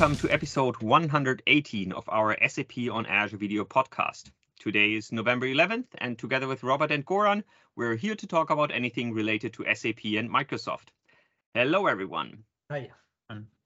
Hello 0.00 0.06
and 0.06 0.18
welcome 0.18 0.28
to 0.28 0.34
episode 0.34 0.76
118 0.80 1.92
of 1.92 2.08
our 2.08 2.34
SAP 2.48 2.88
on 2.90 3.04
Azure 3.04 3.36
video 3.36 3.66
podcast. 3.66 4.30
Today 4.58 4.94
is 4.94 5.12
November 5.12 5.44
11th, 5.44 5.88
and 5.98 6.18
together 6.18 6.48
with 6.48 6.62
Robert 6.62 6.90
and 6.90 7.04
Goran, 7.04 7.44
we're 7.76 7.96
here 7.96 8.14
to 8.14 8.26
talk 8.26 8.48
about 8.48 8.72
anything 8.72 9.12
related 9.12 9.52
to 9.52 9.66
SAP 9.74 10.06
and 10.16 10.30
Microsoft. 10.30 10.88
Hello, 11.52 11.86
everyone. 11.86 12.44
Hi. 12.70 12.90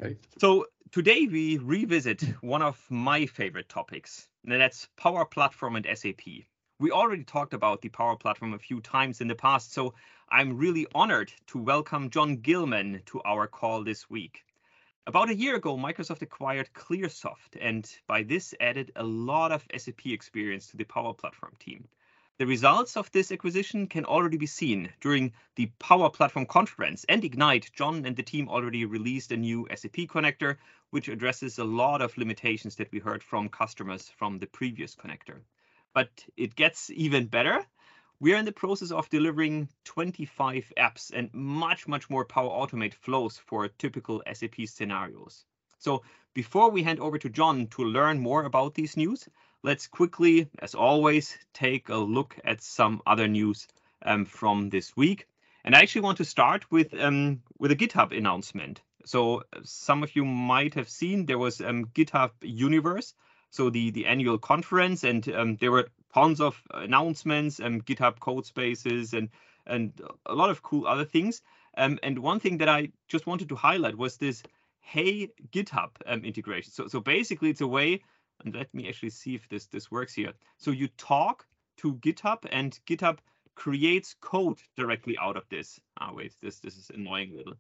Hey. 0.03 0.17
So, 0.39 0.67
today 0.91 1.29
we 1.31 1.59
revisit 1.59 2.23
one 2.41 2.63
of 2.63 2.85
my 2.91 3.27
favorite 3.27 3.69
topics, 3.69 4.27
and 4.43 4.61
that's 4.61 4.89
Power 4.97 5.25
Platform 5.25 5.77
and 5.77 5.87
SAP. 5.97 6.27
We 6.81 6.91
already 6.91 7.23
talked 7.23 7.55
about 7.55 7.81
the 7.81 7.91
Power 7.91 8.17
Platform 8.17 8.55
a 8.55 8.59
few 8.59 8.81
times 8.81 9.21
in 9.21 9.29
the 9.29 9.37
past, 9.37 9.73
so 9.73 9.95
I'm 10.29 10.59
really 10.59 10.89
honored 10.97 11.33
to 11.53 11.59
welcome 11.59 12.11
Jon 12.11 12.39
Gilman 12.39 13.03
to 13.07 13.23
our 13.25 13.47
call 13.47 13.85
this 13.85 14.11
week. 14.11 14.43
About 15.07 15.29
a 15.29 15.35
year 15.35 15.55
ago, 15.55 15.77
Microsoft 15.77 16.23
acquired 16.23 16.73
ClearSoft 16.73 17.59
and 17.61 17.87
by 18.07 18.23
this 18.23 18.55
added 18.59 18.91
a 18.97 19.03
lot 19.03 19.53
of 19.53 19.67
SAP 19.77 20.07
experience 20.07 20.69
to 20.69 20.79
the 20.79 20.85
Power 20.85 21.13
Platform 21.13 21.53
team. 21.59 21.87
The 22.39 22.47
results 22.47 22.97
of 22.97 23.13
this 23.13 23.31
acquisition 23.31 23.87
can 23.87 24.07
already 24.07 24.39
be 24.39 24.47
seen 24.47 24.91
during 25.03 25.35
the 25.57 25.71
Power 25.79 26.09
Platform 26.09 26.47
conference 26.47 27.05
and 27.07 27.23
Ignite. 27.23 27.71
Jon 27.75 28.07
and 28.07 28.17
the 28.17 28.23
team 28.23 28.49
already 28.49 28.87
released 28.87 29.31
a 29.31 29.37
new 29.37 29.69
SAP 29.75 30.09
connector, 30.09 30.57
which 30.89 31.09
addresses 31.09 31.59
a 31.59 31.65
lot 31.65 32.01
of 32.01 32.17
limitations 32.17 32.77
that 32.77 32.91
we 32.91 32.99
heard 32.99 33.23
from 33.23 33.51
customers 33.51 34.09
from 34.09 34.39
the 34.39 34.47
previous 34.47 34.97
connector. 34.97 35.43
But 35.93 36.25
it 36.39 36.57
gets 36.57 36.89
even 36.89 37.27
better 37.27 37.67
we 38.21 38.33
are 38.33 38.39
in 38.39 38.45
the 38.45 38.53
process 38.53 38.91
of 38.91 39.11
delivering 39.11 39.69
25 39.85 40.73
apps 40.77 41.11
and 41.13 41.33
much, 41.35 41.89
much 41.89 42.09
more 42.09 42.25
Power 42.25 42.49
Automate 42.49 42.95
flows 42.95 43.39
for 43.39 43.69
typical 43.69 44.23
SAP 44.33 44.55
scenarios. 44.67 45.45
So 45.79 46.03
before 46.33 46.71
we 46.71 46.83
hand 46.83 47.01
over 47.01 47.19
to 47.19 47.29
Jon 47.29 47.67
to 47.69 47.85
learn 47.85 48.19
more 48.19 48.45
about 48.45 48.75
these 48.75 48.97
news, 48.97 49.29
let's 49.63 49.87
quickly, 49.87 50.49
as 50.61 50.75
always, 50.75 51.37
take 51.53 51.89
a 51.89 51.97
look 51.97 52.39
at 52.45 52.63
some 52.63 53.03
other 53.07 53.29
news 53.29 53.67
um, 54.03 54.25
from 54.25 54.71
this 54.71 54.97
week. 54.97 55.27
And 55.65 55.75
I 55.75 55.81
actually 55.81 56.03
want 56.03 56.19
to 56.19 56.25
start 56.25 56.71
with 56.71 56.95
um, 56.95 57.43
with 57.59 57.73
a 57.73 57.77
GitHub 57.77 58.17
announcement. 58.17 58.83
So 59.07 59.43
some 59.63 60.03
of 60.03 60.15
you 60.15 60.25
might 60.25 60.75
have 60.75 60.89
seen 60.89 61.27
there 61.27 61.39
was 61.39 61.61
um, 61.61 61.87
GitHub 61.87 62.31
Universe, 62.43 63.15
so 63.51 63.71
the 63.71 63.91
the 63.91 64.07
annual 64.07 64.39
conference, 64.39 65.05
and 65.05 65.27
um, 65.31 65.57
there 65.57 65.73
were 65.73 65.89
tons 66.15 66.41
of 66.41 66.63
announcements 66.73 67.59
and 67.59 67.85
GitHub 67.85 68.21
code 68.21 68.47
spaces 68.47 69.13
and 69.15 69.29
and 69.67 70.01
a 70.27 70.35
lot 70.35 70.51
of 70.51 70.63
cool 70.63 70.87
other 70.87 71.07
things. 71.07 71.41
Um, 71.79 71.99
and 72.03 72.19
one 72.19 72.39
thing 72.39 72.59
that 72.59 72.69
I 72.69 72.91
just 73.09 73.27
wanted 73.27 73.49
to 73.49 73.57
highlight 73.57 73.97
was 73.97 74.17
this 74.17 74.43
Hey 74.81 75.29
GitHub 75.51 75.91
um, 76.07 76.25
integration. 76.25 76.71
So 76.71 76.87
so 76.87 77.01
basically 77.01 77.51
it's 77.51 77.63
a 77.63 77.67
way, 77.67 78.03
and 78.45 78.55
let 78.55 78.73
me 78.75 78.89
actually 78.89 79.11
see 79.11 79.35
if 79.35 79.49
this 79.49 79.67
this 79.67 79.91
works 79.91 80.15
here. 80.15 80.33
So 80.59 80.71
you 80.71 80.89
talk 80.99 81.47
to 81.79 81.95
GitHub 81.95 82.45
and 82.53 82.79
GitHub 82.87 83.19
creates 83.55 84.15
code 84.21 84.59
directly 84.77 85.17
out 85.19 85.37
of 85.37 85.49
this. 85.49 85.81
Ah, 85.99 86.13
wait, 86.13 86.35
this 86.43 86.61
this 86.61 86.77
is 86.77 86.91
annoying 86.95 87.33
a 87.33 87.37
little. 87.39 87.55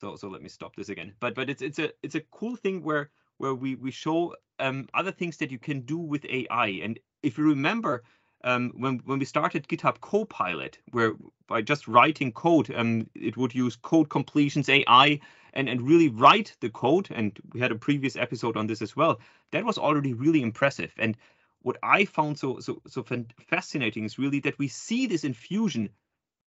So 0.00 0.16
so 0.16 0.28
let 0.28 0.42
me 0.42 0.48
stop 0.48 0.76
this 0.76 0.90
again. 0.90 1.14
But 1.18 1.34
but 1.34 1.48
it's 1.48 1.62
it's 1.62 1.78
a 1.78 1.90
it's 2.02 2.14
a 2.14 2.20
cool 2.30 2.56
thing 2.56 2.82
where 2.82 3.10
where 3.38 3.54
we 3.54 3.74
we 3.76 3.90
show 3.90 4.34
um, 4.60 4.86
other 4.94 5.12
things 5.12 5.38
that 5.38 5.50
you 5.50 5.58
can 5.58 5.80
do 5.80 5.98
with 5.98 6.24
AI. 6.26 6.80
And 6.82 7.00
if 7.24 7.38
you 7.38 7.44
remember, 7.44 8.02
um, 8.44 8.72
when 8.76 9.00
when 9.06 9.18
we 9.18 9.24
started 9.24 9.66
GitHub 9.68 10.00
Copilot, 10.00 10.78
where 10.92 11.14
by 11.46 11.62
just 11.62 11.88
writing 11.88 12.30
code, 12.32 12.70
um, 12.74 13.08
it 13.14 13.36
would 13.36 13.54
use 13.54 13.76
code 13.76 14.10
completions 14.10 14.68
AI 14.68 15.20
and 15.54 15.68
and 15.68 15.80
really 15.82 16.08
write 16.08 16.54
the 16.60 16.70
code. 16.70 17.08
And 17.10 17.38
we 17.52 17.60
had 17.60 17.72
a 17.72 17.76
previous 17.86 18.16
episode 18.16 18.56
on 18.56 18.66
this 18.66 18.82
as 18.82 18.94
well. 18.94 19.20
That 19.52 19.64
was 19.64 19.78
already 19.78 20.12
really 20.12 20.42
impressive. 20.42 20.92
And 20.98 21.16
what 21.62 21.78
I 21.82 22.04
found 22.04 22.38
so 22.38 22.60
so 22.60 22.82
so 22.86 23.04
fascinating 23.48 24.04
is 24.04 24.18
really 24.18 24.40
that 24.40 24.58
we 24.58 24.68
see 24.68 25.06
this 25.06 25.24
infusion 25.24 25.88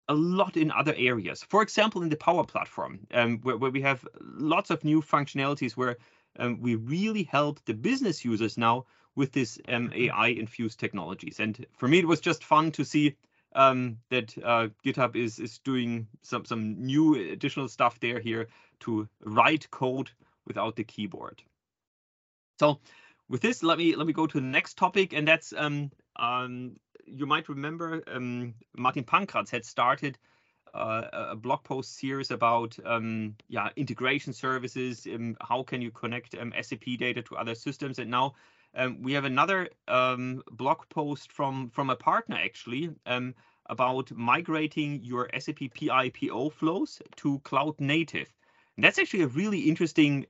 a 0.07 0.13
lot 0.13 0.55
in 0.57 0.71
other 0.71 0.93
areas. 0.97 1.43
For 1.43 1.63
example, 1.63 2.03
in 2.03 2.09
the 2.09 2.17
Power 2.17 2.43
Platform, 2.43 2.99
um, 3.11 3.39
where, 3.39 3.57
where 3.57 3.71
we 3.71 3.81
have 3.81 4.05
lots 4.21 4.69
of 4.69 4.83
new 4.83 5.01
functionalities 5.01 5.71
where 5.71 5.97
um, 6.37 6.59
we 6.61 6.75
really 6.75 7.23
help 7.23 7.59
the 7.65 7.73
business 7.73 8.23
users 8.23 8.57
now 8.57 8.85
with 9.15 9.31
this 9.31 9.59
um, 9.67 9.89
mm-hmm. 9.89 10.17
AI 10.17 10.27
infused 10.27 10.79
technologies. 10.79 11.39
And 11.39 11.65
for 11.77 11.87
me, 11.87 11.99
it 11.99 12.07
was 12.07 12.19
just 12.19 12.43
fun 12.43 12.71
to 12.73 12.83
see 12.83 13.15
um, 13.55 13.97
that 14.09 14.37
uh, 14.43 14.67
GitHub 14.85 15.15
is 15.15 15.39
is 15.39 15.59
doing 15.59 16.07
some 16.21 16.45
some 16.45 16.85
new 16.85 17.15
additional 17.31 17.67
stuff 17.69 17.99
there 17.99 18.19
here 18.19 18.47
to 18.81 19.07
write 19.23 19.71
code 19.71 20.11
without 20.45 20.75
the 20.75 20.83
keyboard. 20.83 21.41
So 22.59 22.79
with 23.29 23.41
this, 23.41 23.63
let 23.63 23.77
me 23.77 23.95
let 23.95 24.07
me 24.07 24.13
go 24.13 24.27
to 24.27 24.39
the 24.39 24.45
next 24.45 24.77
topic, 24.77 25.13
and 25.13 25.27
that's 25.27 25.53
um, 25.57 25.91
um, 26.17 26.75
you 27.05 27.25
might 27.25 27.49
remember 27.49 28.03
um, 28.07 28.53
Martin 28.75 29.03
Pankraz 29.03 29.49
had 29.49 29.65
started 29.65 30.17
uh, 30.73 31.03
a 31.13 31.35
blog 31.35 31.63
post 31.63 31.97
series 31.97 32.31
about 32.31 32.77
um, 32.85 33.35
yeah 33.47 33.69
integration 33.77 34.33
services. 34.33 35.07
Um, 35.11 35.37
how 35.41 35.63
can 35.63 35.81
you 35.81 35.91
connect 35.91 36.35
um, 36.35 36.53
SAP 36.61 36.97
data 36.99 37.21
to 37.23 37.37
other 37.37 37.55
systems? 37.55 37.99
And 37.99 38.11
now 38.11 38.35
um, 38.75 39.01
we 39.01 39.13
have 39.13 39.25
another 39.25 39.69
um, 39.87 40.43
blog 40.51 40.79
post 40.89 41.31
from 41.31 41.69
from 41.69 41.89
a 41.89 41.95
partner 41.95 42.37
actually 42.37 42.89
um, 43.05 43.33
about 43.67 44.11
migrating 44.11 45.03
your 45.03 45.29
SAP 45.37 45.59
PIPO 45.75 46.51
flows 46.51 47.01
to 47.17 47.39
cloud 47.39 47.79
native. 47.79 48.27
And 48.75 48.83
that's 48.83 48.99
actually 48.99 49.23
a 49.23 49.27
really 49.27 49.61
interesting 49.61 50.25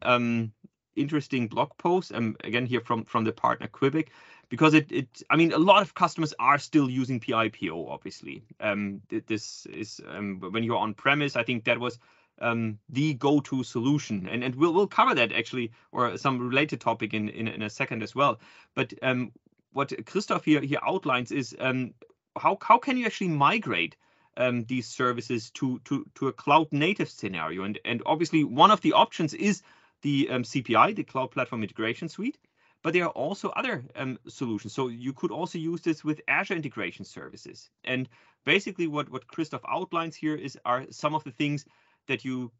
interesting 0.95 1.47
blog 1.47 1.71
post. 1.77 2.13
Um, 2.13 2.35
again 2.43 2.65
here 2.65 2.81
from 2.81 3.05
from 3.05 3.23
the 3.23 3.33
partner 3.33 3.67
Quebec 3.67 4.11
because 4.49 4.73
it, 4.73 4.91
it 4.91 5.23
I 5.29 5.35
mean 5.35 5.51
a 5.51 5.57
lot 5.57 5.81
of 5.81 5.93
customers 5.93 6.33
are 6.39 6.57
still 6.57 6.89
using 6.89 7.19
PIPO 7.19 7.89
obviously. 7.89 8.43
Um, 8.59 9.01
this 9.09 9.65
is 9.65 9.99
um, 10.07 10.39
when 10.39 10.63
you're 10.63 10.77
on 10.77 10.93
premise. 10.93 11.35
I 11.35 11.43
think 11.43 11.65
that 11.65 11.79
was 11.79 11.99
um, 12.39 12.79
the 12.89 13.13
go-to 13.13 13.63
solution, 13.63 14.27
and 14.27 14.43
and 14.43 14.55
we'll 14.55 14.73
we'll 14.73 14.87
cover 14.87 15.15
that 15.15 15.31
actually 15.31 15.71
or 15.91 16.17
some 16.17 16.39
related 16.39 16.81
topic 16.81 17.13
in 17.13 17.29
in, 17.29 17.47
in 17.47 17.61
a 17.61 17.69
second 17.69 18.03
as 18.03 18.15
well. 18.15 18.39
But 18.73 18.93
um, 19.01 19.31
what 19.73 19.93
Christoph 20.05 20.45
here 20.45 20.61
here 20.61 20.79
outlines 20.85 21.31
is 21.31 21.55
um, 21.59 21.93
how 22.37 22.57
how 22.61 22.77
can 22.77 22.97
you 22.97 23.05
actually 23.05 23.29
migrate 23.29 23.95
um, 24.37 24.65
these 24.65 24.87
services 24.87 25.51
to 25.51 25.79
to 25.85 26.05
to 26.15 26.27
a 26.27 26.33
cloud 26.33 26.67
native 26.71 27.09
scenario, 27.09 27.63
and 27.63 27.79
and 27.85 28.01
obviously 28.05 28.43
one 28.43 28.71
of 28.71 28.81
the 28.81 28.93
options 28.93 29.33
is 29.33 29.61
the 30.01 30.29
um, 30.29 30.43
CPI, 30.43 30.95
the 30.95 31.03
Cloud 31.03 31.31
Platform 31.31 31.63
Integration 31.63 32.09
Suite 32.09 32.37
but 32.85 32.93
there 32.93 33.05
are 33.05 33.17
also 33.25 33.49
other 33.49 33.83
um, 33.95 34.19
solutions. 34.27 34.71
So 34.71 34.89
you 34.89 35.11
could 35.11 35.31
also 35.31 35.57
use 35.57 35.81
this 35.81 36.03
with 36.03 36.21
Azure 36.27 36.53
integration 36.53 37.03
services. 37.03 37.71
And 37.83 38.07
basically 38.45 38.85
what, 38.85 39.09
what 39.09 39.25
Christoph 39.27 39.63
outlines 39.67 40.15
here 40.15 40.35
is 40.35 40.55
are 40.65 40.85
some 40.91 41.15
of 41.15 41.23
the 41.23 41.31
things 41.31 41.65
that 42.07 42.25
you 42.25 42.51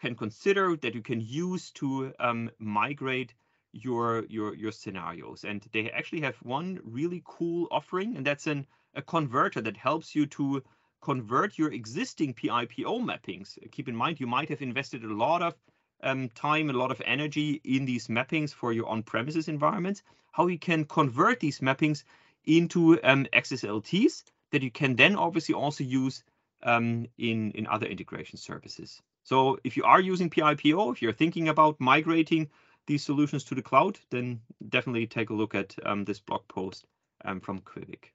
can 0.00 0.14
consider, 0.14 0.76
that 0.76 0.94
you 0.94 1.02
can 1.02 1.20
use 1.20 1.70
to 1.72 2.12
um, 2.20 2.50
migrate 2.58 3.34
your, 3.72 4.24
your, 4.28 4.54
your 4.54 4.72
scenarios. 4.72 5.44
And 5.44 5.66
they 5.72 5.90
actually 5.90 6.20
have 6.22 6.36
one 6.36 6.80
really 6.84 7.22
cool 7.24 7.68
offering, 7.70 8.16
and 8.16 8.26
that's 8.26 8.46
an, 8.46 8.66
a 8.94 9.02
converter 9.02 9.60
that 9.60 9.76
helps 9.76 10.14
you 10.14 10.26
to 10.26 10.62
convert 11.02 11.58
your 11.58 11.72
existing 11.72 12.34
PIPO 12.34 13.00
mappings. 13.00 13.58
Keep 13.70 13.88
in 13.88 13.96
mind, 13.96 14.20
you 14.20 14.26
might 14.26 14.48
have 14.48 14.62
invested 14.62 15.04
a 15.04 15.14
lot 15.14 15.42
of 15.42 15.54
um, 16.02 16.28
time, 16.30 16.70
a 16.70 16.72
lot 16.72 16.90
of 16.90 17.00
energy 17.04 17.60
in 17.64 17.84
these 17.84 18.08
mappings 18.08 18.52
for 18.52 18.72
your 18.72 18.88
on-premises 18.88 19.48
environments, 19.48 20.02
how 20.32 20.46
you 20.46 20.58
can 20.58 20.84
convert 20.84 21.40
these 21.40 21.60
mappings 21.60 22.04
into 22.44 23.02
um, 23.02 23.26
XSLTs 23.32 24.24
that 24.52 24.62
you 24.62 24.70
can 24.70 24.96
then 24.96 25.16
obviously 25.16 25.54
also 25.54 25.84
use 25.84 26.22
um, 26.66 27.06
in, 27.16 27.52
in 27.52 27.66
other 27.66 27.86
integration 27.86 28.38
services. 28.38 29.00
So 29.22 29.58
if 29.64 29.76
you 29.76 29.84
are 29.84 30.00
using 30.00 30.28
PIPO, 30.28 30.92
if 30.92 31.00
you're 31.00 31.12
thinking 31.12 31.48
about 31.48 31.80
migrating 31.80 32.50
these 32.86 33.04
solutions 33.04 33.44
to 33.44 33.54
the 33.54 33.62
cloud, 33.62 33.98
then 34.10 34.40
definitely 34.68 35.06
take 35.06 35.30
a 35.30 35.34
look 35.34 35.54
at 35.54 35.74
um, 35.84 36.04
this 36.04 36.20
blog 36.20 36.46
post 36.48 36.84
um, 37.24 37.40
from 37.40 37.60
Quivik. 37.60 38.12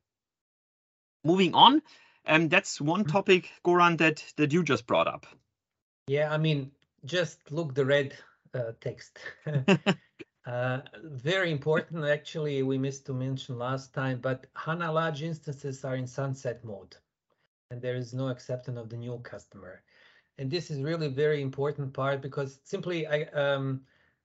Moving 1.24 1.54
on, 1.54 1.82
and 2.26 2.44
um, 2.44 2.50
that's 2.50 2.80
one 2.80 3.02
mm-hmm. 3.02 3.12
topic, 3.12 3.50
Goran, 3.66 3.98
that, 3.98 4.24
that 4.38 4.54
you 4.54 4.64
just 4.64 4.86
brought 4.86 5.08
up. 5.08 5.26
Yeah, 6.08 6.32
I 6.32 6.38
mean, 6.38 6.72
just 7.06 7.52
look 7.52 7.74
the 7.74 7.86
red 7.86 8.16
uh, 8.54 8.72
text. 8.80 9.20
uh, 10.46 10.80
very 11.04 11.52
important, 11.52 12.06
actually, 12.06 12.64
we 12.64 12.78
missed 12.78 13.06
to 13.08 13.14
mention 13.14 13.58
last 13.58 13.94
time, 13.94 14.20
but 14.20 14.48
HANA 14.56 14.92
large 14.92 15.24
instances 15.24 15.86
are 15.86 15.96
in 15.96 16.08
sunset 16.08 16.64
mode, 16.64 16.96
and 17.72 17.82
there 17.82 17.96
is 17.96 18.14
no 18.14 18.30
acceptance 18.30 18.80
of 18.80 18.90
the 18.90 18.98
new 18.98 19.20
customer. 19.20 19.84
And 20.38 20.52
this 20.52 20.72
is 20.72 20.82
really 20.82 21.08
very 21.10 21.42
important 21.42 21.94
part 21.94 22.22
because 22.22 22.62
simply 22.64 23.08
I, 23.08 23.24
um, 23.34 23.82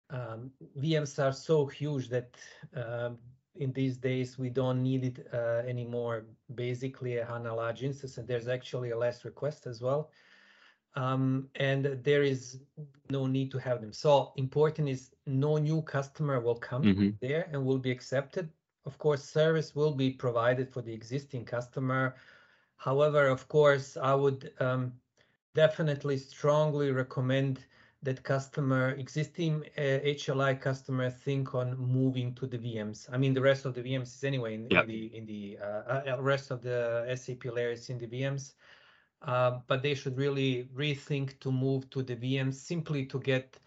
um, 0.10 0.52
VMs 0.78 1.20
are 1.20 1.34
so 1.34 1.68
huge 1.68 2.10
that 2.10 2.38
um, 2.76 3.20
in 3.56 3.74
these 3.74 3.98
days 3.98 4.38
we 4.40 4.50
don't 4.50 4.84
need 4.84 5.06
it 5.06 5.28
uh, 5.34 5.64
anymore. 5.68 6.26
Basically, 6.56 7.18
a 7.18 7.26
HANA 7.26 7.56
large 7.56 7.84
instance, 7.84 8.18
and 8.18 8.28
there's 8.28 8.48
actually 8.48 8.92
a 8.92 8.98
less 8.98 9.26
request 9.26 9.68
as 9.68 9.82
well. 9.82 10.12
um, 10.96 11.50
and 11.56 11.86
there 12.04 12.24
is 12.24 12.62
no 13.10 13.28
need 13.28 13.52
to 13.52 13.60
have 13.60 13.82
them. 13.82 13.94
So 13.94 14.34
important 14.38 14.90
is 14.90 15.16
no 15.26 15.58
new 15.58 15.82
customer 15.82 16.40
will 16.40 16.56
come 16.56 16.84
Mhm. 16.84 17.18
there 17.22 17.50
and 17.52 17.66
will 17.66 17.80
be 17.80 17.92
accepted. 17.92 18.50
Of 18.86 18.98
course, 18.98 19.24
service 19.24 19.76
will 19.76 19.94
be 19.94 20.12
provided 20.12 20.70
for 20.72 20.82
the 20.82 20.94
existing 20.94 21.46
customer. 21.46 22.16
However, 22.80 23.28
of 23.30 23.48
course, 23.50 23.98
I 23.98 24.16
would 24.16 24.54
um, 24.60 25.00
definitely 25.56 26.18
strongly 26.18 26.92
recommend 26.92 27.66
that 28.04 28.24
customer, 28.24 28.92
existing 28.92 29.66
uh, 29.78 30.00
HLI 30.04 30.56
customer 30.56 31.10
think 31.10 31.54
on 31.56 31.78
moving 31.78 32.34
to 32.36 32.48
the 32.48 32.58
VMs. 32.58 33.10
I 33.12 33.18
mean, 33.18 33.34
the 33.34 33.42
rest 33.42 33.66
of 33.66 33.76
the 33.76 33.84
VMs 33.84 34.16
is 34.16 34.24
anyway 34.24 34.56
in, 34.56 34.72
Yeah. 34.72 34.82
in 34.82 34.88
the 34.88 35.18
in 35.18 35.26
the 35.26 35.60
uh, 35.62 36.16
uh, 36.16 36.22
rest 36.22 36.52
of 36.52 36.62
the 36.62 37.06
SAP 37.16 37.46
layers 37.46 37.90
in 37.90 37.98
the 38.00 38.08
VMs. 38.08 38.56
Uh, 39.22 39.60
but 39.68 39.84
they 39.84 39.96
should 39.96 40.18
really 40.18 40.70
rethink 40.76 41.40
to 41.42 41.52
move 41.52 41.90
to 41.92 42.04
the 42.04 42.16
VMs 42.16 42.56
simply 42.56 43.06
to 43.08 43.20
get, 43.20 43.60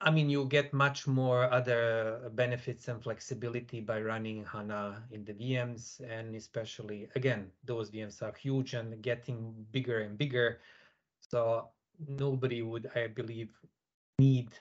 I 0.00 0.10
mean, 0.10 0.30
you 0.30 0.46
get 0.46 0.72
much 0.72 1.06
more 1.06 1.50
other 1.52 2.30
benefits 2.34 2.88
and 2.88 3.02
flexibility 3.02 3.80
by 3.80 4.00
running 4.00 4.44
HANA 4.44 5.04
in 5.10 5.24
the 5.24 5.34
VMs. 5.34 6.00
And 6.08 6.34
especially, 6.34 7.08
again, 7.14 7.50
those 7.64 7.90
VMs 7.90 8.22
are 8.22 8.32
huge 8.34 8.74
and 8.74 9.02
getting 9.02 9.66
bigger 9.72 10.00
and 10.00 10.16
bigger. 10.16 10.60
So 11.20 11.70
nobody 12.08 12.62
would, 12.62 12.90
I 12.94 13.08
believe, 13.08 13.50
need 14.18 14.52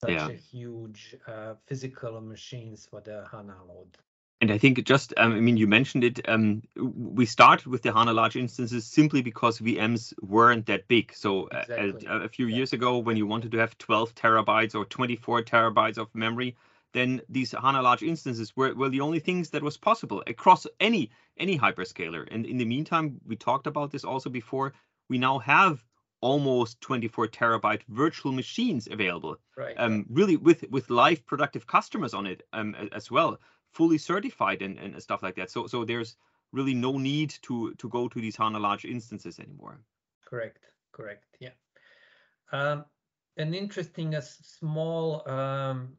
such 0.00 0.28
Yeah. 0.28 0.28
a 0.28 0.34
huge 0.34 1.16
uh, 1.26 1.54
physical 1.66 2.20
machines 2.20 2.86
for 2.86 3.00
the 3.00 3.26
HANA 3.30 3.64
load. 3.66 3.98
And 4.40 4.50
I 4.50 4.56
think 4.56 4.82
just, 4.84 5.12
um, 5.18 5.32
I 5.32 5.40
mean, 5.40 5.58
you 5.58 5.66
mentioned 5.66 6.02
it. 6.02 6.26
Um, 6.26 6.62
we 6.76 7.26
started 7.26 7.66
with 7.66 7.82
the 7.82 7.92
HANA 7.92 8.14
large 8.14 8.36
instances 8.36 8.86
simply 8.86 9.20
because 9.20 9.58
VMs 9.60 10.14
weren't 10.22 10.64
that 10.66 10.88
big. 10.88 11.12
So 11.14 11.48
uh, 11.48 11.64
Exactly. 11.68 12.06
a, 12.06 12.20
a 12.20 12.28
few 12.28 12.46
Yeah. 12.46 12.56
years 12.56 12.72
ago, 12.72 12.98
when 12.98 13.16
you 13.18 13.26
wanted 13.26 13.52
to 13.52 13.58
have 13.58 13.76
12 13.76 14.14
terabytes 14.14 14.74
or 14.74 14.86
24 14.86 15.42
terabytes 15.42 15.98
of 15.98 16.14
memory, 16.14 16.56
then 16.92 17.20
these 17.28 17.52
HANA 17.52 17.82
large 17.82 18.02
instances 18.02 18.56
were, 18.56 18.74
were 18.74 18.88
the 18.88 19.00
only 19.02 19.20
things 19.20 19.50
that 19.50 19.62
was 19.62 19.76
possible 19.76 20.22
across 20.26 20.66
any 20.80 21.10
any 21.36 21.58
hyperscaler. 21.58 22.26
And 22.30 22.46
in 22.46 22.56
the 22.56 22.64
meantime, 22.64 23.20
we 23.26 23.36
talked 23.36 23.66
about 23.66 23.90
this 23.90 24.04
also 24.04 24.30
before. 24.30 24.72
We 25.08 25.18
now 25.18 25.38
have 25.38 25.84
almost 26.22 26.80
24 26.80 27.28
terabyte 27.28 27.82
virtual 27.88 28.32
machines 28.32 28.88
available 28.90 29.36
Right. 29.56 29.76
um, 29.76 30.06
really 30.10 30.36
with 30.36 30.64
with 30.70 30.90
live 30.90 31.24
productive 31.26 31.66
customers 31.66 32.14
on 32.14 32.26
it 32.26 32.42
um, 32.52 32.74
as 32.92 33.10
well, 33.10 33.38
fully 33.72 33.98
certified 33.98 34.62
and, 34.62 34.78
and 34.78 35.00
stuff 35.02 35.22
like 35.22 35.36
that. 35.36 35.50
So 35.50 35.66
so 35.66 35.84
there's 35.84 36.16
really 36.52 36.74
no 36.74 36.98
need 36.98 37.34
to 37.42 37.74
to 37.74 37.88
go 37.88 38.08
to 38.08 38.20
these 38.20 38.36
HANA 38.36 38.58
large 38.58 38.84
instances 38.84 39.38
anymore. 39.38 39.80
Correct, 40.24 40.66
correct. 40.92 41.36
Yeah. 41.40 41.50
Um, 42.52 42.84
an 43.36 43.54
interesting, 43.54 44.14
uh, 44.14 44.20
small 44.20 45.28
um, 45.28 45.96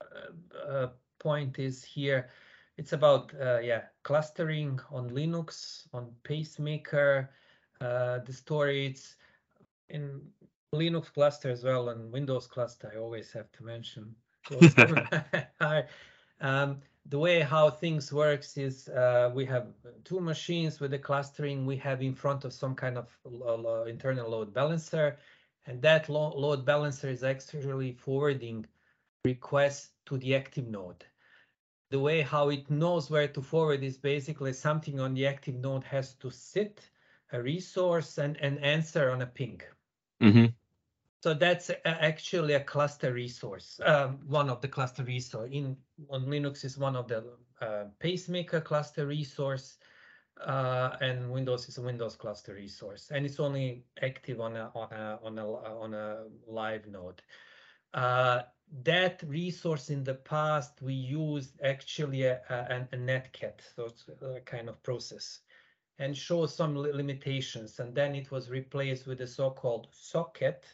uh, 0.00 0.56
uh, 0.56 0.88
point 1.18 1.58
is 1.58 1.84
here. 1.84 2.30
It's 2.76 2.92
about 2.92 3.32
uh, 3.40 3.58
yeah 3.58 3.82
clustering 4.04 4.80
on 4.90 5.10
Linux, 5.10 5.86
on 5.92 6.12
pacemaker, 6.22 7.30
uh, 7.80 8.20
the 8.20 8.32
storage 8.32 9.02
in 9.88 10.20
Linux 10.74 11.12
cluster 11.12 11.50
as 11.50 11.64
well, 11.64 11.88
and 11.88 12.12
Windows 12.12 12.46
cluster. 12.46 12.92
I 12.94 12.98
always 12.98 13.32
have 13.32 13.50
to 13.52 13.64
mention. 13.64 14.14
those 14.50 14.74
two. 14.74 14.96
Hi. 15.60 15.84
um, 16.40 16.80
the 17.08 17.18
way 17.18 17.40
how 17.40 17.70
things 17.70 18.12
works 18.12 18.56
is 18.56 18.88
uh, 18.88 19.30
we 19.34 19.44
have 19.46 19.68
two 20.04 20.20
machines 20.20 20.80
with 20.80 20.90
the 20.90 20.98
clustering. 20.98 21.66
We 21.66 21.76
have 21.78 22.02
in 22.02 22.14
front 22.14 22.44
of 22.44 22.52
some 22.52 22.74
kind 22.74 22.98
of 22.98 23.08
internal 23.88 24.30
load 24.30 24.52
balancer, 24.54 25.18
and 25.66 25.82
that 25.82 26.08
lo- 26.08 26.34
load 26.36 26.64
balancer 26.64 27.08
is 27.08 27.24
actually 27.24 27.92
forwarding 27.92 28.66
requests 29.24 29.90
to 30.06 30.18
the 30.18 30.34
active 30.36 30.68
node. 30.68 31.04
The 31.90 32.00
way 32.00 32.22
how 32.22 32.50
it 32.50 32.70
knows 32.70 33.10
where 33.10 33.28
to 33.28 33.42
forward 33.42 33.82
is 33.82 33.98
basically 33.98 34.52
something 34.52 35.00
on 35.00 35.14
the 35.14 35.26
active 35.26 35.56
node 35.56 35.84
has 35.84 36.14
to 36.14 36.30
sit 36.30 36.90
a 37.32 37.42
resource 37.42 38.18
and, 38.18 38.36
and 38.38 38.58
answer 38.64 39.10
on 39.10 39.22
a 39.22 39.26
ping. 39.26 39.60
hmm 40.20 40.46
So 41.20 41.34
that's 41.34 41.70
actually 41.84 42.54
a 42.54 42.60
cluster 42.60 43.12
resource, 43.12 43.80
um, 43.84 44.20
one 44.28 44.48
of 44.48 44.60
the 44.60 44.68
cluster 44.68 45.02
resource. 45.02 45.50
In 45.50 45.76
on 46.10 46.26
Linux 46.26 46.64
is 46.64 46.78
one 46.78 46.94
of 46.94 47.08
the 47.08 47.24
uh, 47.60 47.86
pacemaker 47.98 48.60
cluster 48.60 49.04
resource, 49.04 49.78
uh, 50.40 50.96
and 51.00 51.28
Windows 51.32 51.68
is 51.68 51.78
a 51.78 51.82
Windows 51.82 52.14
cluster 52.14 52.54
resource, 52.54 53.10
and 53.10 53.26
it's 53.26 53.40
only 53.40 53.84
active 54.00 54.40
on 54.40 54.56
a 54.56 54.70
on 54.76 54.92
a 54.92 55.18
on 55.24 55.38
a 55.38 55.46
on 55.80 55.94
a 55.94 56.26
live 56.46 56.86
node. 56.86 57.20
Uh, 57.94 58.42
that 58.84 59.20
resource 59.26 59.90
in 59.90 60.04
the 60.04 60.14
past 60.14 60.80
we 60.82 60.94
used 60.94 61.60
actually 61.64 62.22
a, 62.24 62.40
a, 62.48 62.86
a 62.94 62.96
netcat, 62.96 63.60
so 63.74 63.86
it's 63.86 64.08
a 64.22 64.40
kind 64.46 64.68
of 64.68 64.80
process, 64.84 65.40
and 65.98 66.16
shows 66.16 66.54
some 66.54 66.76
limitations, 66.76 67.80
and 67.80 67.92
then 67.92 68.14
it 68.14 68.30
was 68.30 68.50
replaced 68.50 69.08
with 69.08 69.20
a 69.20 69.26
so-called 69.26 69.88
socket. 69.90 70.64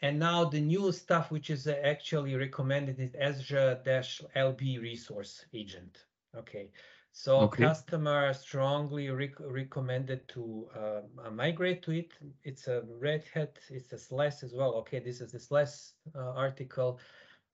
And 0.00 0.18
now 0.18 0.44
the 0.44 0.60
new 0.60 0.92
stuff, 0.92 1.30
which 1.30 1.50
is 1.50 1.66
uh, 1.66 1.80
actually 1.82 2.34
recommended, 2.34 2.98
is 3.00 3.14
Azure-LB 3.14 4.78
resource 4.78 5.46
agent. 5.52 6.06
Okay, 6.36 6.70
so 7.12 7.46
Okay. 7.46 7.48
customer 7.48 8.32
strongly 8.32 9.08
rec- 9.10 9.40
recommended 9.40 10.28
to 10.28 10.68
uh, 10.74 11.30
migrate 11.30 11.82
to 11.82 11.92
it. 11.92 12.12
It's 12.44 12.68
a 12.68 12.82
Red 13.00 13.24
Hat, 13.34 13.58
it's 13.70 13.92
a 13.92 13.98
SLES 13.98 14.42
as 14.42 14.54
well. 14.54 14.74
Okay, 14.76 14.98
this 15.00 15.20
is 15.20 15.32
the 15.32 15.38
SLES 15.38 15.94
uh, 16.14 16.18
article, 16.34 16.98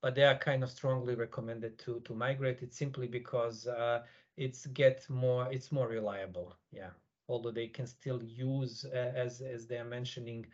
but 0.01 0.15
they 0.15 0.23
are 0.23 0.37
kind 0.37 0.63
of 0.63 0.69
strongly 0.69 1.15
recommended 1.15 1.77
to 1.79 1.99
to 2.01 2.13
migrate 2.13 2.61
it 2.61 2.73
simply 2.73 3.07
because 3.07 3.67
uh, 3.67 4.03
it's 4.37 4.65
get 4.67 5.09
more, 5.09 5.51
it's 5.51 5.71
more 5.71 5.87
reliable. 5.87 6.55
Yeah, 6.71 6.91
although 7.27 7.51
they 7.51 7.67
can 7.67 7.87
still 7.87 8.21
use 8.23 8.85
uh, 8.85 9.11
as 9.15 9.41
as 9.41 9.67
they 9.67 9.77
are 9.77 9.85
mentioning 9.99 10.45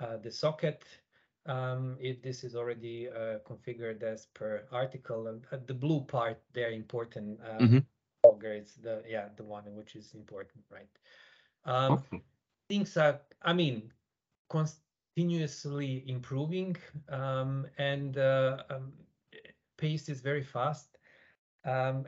uh, 0.00 0.16
the 0.18 0.30
socket 0.30 0.84
um, 1.48 1.96
if 2.00 2.22
this 2.22 2.44
is 2.44 2.56
already 2.56 3.08
uh, 3.08 3.40
configured 3.46 4.02
as 4.04 4.26
per 4.26 4.66
article. 4.72 5.28
And 5.28 5.44
uh, 5.52 5.58
the 5.66 5.74
blue 5.74 6.02
part, 6.02 6.42
they're 6.54 6.72
important. 6.72 7.40
Uh, 7.42 7.66
Mhm. 7.66 7.86
logger 8.24 8.52
is 8.54 8.76
the 8.76 9.02
yeah 9.08 9.28
the 9.36 9.44
one 9.44 9.64
which 9.76 9.96
is 9.96 10.14
important, 10.14 10.64
right? 10.70 10.90
Um, 11.64 12.04
Okay. 12.06 12.22
things 12.68 12.96
are, 12.96 13.20
I 13.42 13.54
mean, 13.54 13.92
continuously 14.50 16.04
improving, 16.08 16.76
um, 17.08 17.66
and 17.78 18.16
uh, 18.18 18.62
um, 18.70 18.92
pace 19.76 20.08
is 20.08 20.20
very 20.20 20.42
fast. 20.42 20.98
Um, 21.64 22.06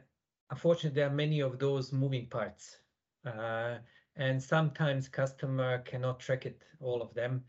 unfortunately, 0.50 0.96
there 1.00 1.08
are 1.08 1.14
many 1.14 1.40
of 1.40 1.58
those 1.58 1.92
moving 1.92 2.26
parts, 2.28 2.80
uh, 3.26 3.78
and 4.16 4.42
sometimes 4.42 5.08
customer 5.08 5.78
cannot 5.78 6.20
track 6.20 6.46
it 6.46 6.64
all 6.80 7.02
of 7.02 7.14
them. 7.14 7.44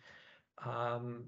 Um, 0.66 1.26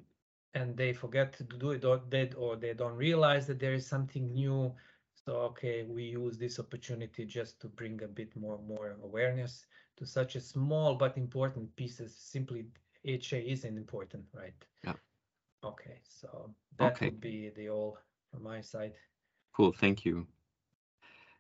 and 0.54 0.78
they 0.78 0.94
forget 0.94 1.34
to 1.34 1.44
do 1.44 1.72
it 1.72 1.84
or 1.86 2.02
they, 2.10 2.30
or 2.38 2.56
they 2.56 2.74
don't 2.74 2.96
realize 2.96 3.48
that 3.48 3.60
there 3.60 3.74
is 3.74 3.86
something 3.86 4.32
new 4.34 4.74
so 5.14 5.34
okay 5.38 5.84
we 5.84 6.04
use 6.04 6.38
this 6.38 6.60
opportunity 6.60 7.26
just 7.26 7.60
to 7.62 7.68
bring 7.68 8.02
a 8.04 8.08
bit 8.08 8.36
more 8.36 8.58
more 8.60 8.96
awareness 9.04 9.66
to 9.98 10.06
such 10.06 10.36
a 10.36 10.42
small 10.42 10.96
but 10.96 11.18
important 11.18 11.76
pieces 11.76 12.16
simply 12.16 12.66
ha 13.06 13.38
isn't 13.56 13.78
important 13.78 14.26
right 14.34 14.66
Yeah. 14.84 14.94
okay 15.64 16.00
so 16.04 16.54
that 16.78 17.02
Okay. 17.02 17.04
would 17.04 17.20
be 17.20 17.50
the 17.50 17.70
all 17.70 17.98
from 18.32 18.44
my 18.44 18.62
side 18.62 18.94
Cool. 19.54 19.74
Thank 19.74 20.06
you. 20.06 20.28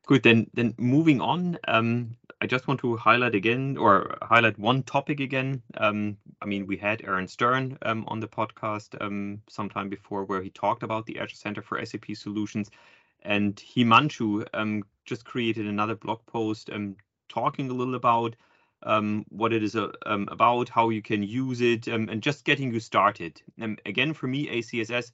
Good. 0.05 0.23
Then 0.23 0.49
then 0.53 0.75
moving 0.77 1.21
on. 1.21 1.57
Um, 1.67 2.15
I 2.41 2.47
just 2.47 2.67
want 2.67 2.79
to 2.81 2.97
highlight 2.97 3.35
again 3.35 3.77
or 3.77 4.17
highlight 4.21 4.57
one 4.59 4.83
topic 4.83 5.19
again. 5.21 5.61
Um, 5.77 6.17
I 6.41 6.45
mean, 6.45 6.67
we 6.67 6.75
had 6.77 7.01
Aaron 7.03 7.27
Stern 7.27 7.77
um, 7.83 8.03
on 8.07 8.19
the 8.19 8.27
podcast 8.27 9.01
um, 9.01 9.41
sometime 9.49 9.87
before 9.89 10.25
where 10.25 10.41
he 10.41 10.49
talked 10.49 10.83
about 10.83 11.05
the 11.05 11.19
Azure 11.19 11.35
Center 11.35 11.61
for 11.61 11.83
SAP 11.85 12.05
Solutions, 12.15 12.69
and 13.23 13.55
Himanshu 13.55 14.45
um, 14.53 14.83
just 15.05 15.25
created 15.25 15.67
another 15.67 15.95
blog 15.95 16.25
post 16.25 16.69
um, 16.69 16.97
talking 17.29 17.69
a 17.69 17.73
little 17.73 17.95
about 17.95 18.35
um, 18.83 19.25
what 19.29 19.53
it 19.53 19.63
is 19.63 19.75
uh, 19.75 19.91
um, 20.05 20.27
about, 20.31 20.67
how 20.69 20.89
you 20.89 21.01
can 21.01 21.23
use 21.23 21.61
it, 21.61 21.87
um, 21.87 22.09
and 22.09 22.21
just 22.21 22.43
getting 22.45 22.73
you 22.73 22.79
started. 22.81 23.41
And 23.57 23.81
again, 23.85 24.13
for 24.13 24.27
me, 24.27 24.47
ACSS 24.49 25.11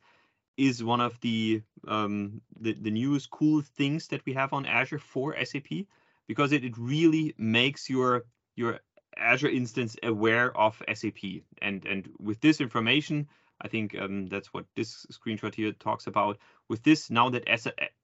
is 0.59 0.83
one 0.83 0.99
of 0.99 1.19
the 1.21 1.63
um, 1.87 2.41
the, 2.59 2.73
the 2.73 2.91
newest 2.91 3.31
cool 3.31 3.61
things 3.61 4.07
that 4.07 4.25
we 4.25 4.33
have 4.33 4.51
on 4.53 4.65
Azure 4.65 4.99
for 4.99 5.35
SAP 5.43 5.87
because 6.27 6.51
it, 6.51 6.63
it 6.65 6.77
really 6.77 7.33
makes 7.37 7.89
your 7.89 8.25
your 8.55 8.79
Azure 9.17 9.49
instance 9.49 9.95
aware 10.03 10.55
of 10.57 10.81
SAP. 10.93 11.43
And 11.61 11.85
and 11.85 12.09
with 12.19 12.41
this 12.41 12.59
information, 12.59 13.27
I 13.61 13.67
think 13.67 13.97
um, 13.99 14.27
that's 14.27 14.53
what 14.53 14.65
this 14.75 15.05
screenshot 15.11 15.55
here 15.55 15.71
talks 15.71 16.07
about. 16.07 16.37
With 16.69 16.83
this, 16.83 17.09
now 17.09 17.29
that 17.29 17.47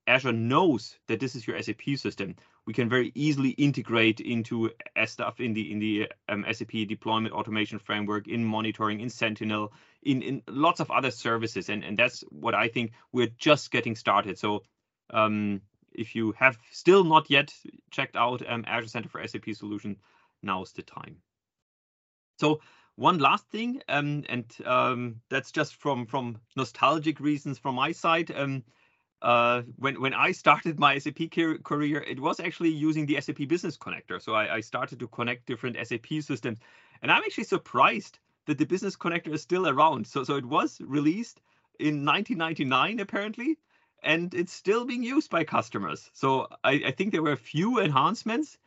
Azure 0.08 0.34
knows 0.34 0.98
that 1.08 1.20
this 1.20 1.36
is 1.36 1.48
your 1.48 1.62
SAP 1.62 1.98
system, 1.98 2.36
we 2.66 2.74
can 2.74 2.90
very 2.90 3.12
easily 3.16 3.52
integrate 3.52 4.20
into 4.20 4.72
stuff 5.06 5.40
in 5.40 5.54
the 5.54 5.72
in 5.72 5.80
the 5.80 6.12
um, 6.30 6.46
SAP 6.52 6.88
deployment 6.88 7.34
automation 7.34 7.80
framework, 7.80 8.28
in 8.28 8.44
monitoring, 8.44 9.00
in 9.00 9.10
Sentinel, 9.10 9.72
in 10.06 10.22
in 10.22 10.42
lots 10.48 10.80
of 10.80 10.92
other 10.92 11.12
services, 11.12 11.70
and 11.70 11.84
and 11.84 11.98
that's 11.98 12.22
what 12.30 12.56
I 12.56 12.68
think 12.68 12.94
we're 13.12 13.32
just 13.38 13.72
getting 13.72 13.96
started. 13.96 14.38
So. 14.38 14.64
Um, 15.12 15.62
if 15.98 16.14
you 16.14 16.34
have 16.38 16.58
still 16.72 17.06
not 17.06 17.30
yet 17.30 17.54
checked 17.90 18.18
out 18.18 18.44
um, 18.50 18.66
Azure 18.68 18.90
Center 18.90 19.08
for 19.08 19.26
SAP 19.26 19.52
Solution, 19.54 19.96
now's 20.44 20.74
the 20.74 20.82
time. 20.82 21.16
So 22.38 22.60
one 22.96 23.20
last 23.20 23.48
thing, 23.50 23.82
um, 23.90 24.24
and 24.30 24.46
um, 24.66 25.22
that's 25.30 25.52
just 25.52 25.76
from 25.76 26.06
from 26.06 26.38
nostalgic 26.56 27.20
reasons 27.20 27.58
from 27.58 27.76
my 27.76 27.92
side. 27.92 28.32
Um, 28.32 28.64
uh, 29.22 29.64
when 29.78 30.00
when 30.02 30.14
I 30.14 30.32
started 30.32 30.80
my 30.80 30.98
SAP 30.98 31.32
career, 31.64 32.02
it 32.02 32.20
was 32.20 32.40
actually 32.40 32.70
using 32.70 33.06
the 33.06 33.20
SAP 33.20 33.48
Business 33.48 33.78
Connector. 33.78 34.22
So 34.22 34.34
I, 34.34 34.56
I 34.56 34.60
started 34.62 35.00
to 35.00 35.08
connect 35.08 35.46
different 35.46 35.78
SAP 35.86 36.08
systems, 36.22 36.60
and 37.02 37.12
I'm 37.12 37.24
actually 37.24 37.46
surprised 37.46 38.20
that 38.46 38.58
the 38.58 38.66
Business 38.66 38.96
Connector 38.96 39.34
is 39.34 39.42
still 39.42 39.68
around. 39.68 40.08
So 40.08 40.24
so 40.24 40.36
it 40.36 40.46
was 40.46 40.80
released 40.82 41.42
in 41.80 42.06
1999 42.06 43.00
apparently, 43.00 43.58
and 44.04 44.34
it's 44.34 44.54
still 44.54 44.86
being 44.86 45.04
used 45.04 45.30
by 45.30 45.44
customers. 45.44 46.10
So 46.14 46.48
I, 46.64 46.84
I 46.88 46.92
think 46.92 47.12
there 47.12 47.24
were 47.24 47.32
a 47.32 47.38
few 47.38 47.80
enhancements, 47.80 48.58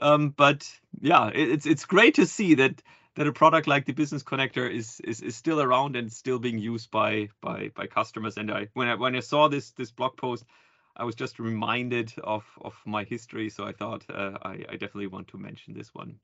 um, 0.00 0.30
but 0.30 0.70
yeah, 1.00 1.28
it, 1.28 1.50
it's 1.50 1.66
it's 1.66 1.84
great 1.84 2.14
to 2.16 2.26
see 2.26 2.54
that 2.54 2.82
that 3.14 3.26
a 3.26 3.32
product 3.32 3.66
like 3.66 3.84
the 3.84 3.92
Business 3.92 4.22
Connector 4.22 4.70
is 4.70 5.00
is, 5.00 5.20
is 5.20 5.36
still 5.36 5.60
around 5.60 5.96
and 5.96 6.12
still 6.12 6.38
being 6.38 6.58
used 6.58 6.90
by 6.90 7.28
by 7.40 7.70
by 7.74 7.86
customers. 7.86 8.36
And 8.36 8.50
I 8.50 8.68
when 8.74 8.88
I 8.88 8.94
when 8.94 9.16
I 9.16 9.20
saw 9.20 9.48
this 9.48 9.70
this 9.72 9.90
blog 9.90 10.16
post, 10.16 10.44
I 10.96 11.04
was 11.04 11.14
just 11.14 11.38
reminded 11.38 12.12
of 12.22 12.44
of 12.60 12.74
my 12.84 13.04
history. 13.04 13.50
So 13.50 13.64
I 13.64 13.72
thought 13.72 14.04
uh, 14.08 14.38
I, 14.42 14.64
I 14.68 14.72
definitely 14.72 15.08
want 15.08 15.28
to 15.28 15.38
mention 15.38 15.74
this 15.74 15.94
one. 15.94 16.20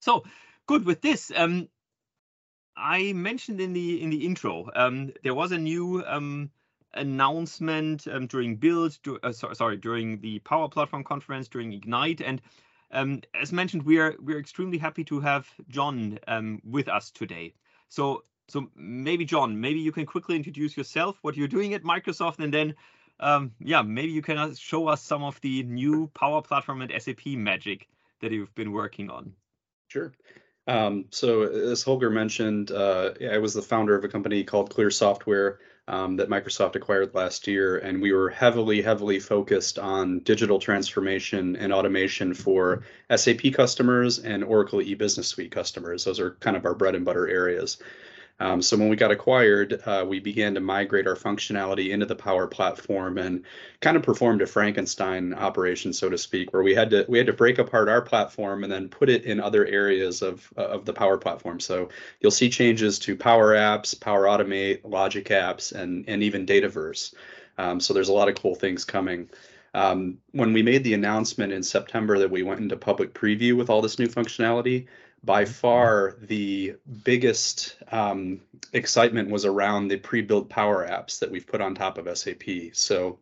So 0.00 0.24
good 0.66 0.84
with 0.84 1.00
this. 1.00 1.32
Um, 1.34 1.68
I 2.76 3.12
mentioned 3.12 3.60
in 3.60 3.72
the 3.72 4.02
in 4.02 4.10
the 4.10 4.24
intro 4.26 4.70
um, 4.74 5.12
there 5.22 5.34
was 5.34 5.52
a 5.52 5.58
new 5.58 6.02
um, 6.06 6.50
announcement 6.94 8.06
um, 8.08 8.26
during 8.26 8.56
build 8.56 8.98
uh, 9.22 9.32
sorry 9.32 9.76
during 9.76 10.20
the 10.20 10.38
power 10.40 10.68
platform 10.68 11.04
conference 11.04 11.48
during 11.48 11.72
ignite 11.72 12.20
and 12.20 12.40
um, 12.92 13.22
as 13.34 13.52
mentioned, 13.52 13.82
we 13.82 13.98
are 13.98 14.14
we're 14.20 14.38
extremely 14.38 14.78
happy 14.78 15.04
to 15.04 15.20
have 15.20 15.48
Jon 15.68 16.18
um, 16.28 16.60
with 16.64 16.88
us 16.88 17.10
today. 17.10 17.54
So 17.88 18.24
so 18.48 18.68
maybe 18.76 19.24
Jon, 19.24 19.60
maybe 19.60 19.80
you 19.80 19.92
can 19.92 20.04
quickly 20.04 20.36
introduce 20.36 20.76
yourself, 20.76 21.18
what 21.22 21.36
you're 21.36 21.48
doing 21.48 21.74
at 21.74 21.82
Microsoft, 21.82 22.38
and 22.38 22.52
then 22.52 22.74
um, 23.20 23.52
yeah, 23.60 23.82
maybe 23.82 24.12
you 24.12 24.22
can 24.22 24.36
uh, 24.36 24.54
show 24.54 24.88
us 24.88 25.02
some 25.02 25.22
of 25.22 25.40
the 25.40 25.62
new 25.62 26.08
Power 26.08 26.42
Platform 26.42 26.82
and 26.82 26.92
SAP 27.02 27.26
magic 27.26 27.88
that 28.20 28.30
you've 28.30 28.54
been 28.54 28.72
working 28.72 29.10
on. 29.10 29.32
Sure. 29.88 30.12
Um, 30.66 31.06
so 31.10 31.42
as 31.42 31.82
Holger 31.82 32.10
mentioned, 32.10 32.70
uh, 32.70 33.12
I 33.30 33.38
was 33.38 33.54
the 33.54 33.62
founder 33.62 33.96
of 33.96 34.04
a 34.04 34.08
company 34.08 34.44
called 34.44 34.70
Clear 34.70 34.90
Software 34.90 35.58
um, 35.88 36.16
that 36.16 36.28
Microsoft 36.28 36.76
acquired 36.76 37.14
last 37.14 37.48
year, 37.48 37.78
and 37.78 38.00
we 38.00 38.12
were 38.12 38.30
heavily, 38.30 38.80
heavily 38.80 39.18
focused 39.18 39.78
on 39.78 40.20
digital 40.20 40.60
transformation 40.60 41.56
and 41.56 41.72
automation 41.72 42.34
for 42.34 42.84
SAP 43.14 43.52
customers 43.52 44.20
and 44.20 44.44
Oracle 44.44 44.78
eBusiness 44.78 45.24
Suite 45.24 45.50
customers. 45.50 46.04
Those 46.04 46.20
are 46.20 46.32
kind 46.40 46.56
of 46.56 46.64
our 46.64 46.74
bread 46.74 46.94
and 46.94 47.04
butter 47.04 47.26
areas. 47.26 47.78
Um, 48.40 48.60
so 48.60 48.76
when 48.76 48.88
we 48.88 48.96
got 48.96 49.12
acquired, 49.12 49.80
uh, 49.86 50.04
we 50.08 50.18
began 50.18 50.54
to 50.54 50.60
migrate 50.60 51.06
our 51.06 51.14
functionality 51.14 51.90
into 51.90 52.06
the 52.06 52.16
Power 52.16 52.46
Platform 52.46 53.18
and 53.18 53.44
kind 53.80 53.96
of 53.96 54.02
performed 54.02 54.42
a 54.42 54.46
Frankenstein 54.46 55.32
operation, 55.34 55.92
so 55.92 56.08
to 56.08 56.18
speak, 56.18 56.52
where 56.52 56.62
we 56.62 56.74
had 56.74 56.90
to 56.90 57.04
we 57.08 57.18
had 57.18 57.26
to 57.28 57.32
break 57.32 57.58
apart 57.58 57.88
our 57.88 58.02
platform 58.02 58.64
and 58.64 58.72
then 58.72 58.88
put 58.88 59.08
it 59.08 59.24
in 59.24 59.38
other 59.38 59.64
areas 59.66 60.22
of 60.22 60.52
of 60.56 60.84
the 60.84 60.92
Power 60.92 61.18
Platform. 61.18 61.60
So 61.60 61.90
you'll 62.20 62.30
see 62.32 62.50
changes 62.50 62.98
to 63.00 63.16
Power 63.16 63.54
Apps, 63.54 63.98
Power 63.98 64.24
Automate, 64.24 64.80
Logic 64.84 65.24
Apps, 65.26 65.72
and 65.72 66.04
and 66.08 66.22
even 66.22 66.46
Dataverse. 66.46 67.14
Um, 67.58 67.80
so 67.80 67.94
there's 67.94 68.08
a 68.08 68.14
lot 68.14 68.28
of 68.28 68.34
cool 68.34 68.54
things 68.54 68.84
coming. 68.84 69.28
Um, 69.74 70.18
when 70.32 70.52
we 70.52 70.62
made 70.62 70.84
the 70.84 70.94
announcement 70.94 71.52
in 71.52 71.62
September 71.62 72.18
that 72.18 72.30
we 72.30 72.42
went 72.42 72.60
into 72.60 72.76
public 72.76 73.14
preview 73.14 73.56
with 73.56 73.70
all 73.70 73.80
this 73.80 73.98
new 73.98 74.08
functionality, 74.08 74.86
by 75.24 75.44
far 75.44 76.16
the 76.22 76.74
biggest 77.04 77.76
um, 77.92 78.40
excitement 78.72 79.30
was 79.30 79.44
around 79.44 79.88
the 79.88 79.96
pre-built 79.96 80.48
power 80.48 80.86
apps 80.86 81.20
that 81.20 81.30
we've 81.30 81.46
put 81.46 81.60
on 81.60 81.74
top 81.74 81.98
of 81.98 82.18
SAP. 82.18 82.42
So 82.72 83.18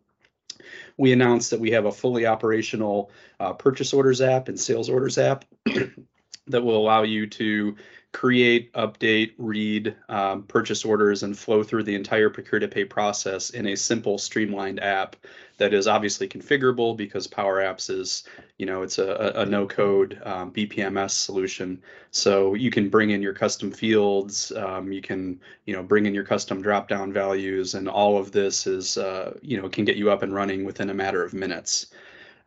we 0.97 1.12
announced 1.12 1.50
that 1.50 1.61
we 1.61 1.71
have 1.73 1.87
a 1.87 1.92
fully 1.92 2.26
operational 2.26 3.11
uh, 3.38 3.52
purchase 3.52 3.92
orders 3.92 4.21
app 4.21 4.49
and 4.49 4.59
sales 4.59 4.88
orders 4.88 5.19
app 5.19 5.45
that 6.47 6.62
will 6.62 6.76
allow 6.76 7.02
you 7.02 7.26
to 7.26 7.76
create, 8.12 8.73
update, 8.73 9.33
read 9.38 9.95
um, 10.09 10.43
purchase 10.45 10.85
orders, 10.85 11.23
and 11.23 11.38
flow 11.38 11.62
through 11.62 11.85
the 11.85 11.95
entire 11.95 12.29
procure 12.29 12.59
to 12.59 12.69
pay 12.69 12.85
process 12.85 13.50
in 13.50 13.67
a 13.67 13.76
simple, 13.76 14.19
streamlined 14.19 14.81
app 14.81 15.17
that 15.59 15.73
is 15.75 15.87
obviously 15.87 16.26
configurable 16.26 16.97
because 16.97 17.26
Power 17.26 17.59
Apps 17.61 17.90
is, 17.90 18.25
you 18.59 18.67
know, 18.67 18.83
it's 18.83 18.99
a, 18.99 19.33
a 19.37 19.47
no-code 19.47 20.21
um, 20.25 20.50
BPMS 20.52 21.11
solution. 21.11 21.81
So 22.11 22.55
you 22.55 22.71
can 22.71 22.88
bring 22.88 23.11
in 23.11 23.23
your 23.23 23.35
custom 23.35 23.71
fields, 23.71 24.50
um, 24.52 24.90
you 24.90 25.02
can, 25.02 25.38
you 25.67 25.76
know, 25.76 25.83
bring 25.83 26.07
in 26.07 26.14
your 26.14 26.25
custom 26.25 26.62
drop-down 26.62 27.12
values, 27.12 27.75
and 27.75 27.88
all 27.88 28.19
of 28.19 28.33
this 28.33 28.67
is, 28.67 28.97
uh, 28.97 29.38
you 29.43 29.61
know, 29.61 29.69
can 29.69 29.85
get 29.85 29.97
you 29.97 30.11
up 30.11 30.23
and 30.23 30.35
running 30.35 30.64
within 30.64 30.90
a 30.90 30.95
matter 30.95 31.23
of 31.23 31.35
minutes. 31.35 31.87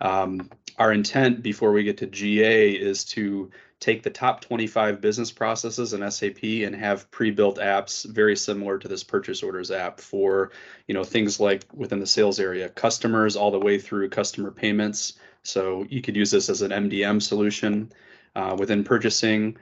Um, 0.01 0.49
our 0.77 0.91
intent 0.91 1.43
before 1.43 1.71
we 1.71 1.83
get 1.83 1.97
to 1.97 2.07
GA 2.07 2.71
is 2.71 3.05
to 3.05 3.49
take 3.79 4.03
the 4.03 4.09
top 4.09 4.41
25 4.41 5.01
business 5.01 5.31
processes 5.31 5.93
in 5.93 6.09
SAP 6.09 6.43
and 6.43 6.75
have 6.75 7.09
pre-built 7.11 7.57
apps 7.57 8.05
very 8.05 8.35
similar 8.35 8.77
to 8.77 8.87
this 8.87 9.03
purchase 9.03 9.43
orders 9.43 9.71
app 9.71 9.99
for, 9.99 10.51
you 10.87 10.93
know, 10.93 11.03
things 11.03 11.39
like 11.39 11.63
within 11.73 11.99
the 11.99 12.07
sales 12.07 12.39
area, 12.39 12.69
customers 12.69 13.35
all 13.35 13.51
the 13.51 13.59
way 13.59 13.77
through 13.77 14.09
customer 14.09 14.51
payments. 14.51 15.13
So 15.43 15.85
you 15.89 16.01
could 16.01 16.15
use 16.15 16.31
this 16.31 16.49
as 16.49 16.61
an 16.61 16.71
MDM 16.71 17.21
solution 17.21 17.91
uh, 18.35 18.55
within 18.57 18.83
purchasing, 18.83 19.57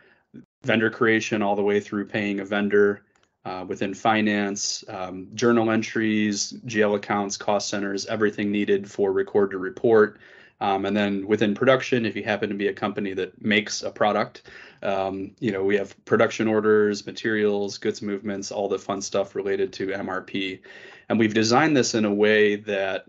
vendor 0.64 0.90
creation 0.90 1.42
all 1.42 1.56
the 1.56 1.64
way 1.64 1.80
through 1.80 2.06
paying 2.06 2.40
a 2.40 2.46
vendor. 2.46 3.04
Uh, 3.44 3.66
within 3.68 3.92
finance, 3.92 4.84
um, 4.88 5.28
journal 5.34 5.72
entries, 5.72 6.54
GL 6.68 6.96
accounts, 6.96 7.38
cost 7.38 7.70
centers, 7.70 8.06
everything 8.06 8.52
needed 8.52 8.90
for 8.90 9.12
record 9.12 9.50
to 9.50 9.58
report, 9.58 10.20
um, 10.62 10.86
and 10.86 10.96
then 10.96 11.28
within 11.28 11.56
production, 11.56 12.06
if 12.06 12.16
you 12.16 12.24
happen 12.24 12.48
to 12.50 12.56
be 12.56 12.68
a 12.68 12.74
company 12.74 13.14
that 13.16 13.44
makes 13.44 13.82
a 13.82 13.90
product, 13.90 14.44
um, 14.84 15.32
you 15.40 15.52
know, 15.52 15.64
we 15.64 15.76
have 15.76 16.06
production 16.06 16.48
orders, 16.48 17.06
materials, 17.08 17.80
goods 17.80 18.04
movements, 18.04 18.52
all 18.52 18.70
the 18.70 18.78
fun 18.78 19.02
stuff 19.02 19.34
related 19.34 19.74
to 19.74 19.88
MRP. 19.88 20.62
And 21.10 21.18
we've 21.18 21.34
designed 21.34 21.76
this 21.76 21.96
in 21.96 22.06
a 22.06 22.14
way 22.14 22.58
that 22.58 23.06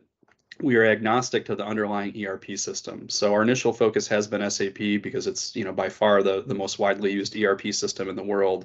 we 0.62 0.76
are 0.76 0.86
agnostic 0.86 1.44
to 1.44 1.54
the 1.54 1.64
underlying 1.64 2.24
ERP 2.24 2.56
system. 2.56 3.10
So 3.10 3.34
our 3.34 3.42
initial 3.42 3.74
focus 3.74 4.08
has 4.08 4.26
been 4.26 4.48
SAP 4.50 5.02
because 5.02 5.26
it's, 5.26 5.54
you 5.54 5.64
know, 5.64 5.72
by 5.72 5.90
far 5.90 6.22
the, 6.22 6.42
the 6.46 6.54
most 6.54 6.78
widely 6.78 7.12
used 7.12 7.36
ERP 7.36 7.74
system 7.74 8.08
in 8.08 8.16
the 8.16 8.22
world. 8.22 8.64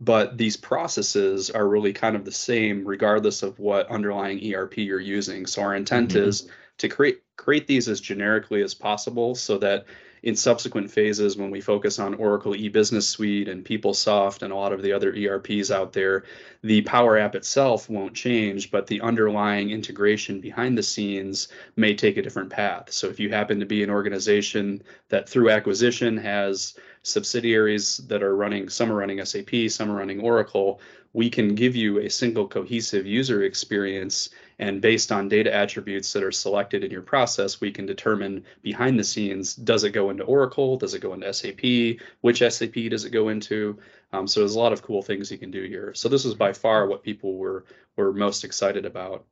But 0.00 0.38
these 0.38 0.56
processes 0.56 1.50
are 1.50 1.66
really 1.66 1.92
kind 1.92 2.14
of 2.14 2.24
the 2.24 2.32
same 2.32 2.84
regardless 2.86 3.42
of 3.42 3.58
what 3.58 3.90
underlying 3.90 4.54
ERP 4.54 4.78
you're 4.78 5.00
using. 5.00 5.46
So 5.46 5.62
our 5.62 5.74
intent 5.74 6.10
mm-hmm. 6.10 6.28
is 6.28 6.48
to 6.78 6.88
create 6.88 7.22
create 7.40 7.66
these 7.66 7.88
as 7.88 8.02
generically 8.02 8.62
as 8.62 8.74
possible 8.74 9.34
so 9.34 9.56
that 9.56 9.86
in 10.22 10.36
subsequent 10.36 10.90
phases 10.90 11.38
when 11.38 11.50
we 11.50 11.62
focus 11.62 11.98
on 11.98 12.12
Oracle 12.14 12.52
eBusiness 12.52 13.04
Suite 13.04 13.48
and 13.48 13.64
PeopleSoft 13.64 14.42
and 14.42 14.52
a 14.52 14.56
lot 14.56 14.74
of 14.74 14.82
the 14.82 14.92
other 14.92 15.14
ERPs 15.14 15.70
out 15.70 15.94
there, 15.94 16.24
the 16.62 16.82
Power 16.82 17.16
App 17.16 17.34
itself 17.34 17.88
won't 17.88 18.14
change, 18.14 18.70
but 18.70 18.86
the 18.86 19.00
underlying 19.00 19.70
integration 19.70 20.38
behind 20.38 20.76
the 20.76 20.82
scenes 20.82 21.48
may 21.76 21.94
take 21.94 22.18
a 22.18 22.22
different 22.22 22.50
path. 22.50 22.92
So 22.92 23.06
if 23.06 23.18
you 23.18 23.30
happen 23.30 23.58
to 23.60 23.66
be 23.66 23.82
an 23.82 23.88
organization 23.88 24.82
that 25.08 25.26
through 25.26 25.48
acquisition 25.48 26.18
has 26.18 26.74
subsidiaries 27.02 27.98
that 28.08 28.22
are 28.22 28.36
running, 28.36 28.68
some 28.68 28.92
are 28.92 28.96
running 28.96 29.24
SAP, 29.24 29.68
some 29.68 29.90
are 29.90 29.96
running 29.96 30.20
Oracle, 30.20 30.80
we 31.12 31.28
can 31.28 31.54
give 31.54 31.74
you 31.74 31.98
a 31.98 32.08
single 32.08 32.46
cohesive 32.46 33.06
user 33.06 33.42
experience 33.42 34.30
and 34.60 34.82
based 34.82 35.10
on 35.10 35.28
data 35.28 35.52
attributes 35.52 36.12
that 36.12 36.22
are 36.22 36.30
selected 36.30 36.84
in 36.84 36.90
your 36.90 37.00
process, 37.00 37.62
we 37.62 37.70
can 37.70 37.86
determine 37.86 38.44
behind 38.60 38.98
the 38.98 39.04
scenes, 39.04 39.54
does 39.54 39.84
it 39.84 39.92
go 39.92 40.10
into 40.10 40.22
Oracle? 40.24 40.76
Does 40.76 40.92
it 40.92 41.00
go 41.00 41.14
into 41.14 41.32
SAP? 41.32 42.04
Which 42.20 42.40
SAP 42.40 42.74
does 42.90 43.06
it 43.06 43.10
go 43.10 43.30
into? 43.30 43.78
Um, 44.12 44.28
so 44.28 44.40
there's 44.40 44.54
a 44.54 44.58
lot 44.58 44.74
of 44.74 44.82
cool 44.82 45.00
things 45.00 45.32
you 45.32 45.38
can 45.38 45.50
do 45.50 45.64
here. 45.64 45.94
So 45.94 46.10
this 46.10 46.26
is 46.26 46.34
by 46.34 46.52
far 46.52 46.86
what 46.86 47.02
people 47.02 47.38
were 47.38 47.64
were 47.96 48.12
most 48.12 48.44
excited 48.44 48.84
about 48.84 49.24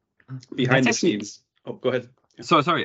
behind 0.54 0.86
that's 0.86 1.00
the 1.00 1.08
actually, 1.08 1.10
scenes. 1.10 1.40
Oh, 1.66 1.74
go 1.74 1.90
ahead. 1.90 2.08
So 2.40 2.60
sorry, 2.60 2.84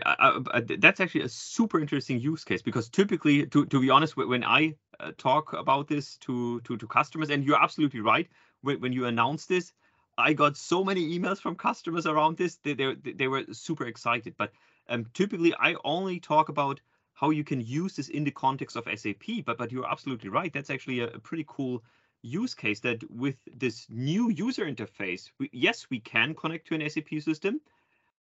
that's 0.79 0.99
actually 0.99 1.21
a 1.21 1.29
super 1.29 1.79
interesting 1.79 2.19
use 2.19 2.43
case 2.43 2.61
because 2.63 2.89
typically, 2.89 3.45
to, 3.47 3.65
to 3.67 3.79
be 3.79 3.89
honest, 3.89 4.17
when 4.17 4.43
I 4.43 4.75
uh, 4.99 5.11
talk 5.17 5.53
about 5.53 5.87
this 5.87 6.17
to, 6.17 6.59
to 6.61 6.75
to 6.77 6.87
customers, 6.87 7.29
and 7.29 7.43
you're 7.43 7.61
absolutely 7.61 7.99
right, 7.99 8.27
when, 8.61 8.79
when 8.81 8.93
you 8.93 9.05
announced 9.05 9.49
this, 9.49 9.71
I 10.17 10.33
got 10.33 10.57
so 10.57 10.83
many 10.83 11.17
emails 11.19 11.39
from 11.39 11.55
customers 11.55 12.07
around 12.07 12.37
this. 12.37 12.55
They 12.63 12.73
they, 12.73 12.95
they 12.95 13.27
were 13.27 13.43
super 13.51 13.85
excited. 13.85 14.33
But 14.37 14.51
um, 14.89 15.05
typically, 15.13 15.53
I 15.59 15.75
only 15.83 16.19
talk 16.19 16.49
about 16.49 16.81
how 17.13 17.29
you 17.29 17.43
can 17.43 17.61
use 17.61 17.95
this 17.95 18.09
in 18.09 18.23
the 18.23 18.31
context 18.31 18.75
of 18.75 18.87
SAP. 18.95 19.45
But 19.45 19.59
but 19.59 19.71
you're 19.71 19.89
absolutely 19.89 20.29
right. 20.29 20.51
That's 20.51 20.71
actually 20.71 21.01
a, 21.01 21.07
a 21.09 21.19
pretty 21.19 21.45
cool 21.47 21.83
use 22.23 22.55
case 22.55 22.79
that 22.79 23.03
with 23.11 23.35
this 23.55 23.85
new 23.89 24.29
user 24.31 24.65
interface, 24.65 25.29
we, 25.39 25.49
yes, 25.53 25.87
we 25.91 25.99
can 25.99 26.33
connect 26.33 26.67
to 26.67 26.75
an 26.75 26.89
SAP 26.89 27.19
system. 27.21 27.61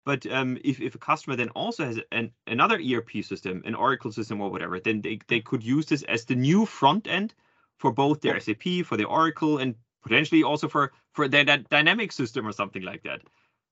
But 0.08 0.24
um, 0.32 0.56
if, 0.64 0.80
if 0.80 0.94
a 0.94 0.98
customer 0.98 1.36
then 1.36 1.50
also 1.50 1.84
has 1.84 2.00
an, 2.12 2.30
another 2.46 2.80
ERP 2.80 3.22
system, 3.22 3.62
an 3.66 3.74
Oracle 3.74 4.10
system 4.10 4.40
or 4.40 4.50
whatever, 4.50 4.80
then 4.80 5.02
they, 5.02 5.18
they 5.28 5.40
could 5.40 5.62
use 5.62 5.84
this 5.84 6.02
as 6.04 6.24
the 6.24 6.34
new 6.34 6.64
front 6.64 7.06
end 7.06 7.34
for 7.76 7.92
both 7.92 8.22
their 8.22 8.40
SAP, 8.40 8.86
for 8.86 8.96
the 8.96 9.04
Oracle, 9.04 9.58
and 9.58 9.74
potentially 10.02 10.42
also 10.42 10.66
for 10.66 10.92
for 11.12 11.28
their 11.28 11.44
that 11.44 11.68
dynamic 11.68 12.12
system 12.12 12.48
or 12.48 12.52
something 12.52 12.80
like 12.80 13.02
that. 13.02 13.20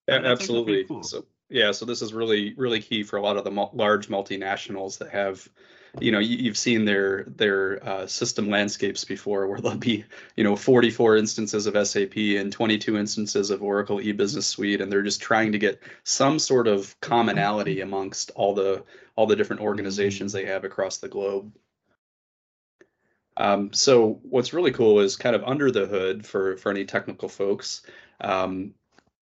Yeah, 0.09 0.21
absolutely. 0.27 0.85
Cool. 0.85 1.05
So 1.05 1.25
yeah, 1.49 1.73
so 1.73 1.85
this 1.85 2.03
is 2.03 2.13
really 2.13 2.55
really 2.55 2.81
key 2.81 3.03
for 3.03 3.17
a 3.17 3.23
lot 3.23 3.37
of 3.37 3.45
the 3.45 3.69
large 3.73 4.09
multinationals 4.09 4.99
that 4.99 5.11
have 5.11 5.49
you 6.01 6.13
know 6.13 6.19
you, 6.19 6.49
have 6.49 6.59
seen 6.59 6.85
their 6.85 7.25
their 7.25 7.87
uh, 7.87 8.07
system 8.07 8.51
landscapes 8.51 9.05
before 9.05 9.47
where 9.47 9.61
there'll 9.61 9.79
be 9.79 10.05
you 10.37 10.45
know 10.45 10.57
44 10.57 11.17
instances 11.17 11.67
of 11.67 11.87
sap 11.87 12.17
and 12.17 12.53
22 12.53 12.99
instances 12.99 13.51
of 13.51 13.63
oracle 13.63 14.01
e-business 14.01 14.47
suite 14.47 14.81
and 14.81 14.91
they're 14.91 15.03
just 15.03 15.23
trying 15.23 15.53
to 15.53 15.59
get 15.59 15.83
some 16.05 16.39
sort 16.39 16.69
of 16.69 16.99
commonality 17.01 17.81
amongst 17.81 18.31
all 18.35 18.55
the 18.55 18.85
all 19.17 19.27
the 19.27 19.37
different 19.37 19.63
organizations 19.63 20.33
they 20.33 20.45
have 20.45 20.65
across 20.65 20.99
the 20.99 21.09
globe. 21.09 21.53
Um, 23.39 23.73
so 23.73 24.21
what's 24.23 24.53
really 24.53 24.73
cool 24.73 25.01
is 25.01 25.17
kind 25.17 25.37
of 25.37 25.45
under 25.45 25.71
the 25.71 25.87
hood 25.87 26.27
for 26.27 26.57
for 26.57 26.71
any 26.71 26.85
technical 26.85 27.29
folks 27.29 27.83
um, 28.21 28.75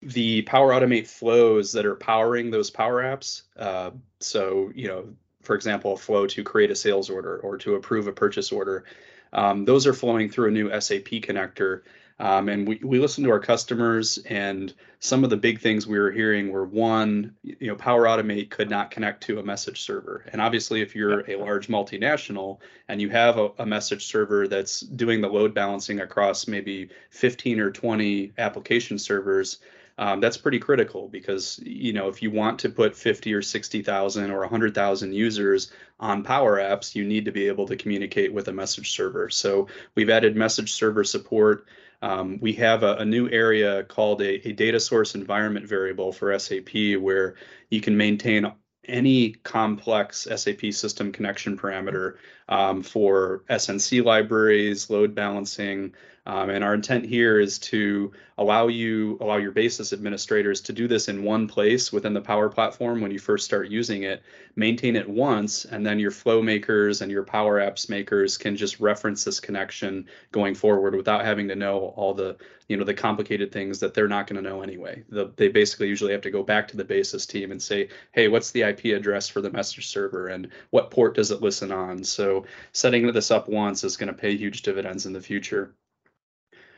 the 0.02 0.43
power 0.43 0.73
automate 0.73 1.07
flows 1.07 1.73
that 1.73 1.85
are 1.85 1.97
powering 1.97 2.50
those 2.50 2.71
power 2.71 3.02
apps 3.02 3.43
uh, 3.59 3.90
so 4.21 4.71
you 4.75 4.88
know 4.88 5.09
for 5.49 5.55
example, 5.55 5.95
a 5.95 5.97
flow 5.97 6.26
to 6.26 6.45
create 6.45 6.71
a 6.71 6.76
sales 6.76 7.09
order 7.09 7.38
or 7.38 7.57
to 7.57 7.75
approve 7.75 8.07
a 8.07 8.12
purchase 8.12 8.52
order. 8.52 8.85
Um, 9.33 9.64
those 9.64 9.87
are 9.87 9.95
flowing 9.95 10.28
through 10.28 10.49
a 10.49 10.50
new 10.50 10.69
SAP 10.78 11.23
connector. 11.25 11.81
Um, 12.21 12.50
and 12.50 12.69
we, 12.69 12.78
we 12.83 12.99
listened 12.99 13.25
to 13.25 13.31
our 13.31 13.40
customers, 13.40 14.19
and 14.28 14.75
some 14.99 15.25
of 15.25 15.31
the 15.31 15.38
big 15.38 15.61
things 15.61 15.87
we 15.87 15.99
were 15.99 16.11
hearing 16.11 16.50
were 16.50 16.67
one, 16.67 17.35
you 17.43 17.69
know, 17.69 17.76
Power 17.76 18.05
Automate 18.05 18.50
could 18.50 18.69
not 18.69 18.90
connect 18.90 19.23
to 19.23 19.38
a 19.38 19.43
message 19.43 19.81
server. 19.81 20.26
And 20.33 20.43
obviously, 20.43 20.83
if 20.83 20.95
you're 20.95 21.21
a 21.31 21.37
large 21.37 21.69
multinational 21.69 22.59
and 22.88 23.00
you 23.00 23.09
have 23.09 23.38
a, 23.38 23.50
a 23.61 23.64
message 23.64 24.05
server 24.05 24.49
that's 24.49 24.81
doing 24.81 25.23
the 25.23 25.28
load 25.28 25.55
balancing 25.55 26.00
across 26.00 26.47
maybe 26.47 26.90
15 27.11 27.59
or 27.59 27.71
20 27.71 28.33
application 28.37 28.99
servers, 28.99 29.61
um, 29.99 30.21
that's 30.21 30.37
pretty 30.37 30.61
critical 30.61 31.09
because 31.09 31.61
you 31.64 31.93
know 31.93 32.09
if 32.09 32.23
you 32.23 32.31
want 32.31 32.59
to 32.61 32.69
put 32.69 32.97
50 32.97 33.35
or 33.35 33.43
60,000 33.43 34.31
or 34.31 34.40
100,000 34.40 35.12
users 35.12 35.73
on 35.99 36.23
Power 36.23 36.59
Apps, 36.59 36.95
you 36.95 37.05
need 37.05 37.25
to 37.25 37.33
be 37.33 37.49
able 37.49 37.67
to 37.67 37.76
communicate 37.76 38.33
with 38.33 38.49
a 38.49 38.52
message 38.52 38.93
server. 38.93 39.28
So 39.28 39.67
we've 39.97 40.09
added 40.09 40.37
message 40.37 40.73
server 40.73 41.02
support. 41.02 41.67
Um, 42.00 42.38
we 42.40 42.52
have 42.55 42.85
a, 42.85 42.95
a, 42.97 43.05
new 43.05 43.28
area 43.31 43.83
called 43.83 44.23
a, 44.23 44.49
a 44.49 44.52
data 44.52 44.78
source 44.78 45.17
environment 45.17 45.67
variable 45.67 46.12
for 46.12 46.38
SAP 46.38 46.97
where 47.00 47.35
you 47.71 47.81
can 47.81 47.97
maintain 47.97 48.52
any 48.85 49.31
complex 49.31 50.28
SAP 50.35 50.73
system 50.73 51.11
connection 51.11 51.59
parameter 51.59 52.17
um, 52.49 52.85
for 52.85 53.43
SNC 53.50 54.05
libraries, 54.05 54.88
load 54.90 55.14
balancing, 55.14 55.93
um, 56.28 56.50
and 56.50 56.62
our 56.62 56.75
intent 56.75 57.06
here 57.06 57.40
is 57.40 57.58
to 57.58 58.12
allow 58.37 58.68
you, 58.68 59.16
allow 59.23 59.38
your 59.38 59.50
basis 59.50 59.94
administrators 59.94 60.61
to 60.61 60.75
do 60.75 60.87
this 60.87 61.08
in 61.08 61.25
one 61.25 61.49
place 61.49 61.90
within 61.90 62.12
the 62.12 62.20
Power 62.20 62.50
Platform 62.50 63.00
when 63.00 63.10
you 63.10 63.19
first 63.19 63.47
start 63.47 63.71
using 63.71 64.02
it, 64.02 64.23
maintain 64.54 64.95
it 64.95 65.08
once, 65.08 65.64
and 65.64 65.86
then 65.86 65.99
your 65.99 66.10
flow 66.10 66.43
makers 66.43 67.00
and 67.00 67.10
your 67.10 67.23
Power 67.23 67.60
Apps 67.60 67.88
makers 67.88 68.36
can 68.36 68.56
just 68.56 68.78
reference 68.78 69.25
this 69.25 69.41
connection 69.41 70.06
going 70.30 70.54
forward 70.54 70.95
without 70.95 71.25
having 71.25 71.49
to 71.49 71.56
know 71.56 71.95
all 71.97 72.12
the, 72.12 72.36
you 72.69 72.76
know, 72.76 72.84
the 72.84 72.93
complicated 72.93 73.50
things 73.50 73.80
that 73.80 73.95
they're 73.95 74.06
not 74.06 74.26
going 74.26 74.43
to 74.43 74.47
know 74.47 74.60
anyway. 74.60 75.02
The, 75.08 75.32
they 75.36 75.49
basically 75.49 75.88
usually 75.88 76.12
have 76.12 76.21
to 76.21 76.30
go 76.30 76.43
back 76.43 76.69
to 76.69 76.76
the 76.76 76.84
basis 76.84 77.25
team 77.25 77.52
and 77.52 77.62
say, 77.62 77.88
hey, 78.12 78.28
what's 78.28 78.50
the 78.50 78.64
IP 78.64 78.84
address 78.95 79.30
for 79.30 79.41
the 79.41 79.50
message 79.50 79.88
server 79.88 80.28
and 80.28 80.50
what 80.69 80.91
port 80.91 81.14
does 81.14 81.30
it 81.30 81.41
listen 81.41 81.73
on? 81.73 82.04
So 82.04 82.45
setting 82.73 83.10
this 83.12 83.30
up 83.30 83.49
once 83.49 83.82
is 83.82 83.97
going 83.97 84.12
to 84.14 84.21
pay 84.21 84.36
huge 84.36 84.60
dividends 84.60 85.06
in 85.06 85.14
the 85.14 85.23
future. 85.23 85.75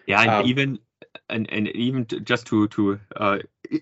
Yeah, 0.07 0.21
and 0.21 0.31
um, 0.31 0.47
even 0.47 0.79
and 1.29 1.51
and 1.51 1.69
even 1.69 2.07
just 2.07 2.47
to 2.47 2.69
to 2.69 3.01
uh, 3.17 3.39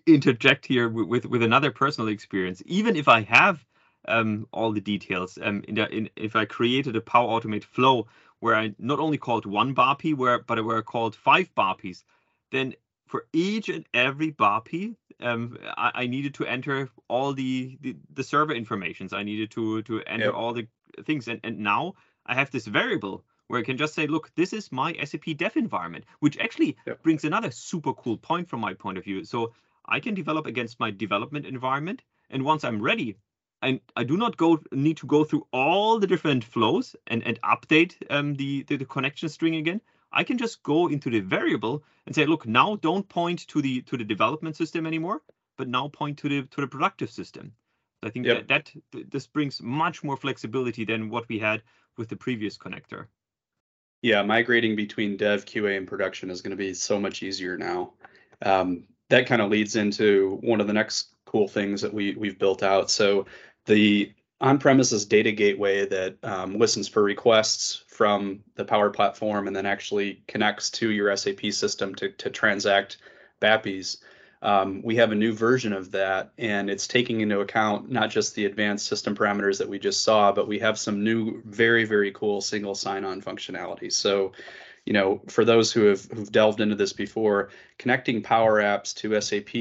interject 0.06 0.66
here 0.66 0.88
with 0.88 1.24
with 1.26 1.42
another 1.42 1.70
personal 1.70 2.08
experience, 2.08 2.62
even 2.66 2.96
if 2.96 3.08
I 3.08 3.22
have 3.22 3.64
um, 4.06 4.46
all 4.52 4.72
the 4.72 4.80
details, 4.80 5.38
um, 5.42 5.62
in, 5.68 5.74
the, 5.74 5.88
in 5.88 6.10
if 6.16 6.36
I 6.36 6.44
created 6.44 6.96
a 6.96 7.00
Power 7.00 7.28
Automate 7.28 7.64
flow 7.64 8.06
where 8.40 8.54
I 8.54 8.74
not 8.78 9.00
only 9.00 9.18
called 9.18 9.46
one 9.46 9.74
BAPI, 9.74 10.16
where 10.16 10.38
but 10.40 10.64
where 10.64 10.78
I 10.78 10.82
called 10.82 11.14
five 11.14 11.54
BAPIs, 11.54 12.04
then 12.50 12.74
for 13.06 13.26
each 13.32 13.68
and 13.68 13.84
every 13.92 14.32
BAPI, 14.32 14.94
um, 15.20 15.58
I, 15.76 15.90
I, 15.94 16.06
needed 16.06 16.34
to 16.34 16.46
enter 16.46 16.90
all 17.08 17.32
the, 17.32 17.76
the, 17.80 17.96
the 18.14 18.22
server 18.22 18.52
informations. 18.52 19.12
I 19.12 19.24
needed 19.24 19.50
to 19.52 19.82
to 19.82 20.02
enter 20.06 20.26
yep. 20.26 20.34
all 20.34 20.52
the 20.52 20.68
things, 21.04 21.28
and 21.28 21.40
and 21.42 21.58
now 21.58 21.94
I 22.24 22.34
have 22.34 22.50
this 22.50 22.66
variable 22.66 23.24
where 23.48 23.60
I 23.60 23.64
can 23.64 23.76
just 23.76 23.94
say, 23.94 24.06
look, 24.06 24.30
this 24.36 24.52
is 24.52 24.70
my 24.70 24.94
SAP 25.04 25.36
dev 25.36 25.56
environment, 25.56 26.04
which 26.20 26.38
actually 26.38 26.76
brings 27.02 27.24
another 27.24 27.50
super 27.50 27.92
cool 27.94 28.16
point 28.16 28.48
from 28.48 28.60
my 28.60 28.74
point 28.74 28.98
of 28.98 29.04
view. 29.04 29.24
So 29.24 29.52
I 29.86 30.00
can 30.00 30.14
develop 30.14 30.46
against 30.46 30.78
my 30.78 30.90
development 30.90 31.46
environment. 31.46 32.02
And 32.30 32.44
once 32.44 32.62
I'm 32.62 32.80
ready, 32.80 33.16
and 33.62 33.80
I 33.96 34.04
do 34.04 34.16
not 34.16 34.36
go 34.36 34.60
need 34.70 34.98
to 34.98 35.06
go 35.06 35.24
through 35.24 35.46
all 35.52 35.98
the 35.98 36.06
different 36.06 36.44
flows 36.44 36.94
and, 37.06 37.22
and 37.24 37.40
update 37.42 37.96
um, 38.10 38.34
the, 38.34 38.62
the, 38.64 38.76
the 38.76 38.84
connection 38.84 39.28
string 39.28 39.56
again. 39.56 39.80
I 40.12 40.24
can 40.24 40.38
just 40.38 40.62
go 40.62 40.88
into 40.88 41.10
the 41.10 41.20
variable 41.20 41.82
and 42.06 42.14
say, 42.14 42.24
look, 42.24 42.46
now 42.46 42.76
don't 42.76 43.08
point 43.08 43.46
to 43.48 43.60
the 43.60 43.82
to 43.82 43.96
the 43.96 44.04
development 44.04 44.56
system 44.56 44.86
anymore, 44.86 45.20
but 45.58 45.68
now 45.68 45.88
point 45.88 46.18
to 46.18 46.28
the 46.28 46.42
to 46.42 46.60
the 46.62 46.66
productive 46.66 47.10
system. 47.10 47.52
I 48.02 48.10
think 48.10 48.26
yep. 48.26 48.46
that, 48.48 48.72
that 48.92 49.10
this 49.10 49.26
brings 49.26 49.60
much 49.60 50.04
more 50.04 50.16
flexibility 50.16 50.84
than 50.84 51.10
what 51.10 51.28
we 51.28 51.38
had 51.38 51.62
with 51.96 52.08
the 52.08 52.16
previous 52.16 52.56
connector. 52.56 53.06
Yeah, 54.02 54.22
migrating 54.22 54.76
between 54.76 55.16
dev, 55.16 55.44
QA, 55.44 55.76
and 55.76 55.86
production 55.86 56.30
is 56.30 56.40
going 56.40 56.52
to 56.52 56.56
be 56.56 56.72
so 56.72 57.00
much 57.00 57.22
easier 57.22 57.56
now. 57.56 57.92
Um, 58.42 58.84
that 59.08 59.26
kind 59.26 59.42
of 59.42 59.50
leads 59.50 59.76
into 59.76 60.38
one 60.42 60.60
of 60.60 60.66
the 60.66 60.72
next 60.72 61.14
cool 61.24 61.48
things 61.48 61.80
that 61.82 61.92
we 61.92 62.14
we've 62.14 62.38
built 62.38 62.62
out. 62.62 62.90
So 62.90 63.26
the 63.66 64.12
on-premises 64.40 65.04
data 65.04 65.32
gateway 65.32 65.84
that 65.86 66.16
um, 66.22 66.58
listens 66.58 66.86
for 66.86 67.02
requests 67.02 67.82
from 67.88 68.40
the 68.54 68.64
Power 68.64 68.90
Platform 68.90 69.48
and 69.48 69.56
then 69.56 69.66
actually 69.66 70.22
connects 70.28 70.70
to 70.70 70.90
your 70.90 71.14
SAP 71.16 71.46
system 71.50 71.94
to 71.96 72.10
to 72.10 72.30
transact 72.30 72.98
BAPIs 73.40 73.98
um, 74.40 74.82
we 74.82 74.96
have 74.96 75.10
a 75.10 75.16
new 75.16 75.32
version 75.32 75.72
of 75.72 75.90
that 75.92 76.30
and 76.38 76.70
it's 76.70 76.86
taking 76.86 77.20
into 77.20 77.40
account 77.40 77.90
not 77.90 78.10
just 78.10 78.34
the 78.34 78.44
advanced 78.44 78.86
system 78.86 79.16
parameters 79.16 79.58
that 79.58 79.68
we 79.68 79.78
just 79.78 80.02
saw 80.02 80.30
but 80.30 80.46
we 80.46 80.58
have 80.58 80.78
some 80.78 81.02
new 81.02 81.42
very 81.44 81.84
very 81.84 82.12
cool 82.12 82.40
single 82.40 82.74
sign-on 82.74 83.20
functionality. 83.20 83.92
So 83.92 84.32
you 84.84 84.92
know 84.92 85.20
for 85.28 85.44
those 85.44 85.72
who 85.72 85.86
have 85.86 86.04
who've 86.06 86.32
delved 86.32 86.60
into 86.60 86.76
this 86.76 86.92
before 86.92 87.50
connecting 87.78 88.22
power 88.22 88.60
apps 88.62 88.94
to 88.96 89.20
sap 89.20 89.54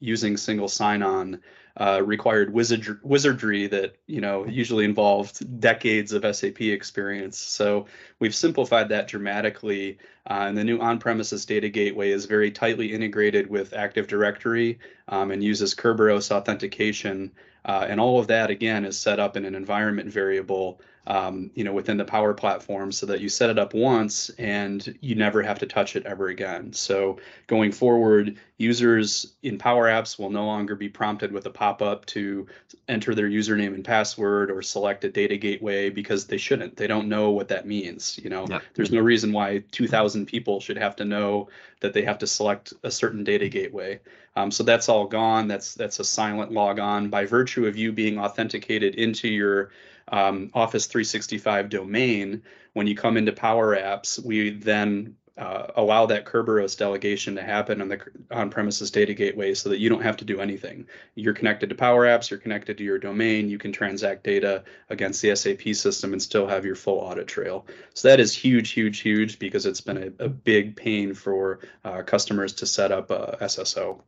using 0.00 0.36
single 0.36 0.68
sign-on 0.68 1.40
uh, 1.78 2.02
required 2.02 2.52
wizard, 2.52 2.98
wizardry 3.02 3.66
that 3.66 3.96
you 4.06 4.20
know 4.20 4.46
usually 4.46 4.84
involved 4.84 5.60
decades 5.60 6.12
of 6.12 6.24
SAP 6.34 6.62
experience. 6.62 7.38
So 7.38 7.86
we've 8.18 8.34
simplified 8.34 8.88
that 8.88 9.08
dramatically, 9.08 9.98
uh, 10.30 10.44
and 10.48 10.56
the 10.56 10.64
new 10.64 10.78
on-premises 10.80 11.44
data 11.44 11.68
gateway 11.68 12.10
is 12.10 12.24
very 12.24 12.50
tightly 12.50 12.92
integrated 12.92 13.48
with 13.48 13.74
Active 13.74 14.06
Directory 14.06 14.78
um, 15.08 15.30
and 15.30 15.44
uses 15.44 15.74
Kerberos 15.74 16.30
authentication, 16.30 17.30
uh, 17.66 17.86
and 17.88 18.00
all 18.00 18.18
of 18.18 18.26
that 18.28 18.50
again 18.50 18.84
is 18.84 18.98
set 18.98 19.20
up 19.20 19.36
in 19.36 19.44
an 19.44 19.54
environment 19.54 20.10
variable 20.10 20.80
um, 21.06 21.50
you 21.54 21.62
know, 21.62 21.72
within 21.72 21.96
the 21.96 22.04
Power 22.04 22.34
Platform 22.34 22.90
so 22.90 23.06
that 23.06 23.20
you 23.20 23.28
set 23.28 23.48
it 23.48 23.58
up 23.58 23.74
once 23.74 24.28
and 24.38 24.98
you 25.00 25.14
never 25.14 25.40
have 25.40 25.58
to 25.60 25.66
touch 25.66 25.94
it 25.94 26.04
ever 26.04 26.28
again. 26.28 26.72
So 26.72 27.18
going 27.46 27.70
forward, 27.70 28.36
users 28.58 29.34
in 29.42 29.56
Power 29.56 29.86
Apps 29.86 30.18
will 30.18 30.30
no 30.30 30.44
longer 30.44 30.74
be 30.74 30.88
prompted 30.88 31.30
with 31.30 31.46
a 31.46 31.50
pop-up 31.50 32.06
to 32.06 32.48
enter 32.88 33.14
their 33.14 33.28
username 33.28 33.74
and 33.74 33.84
password 33.84 34.50
or 34.50 34.62
select 34.62 35.04
a 35.04 35.10
data 35.10 35.36
gateway 35.36 35.90
because 35.90 36.26
they 36.26 36.38
shouldn't. 36.38 36.76
They 36.76 36.88
don't 36.88 37.08
know 37.08 37.30
what 37.30 37.48
that 37.48 37.66
means. 37.66 38.18
You 38.22 38.30
know, 38.30 38.46
yep. 38.48 38.62
there's 38.74 38.90
no 38.90 39.00
reason 39.00 39.32
why 39.32 39.62
2,000 39.70 40.26
people 40.26 40.60
should 40.60 40.78
have 40.78 40.96
to 40.96 41.04
know 41.04 41.48
that 41.80 41.92
they 41.92 42.02
have 42.02 42.18
to 42.18 42.26
select 42.26 42.72
a 42.82 42.90
certain 42.90 43.22
data 43.22 43.48
gateway. 43.48 44.00
Um, 44.34 44.50
so 44.50 44.64
that's 44.64 44.88
all 44.88 45.06
gone. 45.06 45.48
That's 45.48 45.74
that's 45.74 45.98
a 45.98 46.04
silent 46.04 46.52
log 46.52 46.78
on 46.78 47.08
by 47.08 47.24
virtue 47.24 47.66
of 47.66 47.76
you 47.76 47.90
being 47.92 48.18
authenticated 48.18 48.96
into 48.96 49.28
your 49.28 49.70
um, 50.08 50.50
Office 50.54 50.86
365 50.86 51.68
domain, 51.68 52.42
when 52.72 52.86
you 52.86 52.94
come 52.94 53.16
into 53.16 53.32
Power 53.32 53.76
Apps, 53.76 54.22
we 54.24 54.50
then 54.50 55.16
uh, 55.38 55.66
allow 55.76 56.06
that 56.06 56.24
Kerberos 56.24 56.78
delegation 56.78 57.34
to 57.34 57.42
happen 57.42 57.82
on 57.82 57.88
the 57.88 58.00
on-premises 58.30 58.90
data 58.90 59.12
gateway 59.12 59.52
so 59.52 59.68
that 59.68 59.78
you 59.78 59.90
don't 59.90 60.02
have 60.02 60.16
to 60.16 60.24
do 60.24 60.40
anything. 60.40 60.86
You're 61.14 61.34
connected 61.34 61.68
to 61.68 61.74
Power 61.74 62.06
Apps, 62.06 62.30
you're 62.30 62.40
connected 62.40 62.78
to 62.78 62.84
your 62.84 62.98
domain, 62.98 63.50
you 63.50 63.58
can 63.58 63.70
transact 63.70 64.24
data 64.24 64.64
against 64.88 65.20
the 65.20 65.36
SAP 65.36 65.74
system 65.74 66.12
and 66.12 66.22
still 66.22 66.46
have 66.46 66.64
your 66.64 66.74
full 66.74 66.98
audit 66.98 67.26
trail. 67.26 67.66
So 67.92 68.08
that 68.08 68.18
is 68.18 68.34
huge, 68.34 68.70
huge, 68.70 69.00
huge 69.00 69.38
because 69.38 69.66
it's 69.66 69.82
been 69.82 70.14
a, 70.18 70.24
a 70.24 70.28
big 70.28 70.74
pain 70.74 71.12
for 71.12 71.60
uh, 71.84 72.02
customers 72.02 72.54
to 72.54 72.66
set 72.66 72.90
up 72.90 73.10
a 73.10 73.36
SSO. 73.42 74.00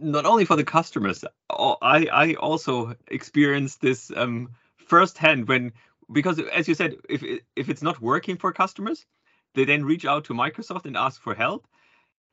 Not 0.00 0.26
only 0.26 0.44
for 0.44 0.56
the 0.56 0.64
customers, 0.64 1.24
I, 1.50 2.06
I 2.12 2.34
also 2.34 2.94
experienced 3.08 3.80
this 3.80 4.12
um, 4.14 4.50
firsthand 4.82 5.48
when 5.48 5.72
because 6.12 6.38
as 6.38 6.68
you 6.68 6.74
said, 6.74 6.96
if 7.08 7.22
if 7.56 7.68
it's 7.68 7.82
not 7.82 8.00
working 8.00 8.36
for 8.36 8.52
customers, 8.52 9.06
they 9.54 9.64
then 9.64 9.84
reach 9.84 10.04
out 10.04 10.24
to 10.24 10.34
Microsoft 10.34 10.86
and 10.86 10.96
ask 10.96 11.20
for 11.20 11.34
help, 11.34 11.66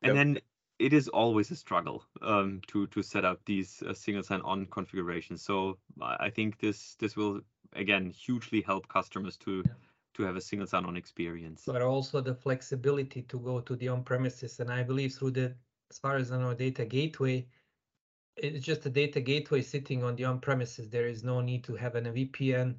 and 0.01 0.15
yep. 0.15 0.15
then 0.15 0.39
it 0.79 0.93
is 0.93 1.07
always 1.09 1.51
a 1.51 1.55
struggle 1.55 2.03
um, 2.21 2.61
to 2.67 2.87
to 2.87 3.03
set 3.03 3.25
up 3.25 3.39
these 3.45 3.83
uh, 3.83 3.93
single 3.93 4.23
sign-on 4.23 4.65
configurations. 4.67 5.43
So 5.43 5.77
I 6.01 6.29
think 6.29 6.59
this 6.59 6.95
this 6.99 7.15
will 7.15 7.41
again 7.73 8.09
hugely 8.09 8.61
help 8.61 8.87
customers 8.87 9.37
to 9.37 9.63
yeah. 9.65 9.73
to 10.15 10.23
have 10.23 10.35
a 10.35 10.41
single 10.41 10.67
sign-on 10.67 10.97
experience. 10.97 11.63
But 11.65 11.81
also 11.81 12.21
the 12.21 12.35
flexibility 12.35 13.21
to 13.23 13.39
go 13.39 13.59
to 13.61 13.75
the 13.75 13.89
on-premises, 13.89 14.59
and 14.59 14.71
I 14.71 14.83
believe 14.83 15.13
through 15.13 15.31
the 15.31 15.55
as 15.91 15.97
far 15.97 16.17
as 16.17 16.31
I 16.31 16.37
know, 16.37 16.53
data 16.53 16.85
gateway, 16.85 17.47
it's 18.41 18.65
just 18.65 18.85
a 18.85 18.89
data 18.89 19.21
gateway 19.21 19.61
sitting 19.61 20.03
on 20.03 20.15
the 20.15 20.25
on-premises. 20.25 20.89
There 20.89 21.07
is 21.07 21.23
no 21.23 21.41
need 21.41 21.63
to 21.65 21.75
have 21.75 21.95
a 21.95 22.01
VPN 22.01 22.75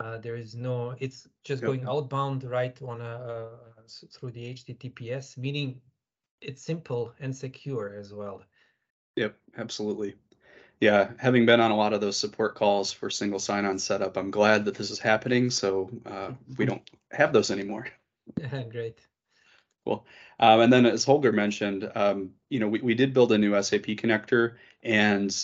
uh, 0.00 0.16
there 0.16 0.34
is 0.36 0.54
no, 0.54 0.94
it's 0.98 1.28
just 1.44 1.60
yep. 1.60 1.66
going 1.66 1.86
outbound 1.86 2.42
right 2.44 2.80
on 2.80 3.02
a, 3.02 3.04
uh, 3.04 3.82
through 4.10 4.30
the 4.30 4.54
HTTPS, 4.54 5.36
meaning 5.36 5.78
it's 6.40 6.62
simple 6.62 7.12
and 7.20 7.36
secure 7.36 7.94
as 7.98 8.14
well. 8.14 8.42
Yep, 9.16 9.36
absolutely. 9.58 10.14
Yeah, 10.80 11.10
having 11.18 11.44
been 11.44 11.60
on 11.60 11.70
a 11.70 11.76
lot 11.76 11.92
of 11.92 12.00
those 12.00 12.16
support 12.16 12.54
calls 12.54 12.90
for 12.90 13.10
single 13.10 13.38
sign-on 13.38 13.78
setup, 13.78 14.16
I'm 14.16 14.30
glad 14.30 14.64
that 14.64 14.74
this 14.74 14.90
is 14.90 14.98
happening. 14.98 15.50
So 15.50 15.90
uh, 16.06 16.30
we 16.56 16.64
don't 16.66 16.88
have 17.12 17.34
those 17.34 17.50
anymore. 17.50 17.86
Great. 18.70 19.06
Cool. 19.84 20.06
Um, 20.38 20.60
and 20.60 20.72
then 20.72 20.86
as 20.86 21.04
Holger 21.04 21.32
mentioned, 21.32 21.90
um, 21.94 22.30
you 22.48 22.60
know, 22.60 22.68
we, 22.68 22.80
we 22.80 22.94
did 22.94 23.14
build 23.14 23.32
a 23.32 23.38
new 23.38 23.60
SAP 23.62 23.82
connector 23.82 24.54
and 24.82 25.34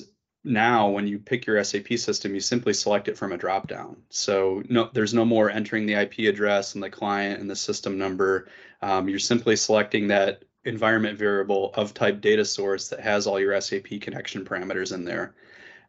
now 0.46 0.88
when 0.88 1.08
you 1.08 1.18
pick 1.18 1.44
your 1.44 1.62
SAP 1.62 1.98
system, 1.98 2.32
you 2.32 2.40
simply 2.40 2.72
select 2.72 3.08
it 3.08 3.18
from 3.18 3.32
a 3.32 3.38
dropdown. 3.38 3.96
So 4.10 4.62
no, 4.68 4.88
there's 4.92 5.12
no 5.12 5.24
more 5.24 5.50
entering 5.50 5.86
the 5.86 5.94
IP 5.94 6.20
address 6.20 6.74
and 6.74 6.82
the 6.82 6.88
client 6.88 7.40
and 7.40 7.50
the 7.50 7.56
system 7.56 7.98
number. 7.98 8.48
Um, 8.80 9.08
you're 9.08 9.18
simply 9.18 9.56
selecting 9.56 10.06
that 10.08 10.44
environment 10.64 11.18
variable 11.18 11.72
of 11.74 11.94
type 11.94 12.20
data 12.20 12.44
source 12.44 12.88
that 12.88 13.00
has 13.00 13.26
all 13.26 13.40
your 13.40 13.60
SAP 13.60 14.00
connection 14.00 14.44
parameters 14.44 14.94
in 14.94 15.04
there. 15.04 15.34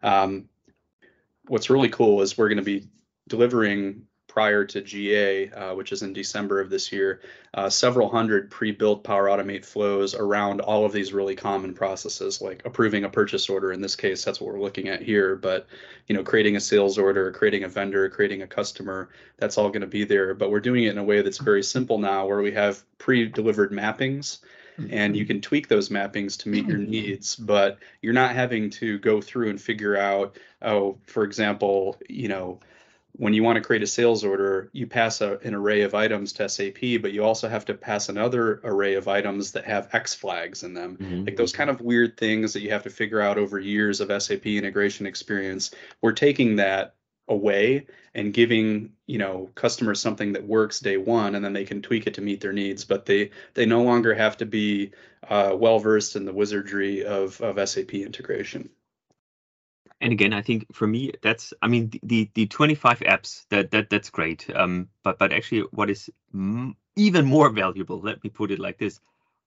Um, 0.01 0.49
what's 1.47 1.69
really 1.69 1.89
cool 1.89 2.21
is 2.21 2.37
we're 2.37 2.49
going 2.49 2.57
to 2.57 2.63
be 2.63 2.87
delivering 3.27 4.03
prior 4.37 4.63
to 4.63 4.81
GA, 4.81 5.49
uh, 5.49 5.73
which 5.73 5.91
is 5.91 6.03
in 6.03 6.13
December 6.13 6.61
of 6.61 6.69
this 6.69 6.91
year, 6.91 7.21
uh, 7.55 7.67
several 7.67 8.07
hundred 8.07 8.51
pre-built 8.51 9.03
Power 9.03 9.29
Automate 9.29 9.65
flows 9.65 10.13
around 10.13 10.61
all 10.61 10.85
of 10.85 10.91
these 10.91 11.11
really 11.11 11.35
common 11.35 11.73
processes, 11.73 12.39
like 12.39 12.61
approving 12.63 13.03
a 13.03 13.09
purchase 13.09 13.49
order. 13.49 13.71
In 13.71 13.81
this 13.81 13.95
case, 13.95 14.23
that's 14.23 14.39
what 14.39 14.53
we're 14.53 14.61
looking 14.61 14.89
at 14.89 15.01
here. 15.01 15.35
But 15.35 15.65
you 16.05 16.15
know, 16.15 16.21
creating 16.21 16.55
a 16.55 16.59
sales 16.59 16.99
order, 16.99 17.31
creating 17.31 17.63
a 17.63 17.67
vendor, 17.67 18.07
creating 18.09 18.43
a 18.43 18.47
customer, 18.47 19.09
that's 19.37 19.57
all 19.57 19.69
going 19.69 19.81
to 19.81 19.87
be 19.87 20.03
there. 20.03 20.35
But 20.35 20.51
we're 20.51 20.59
doing 20.59 20.83
it 20.83 20.91
in 20.91 20.99
a 20.99 21.03
way 21.03 21.23
that's 21.23 21.39
very 21.39 21.63
simple 21.63 21.97
now, 21.97 22.27
where 22.27 22.43
we 22.43 22.51
have 22.51 22.83
pre-delivered 22.99 23.71
mappings 23.71 24.37
and 24.91 25.17
you 25.17 25.25
can 25.25 25.41
tweak 25.41 25.67
those 25.67 25.89
mappings 25.89 26.37
to 26.37 26.49
meet 26.49 26.67
your 26.67 26.77
needs 26.77 27.35
but 27.35 27.79
you're 28.03 28.13
not 28.13 28.35
having 28.35 28.69
to 28.69 28.99
go 28.99 29.19
through 29.19 29.49
and 29.49 29.59
figure 29.59 29.97
out 29.97 30.37
oh 30.61 30.95
for 31.07 31.23
example 31.23 31.97
you 32.07 32.27
know 32.27 32.59
when 33.17 33.33
you 33.33 33.43
want 33.43 33.55
to 33.55 33.61
create 33.61 33.83
a 33.83 33.87
sales 33.87 34.23
order, 34.23 34.69
you 34.73 34.87
pass 34.87 35.21
a, 35.21 35.37
an 35.39 35.53
array 35.53 35.81
of 35.81 35.95
items 35.95 36.33
to 36.33 36.47
SAP, 36.47 37.01
but 37.01 37.11
you 37.11 37.23
also 37.23 37.49
have 37.49 37.65
to 37.65 37.73
pass 37.73 38.09
another 38.09 38.61
array 38.63 38.93
of 38.93 39.07
items 39.07 39.51
that 39.51 39.65
have 39.65 39.89
X 39.93 40.13
flags 40.13 40.63
in 40.63 40.73
them. 40.73 40.97
Mm-hmm. 40.97 41.25
Like 41.25 41.35
those 41.35 41.51
kind 41.51 41.69
of 41.69 41.81
weird 41.81 42.17
things 42.17 42.53
that 42.53 42.61
you 42.61 42.69
have 42.69 42.83
to 42.83 42.89
figure 42.89 43.19
out 43.19 43.37
over 43.37 43.59
years 43.59 44.01
of 44.01 44.21
SAP 44.21 44.45
integration 44.45 45.05
experience. 45.05 45.71
We're 46.01 46.13
taking 46.13 46.57
that 46.57 46.95
away 47.27 47.85
and 48.13 48.33
giving 48.33 48.93
you 49.05 49.17
know 49.17 49.49
customers 49.55 49.99
something 49.99 50.33
that 50.33 50.45
works 50.45 50.79
day 50.79 50.97
one 50.97 51.35
and 51.35 51.43
then 51.43 51.53
they 51.53 51.65
can 51.65 51.81
tweak 51.81 52.07
it 52.07 52.13
to 52.13 52.21
meet 52.21 52.39
their 52.39 52.53
needs 52.53 52.85
but 52.85 53.05
they 53.05 53.29
they 53.53 53.65
no 53.65 53.83
longer 53.83 54.13
have 54.13 54.37
to 54.37 54.45
be 54.45 54.91
uh, 55.29 55.53
well 55.53 55.77
versed 55.77 56.15
in 56.15 56.23
the 56.23 56.31
wizardry 56.31 57.03
of 57.05 57.41
of 57.41 57.67
sap 57.67 57.93
integration 57.93 58.69
and 60.01 60.13
again 60.13 60.33
i 60.33 60.41
think 60.41 60.65
for 60.73 60.87
me 60.87 61.11
that's 61.21 61.53
i 61.61 61.67
mean 61.67 61.89
the 61.89 61.99
the, 62.03 62.29
the 62.33 62.45
25 62.47 62.99
apps 62.99 63.45
that 63.49 63.71
that 63.71 63.89
that's 63.89 64.09
great. 64.09 64.49
Um 64.55 64.89
but 65.03 65.17
but 65.17 65.31
actually 65.31 65.61
what 65.71 65.89
is 65.89 66.09
even 66.95 67.25
more 67.25 67.49
valuable 67.49 67.99
let 67.99 68.23
me 68.23 68.29
put 68.29 68.51
it 68.51 68.59
like 68.59 68.77
this 68.77 68.99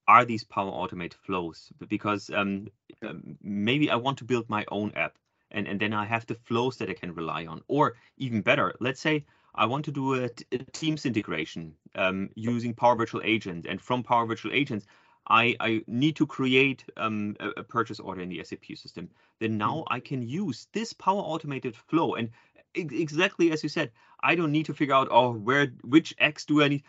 are 0.09 0.25
these 0.25 0.43
power 0.43 0.73
automate 0.73 1.15
flows? 1.15 1.71
Because 1.89 2.31
um, 2.35 2.67
um, 3.07 3.37
maybe 3.43 3.91
i 3.91 3.97
want 3.97 4.19
to 4.19 4.25
build 4.25 4.49
my 4.49 4.65
own 4.71 4.93
app 4.97 5.17
and 5.53 5.69
and 5.69 5.79
then 5.81 5.93
i 5.93 6.05
have 6.05 6.27
the 6.27 6.35
flows 6.35 6.77
that 6.79 6.91
i 6.91 6.95
can 6.95 7.15
rely 7.15 7.47
on. 7.47 7.63
Or 7.69 7.95
even 8.19 8.41
better 8.43 8.75
let's 8.81 9.01
say 9.01 9.25
I 9.55 9.67
want 9.67 9.85
to 9.87 9.93
do 9.93 10.25
a, 10.25 10.29
Teams 10.73 11.07
integration 11.07 11.75
um, 11.95 12.31
using 12.35 12.75
Power 12.75 12.97
Virtual 12.97 13.21
Agent, 13.25 13.67
and 13.69 13.81
from 13.81 14.03
Power 14.03 14.27
Virtual 14.27 14.53
Agents, 14.53 14.87
I, 15.27 15.57
I 15.61 15.83
need 15.87 16.17
to 16.17 16.27
create 16.27 16.85
um, 16.97 17.37
a, 17.41 17.49
a, 17.61 17.63
purchase 17.63 18.01
order 18.01 18.21
in 18.21 18.29
the 18.29 18.43
SAP 18.43 18.77
system, 18.77 19.09
then 19.39 19.59
now 19.59 19.77
mm. 19.77 19.85
I 19.89 20.01
can 20.01 20.23
use 20.23 20.67
this 20.73 20.93
Power 20.93 21.21
Automated 21.21 21.77
flow. 21.77 22.15
And 22.15 22.31
exactly 22.75 23.53
as 23.53 23.63
you 23.63 23.69
said, 23.69 23.93
I 24.23 24.35
don't 24.35 24.53
need 24.53 24.67
to 24.67 24.75
figure 24.75 24.95
out, 24.95 25.09
oh, 25.11 25.33
where, 25.33 25.69
which 25.83 26.15
X 26.19 26.47
do 26.47 26.63
I 26.63 26.69
need, 26.69 26.85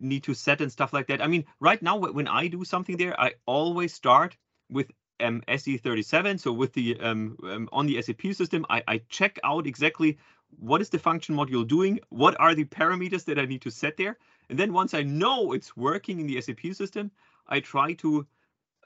need 0.00 0.24
to 0.24 0.34
set 0.34 0.60
and 0.60 0.72
stuff 0.72 0.92
like 0.92 1.08
that. 1.08 1.20
I 1.20 1.26
mean, 1.26 1.44
right 1.60 1.82
now, 1.82 1.96
when 1.98 2.28
I 2.28 2.46
do 2.48 2.64
something 2.64 2.96
there, 2.96 3.18
I 3.20 3.34
always 3.46 3.92
start 3.92 4.36
with 4.70 4.90
um, 5.20 5.42
SE37. 5.48 6.40
So 6.40 6.52
with 6.52 6.72
the 6.72 6.98
um, 7.00 7.36
um, 7.44 7.68
on 7.72 7.86
the 7.86 8.00
SAP 8.02 8.32
system, 8.32 8.66
I, 8.68 8.82
I 8.86 8.98
check 9.08 9.38
out 9.44 9.66
exactly 9.66 10.18
what 10.58 10.80
is 10.80 10.90
the 10.90 10.98
function 10.98 11.34
module 11.34 11.66
doing, 11.66 12.00
what 12.10 12.38
are 12.40 12.54
the 12.54 12.64
parameters 12.64 13.24
that 13.24 13.38
I 13.38 13.46
need 13.46 13.62
to 13.62 13.70
set 13.70 13.96
there. 13.96 14.16
And 14.48 14.58
then 14.58 14.72
once 14.72 14.94
I 14.94 15.02
know 15.02 15.52
it's 15.52 15.76
working 15.76 16.20
in 16.20 16.26
the 16.26 16.40
SAP 16.40 16.72
system, 16.72 17.10
I 17.48 17.60
try 17.60 17.94
to 17.94 18.26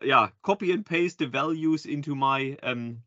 yeah 0.02 0.28
copy 0.42 0.72
and 0.72 0.84
paste 0.84 1.18
the 1.18 1.26
values 1.26 1.86
into 1.86 2.14
my 2.14 2.56
um, 2.62 3.02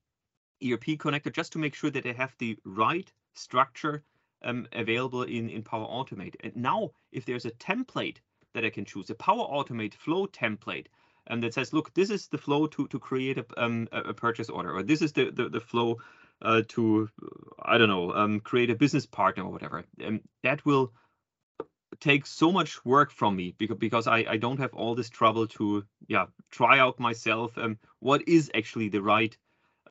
ERP 0.64 0.98
connector 0.98 1.34
just 1.34 1.54
to 1.54 1.60
make 1.60 1.76
sure 1.76 1.92
that 1.92 2.06
I 2.06 2.14
have 2.14 2.36
the 2.38 2.58
right 2.66 3.12
structure 3.36 4.04
um, 4.44 4.68
available 4.74 5.24
in, 5.24 5.50
in 5.50 5.64
Power 5.64 5.88
Automate. 5.88 6.36
And 6.42 6.56
now 6.56 6.92
if 7.12 7.26
there's 7.26 7.46
a 7.46 7.52
template 7.52 8.18
that 8.54 8.66
I 8.66 8.70
can 8.70 8.86
choose, 8.86 9.10
a 9.10 9.16
Power 9.16 9.48
Automate 9.48 9.94
flow 9.96 10.28
template, 10.28 10.88
um, 11.30 11.42
that 11.42 11.54
says, 11.54 11.74
look, 11.74 11.94
this 11.94 12.10
is 12.10 12.28
the 12.28 12.38
flow 12.38 12.68
to, 12.68 12.88
to 12.90 13.00
create 13.00 13.38
a, 13.38 13.46
um, 13.58 13.88
a 13.92 14.14
purchase 14.14 14.50
order, 14.50 14.76
or 14.76 14.84
this 14.84 15.02
is 15.02 15.14
the, 15.14 15.32
the, 15.32 15.50
the 15.50 15.60
flow 15.60 16.00
uh, 16.42 16.62
to, 16.68 17.10
I 17.64 17.78
don't 17.78 17.88
know, 17.88 18.14
um, 18.14 18.40
create 18.42 18.70
a 18.70 18.76
business 18.76 19.06
partner 19.06 19.44
or 19.44 19.52
whatever. 19.52 19.86
And 20.00 20.22
that 20.44 20.66
will 20.66 20.92
take 22.00 22.26
so 22.26 22.52
much 22.52 22.84
work 22.86 23.12
from 23.12 23.36
me 23.36 23.56
because 23.58 23.78
because 23.78 24.08
I, 24.08 24.26
I 24.30 24.38
don't 24.38 24.60
have 24.60 24.74
all 24.74 24.96
this 24.96 25.10
trouble 25.10 25.48
to 25.48 25.86
yeah 26.08 26.26
try 26.52 26.80
out 26.80 27.00
myself 27.00 27.58
um 27.58 27.78
what 28.00 28.28
is 28.28 28.52
actually 28.54 28.90
the 28.90 29.02
right 29.02 29.36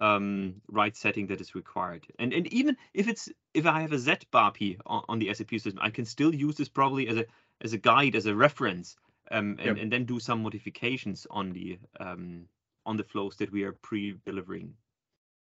um 0.01 0.55
right 0.69 0.97
setting 0.97 1.27
that 1.29 1.41
is 1.41 1.55
required 1.55 2.07
and 2.19 2.33
and 2.33 2.47
even 2.53 2.77
if 2.95 3.09
it's 3.09 3.29
if 3.55 3.67
I 3.67 3.81
have 3.83 3.93
a 3.93 3.97
ZBAPI 3.97 4.79
on, 4.87 5.05
on 5.09 5.19
the 5.19 5.33
SAP 5.33 5.51
system 5.51 5.79
I 5.81 5.91
can 5.91 6.05
still 6.05 6.35
use 6.35 6.57
this 6.57 6.69
probably 6.69 7.09
as 7.09 7.17
a 7.19 7.27
as 7.61 7.73
a 7.73 7.79
guide 7.79 8.17
as 8.17 8.27
a 8.27 8.35
reference 8.35 8.97
um 9.31 9.57
and, 9.59 9.67
yep. 9.67 9.77
and 9.79 9.93
then 9.93 10.05
do 10.05 10.19
some 10.21 10.43
modifications 10.43 11.27
on 11.31 11.53
the 11.53 11.79
um 12.01 12.47
on 12.85 12.97
the 12.97 13.05
flows 13.05 13.37
that 13.37 13.53
we 13.53 13.63
are 13.63 13.73
pre-delivering 13.73 14.75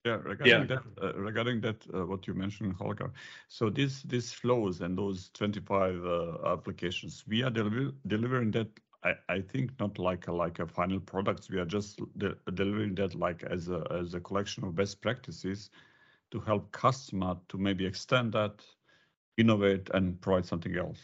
yeah, 0.04 0.18
regarding 0.22 0.68
yeah. 0.68 0.76
that, 0.76 0.82
uh, 1.02 1.14
regarding 1.14 1.60
that, 1.60 1.86
uh, 1.94 2.04
what 2.04 2.26
you 2.26 2.34
mentioned, 2.34 2.74
Holger. 2.74 3.12
So 3.48 3.70
this 3.70 4.02
this 4.02 4.32
flows 4.32 4.80
and 4.80 4.98
those 4.98 5.30
25 5.34 6.04
uh, 6.04 6.52
applications, 6.52 7.24
we 7.26 7.42
are 7.42 7.50
deli 7.50 7.92
delivering 8.06 8.50
that. 8.52 8.68
I, 9.04 9.14
I 9.28 9.40
think 9.40 9.72
not 9.80 9.98
like 9.98 10.28
a, 10.28 10.32
like 10.32 10.60
a 10.60 10.66
final 10.66 11.00
product. 11.00 11.48
We 11.50 11.58
are 11.58 11.64
just 11.64 12.00
de 12.18 12.34
delivering 12.54 12.94
that 12.96 13.14
like 13.14 13.42
as 13.44 13.68
a 13.68 13.86
as 13.90 14.14
a 14.14 14.20
collection 14.20 14.64
of 14.64 14.74
best 14.74 15.00
practices 15.00 15.70
to 16.30 16.40
help 16.40 16.72
customer 16.72 17.36
to 17.48 17.58
maybe 17.58 17.84
extend 17.86 18.32
that, 18.32 18.64
innovate, 19.36 19.90
and 19.94 20.20
provide 20.20 20.46
something 20.46 20.76
else. 20.76 21.00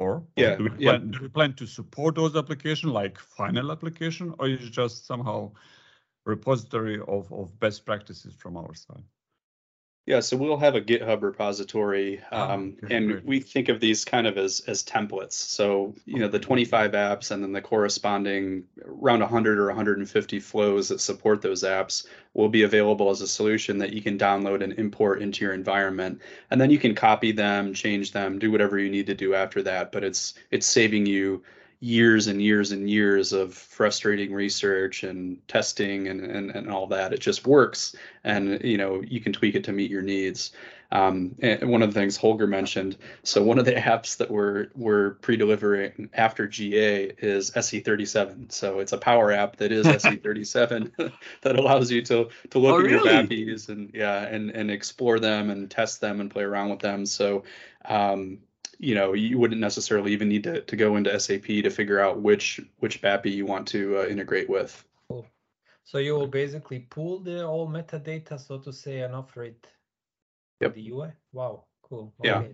Or, 0.00 0.24
yeah, 0.36 0.56
do, 0.56 0.64
we 0.64 0.70
plan, 0.70 0.78
yeah. 1.06 1.18
do 1.18 1.22
we 1.22 1.28
plan 1.28 1.54
to 1.54 1.66
support 1.66 2.16
those 2.16 2.36
applications 2.36 2.92
like 2.92 3.18
final 3.18 3.72
application, 3.72 4.34
or 4.38 4.48
is 4.48 4.68
just 4.70 5.06
somehow 5.06 5.52
repository 6.24 7.00
of, 7.00 7.32
of 7.32 7.58
best 7.58 7.84
practices 7.84 8.34
from 8.34 8.56
our 8.56 8.74
side. 8.74 9.04
Yeah, 10.06 10.20
so 10.20 10.36
we'll 10.36 10.58
have 10.58 10.74
a 10.74 10.82
GitHub 10.82 11.22
repository, 11.22 12.20
Ah, 12.30 12.52
um, 12.52 12.76
okay, 12.84 12.94
and 12.94 13.08
great. 13.08 13.24
we 13.24 13.40
think 13.40 13.70
of 13.70 13.80
these 13.80 14.04
kind 14.04 14.26
of 14.26 14.36
as 14.36 14.60
as 14.66 14.82
templates. 14.82 15.32
So 15.32 15.94
you 16.04 16.18
know 16.18 16.28
the 16.28 16.38
25 16.38 16.92
apps 16.92 17.30
and 17.30 17.42
then 17.42 17.52
the 17.52 17.62
corresponding 17.62 18.64
around 18.84 19.20
100 19.20 19.58
or 19.58 19.66
150 19.68 20.40
flows 20.40 20.88
that 20.88 21.00
support 21.00 21.40
those 21.40 21.62
apps 21.62 22.04
will 22.34 22.50
be 22.50 22.64
available 22.64 23.08
as 23.08 23.22
a 23.22 23.26
solution 23.26 23.78
that 23.78 23.94
you 23.94 24.02
can 24.02 24.18
download 24.18 24.62
and 24.62 24.74
import 24.74 25.22
into 25.22 25.42
your 25.42 25.54
environment, 25.54 26.20
and 26.50 26.60
then 26.60 26.68
you 26.70 26.78
can 26.78 26.94
copy 26.94 27.32
them, 27.32 27.72
change 27.72 28.12
them, 28.12 28.38
do 28.38 28.50
whatever 28.50 28.78
you 28.78 28.90
need 28.90 29.06
to 29.06 29.14
do 29.14 29.34
after 29.34 29.62
that. 29.62 29.90
But 29.90 30.04
it's 30.04 30.34
it's 30.50 30.66
saving 30.66 31.06
you 31.06 31.42
years 31.84 32.28
and 32.28 32.40
years 32.40 32.72
and 32.72 32.88
years 32.88 33.34
of 33.34 33.52
frustrating 33.52 34.32
research 34.32 35.02
and 35.02 35.46
testing 35.48 36.08
and, 36.08 36.20
and, 36.22 36.50
and 36.50 36.70
all 36.70 36.86
that. 36.86 37.12
It 37.12 37.20
just 37.20 37.46
works 37.46 37.94
and 38.24 38.58
you 38.64 38.78
know 38.78 39.02
you 39.06 39.20
can 39.20 39.34
tweak 39.34 39.54
it 39.54 39.64
to 39.64 39.72
meet 39.72 39.90
your 39.90 40.00
needs. 40.02 40.52
Um, 40.92 41.34
and 41.42 41.68
one 41.70 41.82
of 41.82 41.92
the 41.92 42.00
things 42.00 42.16
Holger 42.16 42.46
mentioned, 42.46 42.96
so 43.22 43.42
one 43.42 43.58
of 43.58 43.66
the 43.66 43.74
apps 43.90 44.16
that 44.16 44.30
we're 44.30 44.68
we're 44.74 45.10
pre-delivering 45.16 46.08
after 46.14 46.46
GA 46.46 47.12
is 47.18 47.50
SE37. 47.50 48.50
So 48.50 48.78
it's 48.78 48.92
a 48.92 48.98
power 48.98 49.30
app 49.32 49.56
that 49.56 49.70
is 49.70 49.84
SE37 50.02 51.12
that 51.42 51.58
allows 51.58 51.90
you 51.90 52.00
to 52.02 52.28
to 52.50 52.58
look 52.58 52.76
Oh, 52.76 52.80
at 52.80 52.90
your 52.90 53.02
really? 53.04 53.26
BAPIs 53.26 53.68
and 53.68 53.90
yeah 53.92 54.22
and 54.22 54.50
and 54.50 54.70
explore 54.70 55.18
them 55.20 55.50
and 55.50 55.70
test 55.70 56.00
them 56.00 56.20
and 56.20 56.30
play 56.30 56.44
around 56.44 56.70
with 56.70 56.80
them. 56.80 57.04
So 57.04 57.44
um, 57.84 58.38
you 58.78 58.94
know 58.94 59.12
you 59.12 59.38
wouldn't 59.38 59.60
necessarily 59.60 60.12
even 60.12 60.28
need 60.28 60.44
to, 60.44 60.60
to 60.62 60.76
go 60.76 60.96
into 60.96 61.18
SAP 61.18 61.44
to 61.44 61.70
figure 61.70 62.00
out 62.00 62.20
which 62.20 62.60
which 62.78 63.00
BAPI 63.02 63.32
you 63.32 63.46
want 63.46 63.68
to 63.68 63.98
uh, 63.98 64.06
integrate 64.06 64.48
with. 64.48 64.84
So 65.86 65.98
you 65.98 66.14
will 66.14 66.26
basically 66.26 66.80
pull 66.80 67.18
the 67.20 67.46
all 67.46 67.68
metadata, 67.68 68.40
so 68.40 68.58
to 68.58 68.72
say, 68.72 69.02
and 69.02 69.14
offer 69.14 69.44
it 69.44 69.62
to 69.62 69.68
Yep. 70.62 70.74
the 70.74 70.90
UI. 70.90 71.08
Wow, 71.32 71.64
cool. 71.82 72.14
Yeah. 72.22 72.44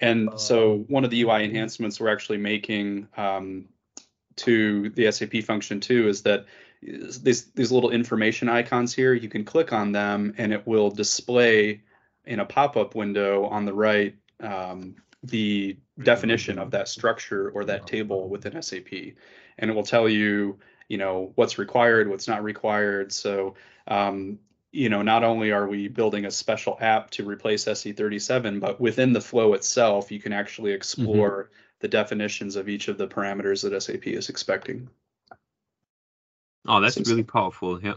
And 0.00 0.30
Uh, 0.30 0.36
so 0.36 0.78
one 0.88 1.04
of 1.04 1.10
the 1.10 1.22
UI 1.22 1.44
enhancements 1.44 2.00
we're 2.00 2.12
actually 2.12 2.38
making 2.38 3.08
um, 3.16 3.68
to 4.36 4.88
the 4.90 5.10
SAP 5.12 5.42
function 5.44 5.78
too 5.80 6.08
is 6.08 6.22
that 6.22 6.46
these 6.82 7.50
these 7.52 7.72
little 7.72 7.90
information 7.90 8.48
icons 8.48 8.94
here, 8.94 9.14
you 9.14 9.28
can 9.28 9.44
click 9.44 9.72
on 9.72 9.92
them 9.92 10.34
and 10.38 10.52
it 10.52 10.66
will 10.66 10.90
display 10.90 11.82
in 12.26 12.40
a 12.40 12.44
pop-up 12.44 12.94
window 12.94 13.44
on 13.46 13.64
the 13.64 13.72
right 13.72 14.14
um, 14.40 14.96
the 15.24 15.76
definition 16.02 16.58
of 16.58 16.70
that 16.72 16.88
structure 16.88 17.50
or 17.50 17.64
that 17.64 17.86
table 17.86 18.28
within 18.28 18.60
SAP, 18.60 18.92
and 19.58 19.70
it 19.70 19.74
will 19.74 19.84
tell 19.84 20.08
you 20.08 20.58
you 20.88 20.98
know 20.98 21.32
what's 21.34 21.58
required, 21.58 22.08
what's 22.08 22.28
not 22.28 22.42
required. 22.42 23.12
So 23.12 23.54
um, 23.86 24.38
you 24.74 24.88
know, 24.88 25.02
not 25.02 25.22
only 25.22 25.52
are 25.52 25.68
we 25.68 25.86
building 25.86 26.24
a 26.24 26.30
special 26.32 26.76
app 26.80 27.08
to 27.10 27.24
replace 27.24 27.66
SE37, 27.66 28.58
but 28.58 28.80
within 28.80 29.12
the 29.12 29.20
flow 29.20 29.54
itself, 29.54 30.10
you 30.10 30.18
can 30.18 30.32
actually 30.32 30.72
explore 30.72 31.50
the 31.78 31.86
definitions 31.86 32.56
of 32.56 32.68
each 32.68 32.88
of 32.88 32.98
the 32.98 33.06
parameters 33.06 33.62
that 33.62 33.80
SAP 33.80 34.08
is 34.08 34.28
expecting. 34.28 34.88
Oh, 36.66 36.80
that's 36.80 36.98
really 37.08 37.22
powerful. 37.22 37.80
Yeah. 37.80 37.94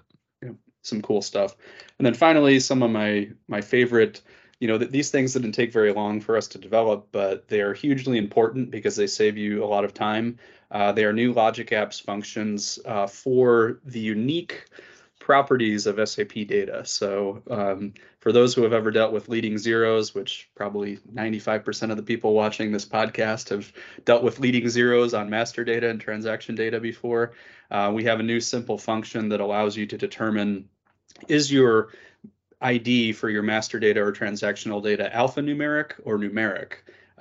Some 0.83 1.01
cool 1.01 1.23
stuff. 1.23 1.55
And 1.97 2.05
then 2.05 2.13
finally, 2.13 2.59
some 2.59 2.83
of 2.83 2.91
my 2.91 3.29
my 3.47 3.61
favorite, 3.61 4.21
you 4.59 4.67
know, 4.67 4.77
th- 4.77 4.91
these 4.91 5.11
things 5.11 5.33
didn't 5.33 5.51
take 5.51 5.71
very 5.71 5.93
long 5.93 6.19
for 6.19 6.37
us 6.37 6.47
to 6.49 6.57
develop, 6.57 7.07
but 7.11 7.47
they 7.47 7.61
are 7.61 7.73
hugely 7.73 8.17
important 8.17 8.71
because 8.71 8.95
they 8.95 9.07
save 9.07 9.37
you 9.37 9.63
a 9.63 9.67
lot 9.67 9.85
of 9.85 9.93
time. 9.93 10.39
Uh, 10.71 10.91
they 10.91 11.05
are 11.05 11.13
new 11.13 11.33
Logic 11.33 11.69
Apps 11.69 12.01
functions 12.01 12.79
uh, 12.85 13.07
for 13.07 13.79
the 13.85 13.99
unique 13.99 14.65
properties 15.19 15.87
of 15.87 16.07
SAP 16.07 16.33
data. 16.47 16.85
So 16.85 17.41
um, 17.49 17.93
for 18.19 18.31
those 18.31 18.53
who 18.53 18.63
have 18.63 18.73
ever 18.73 18.91
dealt 18.91 19.11
with 19.11 19.29
leading 19.29 19.57
zeros, 19.57 20.15
which 20.15 20.49
probably 20.55 20.97
95% 21.13 21.91
of 21.91 21.97
the 21.97 22.03
people 22.03 22.33
watching 22.33 22.71
this 22.71 22.85
podcast 22.85 23.49
have 23.49 23.71
dealt 24.05 24.23
with 24.23 24.39
leading 24.39 24.69
zeros 24.69 25.13
on 25.13 25.29
master 25.29 25.63
data 25.63 25.89
and 25.89 25.99
transaction 25.99 26.55
data 26.55 26.79
before, 26.79 27.33
uh, 27.71 27.91
we 27.93 28.05
have 28.05 28.19
a 28.19 28.23
new 28.23 28.39
simple 28.39 28.77
function 28.77 29.29
that 29.29 29.41
allows 29.41 29.75
you 29.75 29.85
to 29.85 29.97
determine 29.97 30.69
is 31.27 31.51
your 31.51 31.89
ID 32.61 33.13
for 33.13 33.29
your 33.29 33.43
master 33.43 33.79
data 33.79 34.01
or 34.01 34.11
transactional 34.11 34.81
data 34.81 35.11
alphanumeric 35.13 35.93
or 36.03 36.17
numeric? 36.17 36.73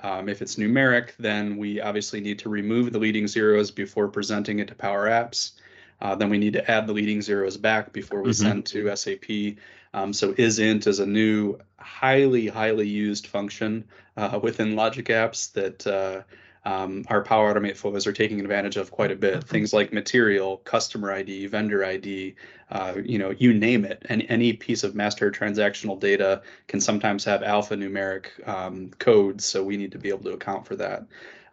Um, 0.03 0.29
if 0.29 0.41
it's 0.41 0.55
numeric, 0.57 1.15
then 1.17 1.57
we 1.57 1.81
obviously 1.81 2.21
need 2.21 2.39
to 2.39 2.49
remove 2.49 2.91
the 2.93 2.99
leading 2.99 3.27
zeros 3.27 3.71
before 3.71 4.07
presenting 4.07 4.59
it 4.59 4.67
to 4.67 4.75
Power 4.75 5.07
Apps. 5.07 5.51
Uh, 5.99 6.13
then 6.13 6.29
we 6.29 6.37
need 6.37 6.53
to 6.53 6.69
add 6.71 6.85
the 6.85 6.93
leading 6.93 7.21
zeros 7.21 7.57
back 7.57 7.91
before 7.93 8.21
we 8.21 8.29
Mhm. 8.29 8.35
send 8.35 8.65
to 8.67 8.89
SAP. 8.95 9.57
Um, 9.93 10.13
so 10.13 10.33
isint 10.33 10.85
is 10.85 10.99
a 10.99 11.05
new, 11.07 11.57
highly, 11.77 12.47
highly 12.47 12.87
used 12.87 13.25
function 13.25 13.83
uh, 14.15 14.39
within 14.41 14.75
Logic 14.75 15.05
Apps 15.07 15.51
that 15.53 15.87
uh, 15.87 16.21
um, 16.69 17.05
our 17.07 17.23
Power 17.23 17.51
Automate 17.53 17.77
flows 17.77 18.05
are 18.05 18.13
taking 18.13 18.39
advantage 18.39 18.77
of 18.77 18.91
quite 18.91 19.11
a 19.11 19.15
bit. 19.15 19.43
Things 19.45 19.73
like 19.73 19.93
material, 19.93 20.57
customer 20.57 21.11
ID, 21.11 21.47
vendor 21.47 21.83
ID, 21.83 22.35
uh, 22.69 22.95
you 23.03 23.17
know, 23.17 23.33
you 23.37 23.53
name 23.53 23.85
it. 23.85 24.05
And 24.09 24.25
any 24.29 24.53
piece 24.53 24.83
of 24.83 24.95
master 24.95 25.31
transactional 25.31 25.99
data 25.99 26.41
can 26.67 26.81
sometimes 26.81 27.23
have 27.25 27.41
alphanumeric 27.41 28.47
um, 28.47 28.91
codes, 28.99 29.45
so 29.45 29.63
we 29.63 29.77
need 29.77 29.91
to 29.93 29.97
be 29.97 30.09
able 30.09 30.23
to 30.23 30.33
account 30.33 30.65
for 30.65 30.75
that. 30.75 31.05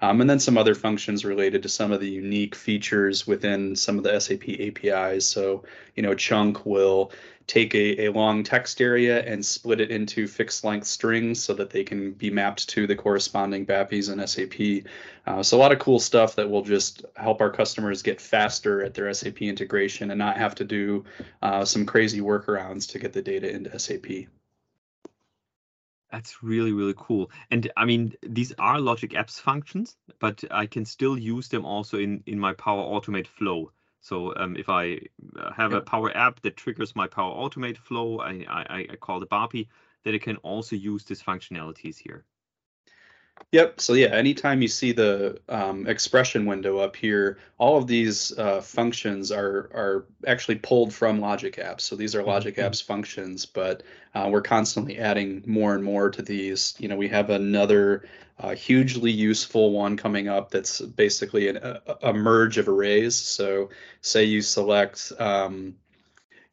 Um, 0.03 0.21
and 0.21 0.29
then 0.29 0.41
some 0.41 0.59
other 0.59 0.75
functions 0.75 1.25
related 1.25 1.63
to 1.63 1.69
some 1.69 1.93
of 1.93 2.01
the 2.01 2.09
unique 2.09 2.55
features 2.55 3.27
within 3.27 3.75
some 3.77 3.97
of 3.97 4.05
the 4.05 4.21
SAP 4.21 4.49
APIs. 4.49 5.27
So, 5.27 5.65
you 5.95 6.03
know, 6.03 6.15
Chunk 6.15 6.67
will 6.67 7.13
take 7.47 7.75
a, 7.75 8.07
a 8.07 8.13
long 8.13 8.43
text 8.43 8.81
area 8.81 9.23
and 9.25 9.45
split 9.45 9.81
it 9.81 9.91
into 9.91 10.27
fixed 10.27 10.65
length 10.65 10.87
strings 10.87 11.43
so 11.43 11.53
that 11.55 11.71
they 11.71 11.85
can 11.85 12.13
be 12.13 12.31
mapped 12.31 12.69
to 12.71 12.87
the 12.87 12.97
corresponding 12.97 13.67
BAPIs 13.67 14.11
in 14.11 14.27
SAP. 14.27 14.91
Uh, 15.27 15.43
so 15.43 15.57
a 15.57 15.61
lot 15.61 15.73
of 15.73 15.79
cool 15.79 15.99
stuff 15.99 16.37
that 16.37 16.49
will 16.49 16.63
just 16.63 17.05
help 17.17 17.41
our 17.41 17.51
customers 17.51 18.03
get 18.03 18.21
faster 18.21 18.83
at 18.83 18.95
their 18.95 19.13
SAP 19.13 19.43
integration 19.43 20.11
and 20.11 20.19
not 20.19 20.37
have 20.37 20.55
to 20.55 20.65
do 20.65 21.04
uh, 21.43 21.65
some 21.65 21.87
crazy 21.87 22.21
workarounds 22.21 22.91
to 22.91 22.99
get 22.99 23.13
the 23.13 23.23
data 23.23 23.51
into 23.51 23.79
SAP. 23.79 24.29
That's 26.11 26.45
really, 26.45 26.73
really 26.73 26.95
cool. 26.97 27.31
And 27.51 27.71
I 27.77 27.85
mean, 27.85 28.15
these 28.23 28.53
are 28.59 28.79
Logic 28.79 29.11
Apps 29.11 29.41
functions, 29.41 29.97
but 30.21 30.45
I 30.51 30.67
can 30.67 30.85
still 30.85 31.19
use 31.19 31.49
them 31.49 31.65
also 31.65 31.99
in, 31.99 32.23
in 32.27 32.39
my 32.39 32.53
Power 32.53 32.83
Automate 32.83 33.27
flow. 33.27 33.73
So 34.01 34.33
um, 34.37 34.55
if 34.57 34.69
I 34.69 35.01
uh, 35.37 35.53
have 35.53 35.73
a 35.73 35.81
Power 35.81 36.17
App 36.17 36.41
that 36.43 36.57
triggers 36.57 36.95
my 36.95 37.09
Power 37.09 37.35
Automate 37.35 37.79
flow, 37.79 38.21
I, 38.21 38.45
I, 38.49 38.87
I 38.91 38.97
call 38.97 39.19
the 39.19 39.27
BAPI, 39.27 39.67
then 40.05 40.15
I 40.15 40.19
can 40.19 40.37
also 40.37 40.77
use 40.77 41.05
these 41.05 41.23
functionalities 41.23 41.99
here. 41.99 42.25
Yep. 43.53 43.81
So 43.81 43.93
yeah, 43.93 44.09
anytime 44.09 44.63
you 44.63 44.69
see 44.69 44.91
the 44.91 45.41
um, 45.49 45.87
expression 45.87 46.45
window 46.45 46.79
up 46.79 46.97
here, 46.97 47.39
all 47.59 47.77
of 47.77 47.87
these 47.87 48.37
uh, 48.37 48.61
functions 48.61 49.31
are 49.31 49.71
are 49.73 50.07
actually 50.27 50.57
pulled 50.57 50.93
from 50.93 51.21
Logic 51.21 51.55
Apps. 51.57 51.83
So 51.83 51.95
these 51.95 52.17
are 52.17 52.23
Logic 52.25 52.57
Mhm. 52.57 52.65
Apps 52.65 52.83
functions, 52.83 53.47
but 53.47 53.85
uh, 54.15 54.29
we're 54.31 54.43
constantly 54.43 54.99
adding 54.99 55.43
more 55.47 55.75
and 55.75 55.85
more 55.85 56.11
to 56.11 56.23
these. 56.23 56.75
You 56.79 56.89
know, 56.89 56.97
we 56.97 57.09
have 57.09 57.31
another 57.31 58.09
uh, 58.41 58.57
hugely 58.57 59.13
useful 59.13 59.71
one 59.71 59.97
coming 59.97 60.27
up 60.29 60.51
that's 60.51 60.81
basically 60.81 61.49
an, 61.49 61.59
a, 61.59 61.81
a 62.03 62.13
merge 62.13 62.59
of 62.59 62.69
arrays. 62.69 63.15
So 63.17 63.71
say 64.01 64.25
you 64.25 64.43
select. 64.43 65.13
Um, 65.21 65.77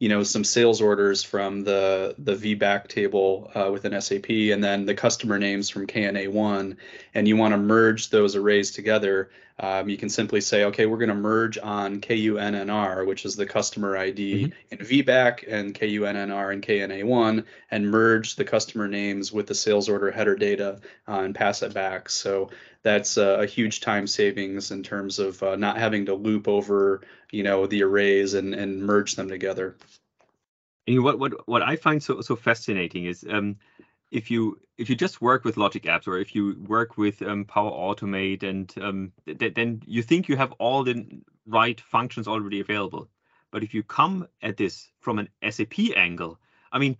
you 0.02 0.08
know 0.08 0.24
some 0.24 0.42
sales 0.42 0.82
orders 0.82 1.22
from 1.22 1.62
the 1.62 2.16
the 2.18 2.34
VBAK 2.34 2.88
table 2.88 3.52
uh, 3.54 3.70
within 3.70 4.00
SAP, 4.00 4.28
and 4.30 4.62
then 4.62 4.84
the 4.84 4.96
customer 4.96 5.38
names 5.38 5.70
from 5.70 5.86
KNA1, 5.86 6.76
and 7.14 7.28
you 7.28 7.36
want 7.36 7.52
to 7.52 7.56
merge 7.56 8.10
those 8.10 8.34
arrays 8.34 8.72
together. 8.72 9.30
Um, 9.62 9.88
you 9.88 9.96
can 9.96 10.08
simply 10.10 10.40
say, 10.40 10.64
okay, 10.64 10.86
we're 10.86 10.98
going 10.98 11.08
to 11.08 11.14
merge 11.14 11.56
on 11.56 12.00
KUNNR, 12.00 13.06
which 13.06 13.24
is 13.24 13.36
the 13.36 13.46
customer 13.46 13.96
ID 13.96 14.52
in 14.70 14.78
VBAK, 14.78 15.44
and 15.48 15.74
KUNNR 15.74 16.52
and 16.52 16.62
KNA1, 16.62 17.44
and 17.70 17.90
merge 17.90 18.36
the 18.36 18.44
customer 18.44 18.88
names 18.88 19.32
with 19.32 19.46
the 19.46 19.54
sales 19.54 19.88
order 19.88 20.10
header 20.10 20.36
data 20.36 20.80
uh, 21.08 21.20
and 21.20 21.34
pass 21.34 21.62
it 21.62 21.72
back. 21.72 22.10
So 22.10 22.50
that's 22.82 23.16
uh, 23.16 23.38
a 23.40 23.46
huge 23.46 23.80
time 23.80 24.06
savings 24.08 24.72
in 24.72 24.82
terms 24.82 25.20
of 25.20 25.42
uh, 25.42 25.56
not 25.56 25.78
having 25.78 26.06
to 26.06 26.14
loop 26.14 26.48
over 26.48 27.02
you 27.30 27.42
know 27.42 27.66
the 27.66 27.82
arrays 27.82 28.34
and 28.34 28.54
and 28.54 28.82
merge 28.82 29.14
them 29.16 29.28
together 29.28 29.76
And 30.86 31.02
what 31.02 31.18
what 31.18 31.48
what 31.48 31.62
I 31.62 31.76
find 31.76 32.02
so 32.02 32.20
so 32.20 32.36
fascinating 32.36 33.06
is 33.06 33.24
um, 33.28 33.56
if 34.12 34.30
you 34.30 34.60
if 34.76 34.88
you 34.90 34.94
just 34.94 35.22
work 35.22 35.44
with 35.44 35.56
Logic 35.56 35.82
Apps 35.84 36.06
or 36.06 36.18
if 36.18 36.34
you 36.34 36.56
work 36.66 36.96
with 36.98 37.22
um, 37.22 37.44
Power 37.44 37.70
Automate 37.70 38.42
and 38.42 38.72
um, 38.80 39.12
th- 39.26 39.54
then 39.54 39.82
you 39.86 40.02
think 40.02 40.28
you 40.28 40.36
have 40.36 40.52
all 40.52 40.84
the 40.84 41.04
right 41.46 41.80
functions 41.80 42.28
already 42.28 42.60
available. 42.60 43.08
But 43.50 43.62
if 43.62 43.74
you 43.74 43.82
come 43.82 44.28
at 44.42 44.56
this 44.56 44.90
from 45.00 45.18
an 45.18 45.28
SAP 45.48 45.96
angle, 45.96 46.38
I 46.72 46.78
mean, 46.78 46.96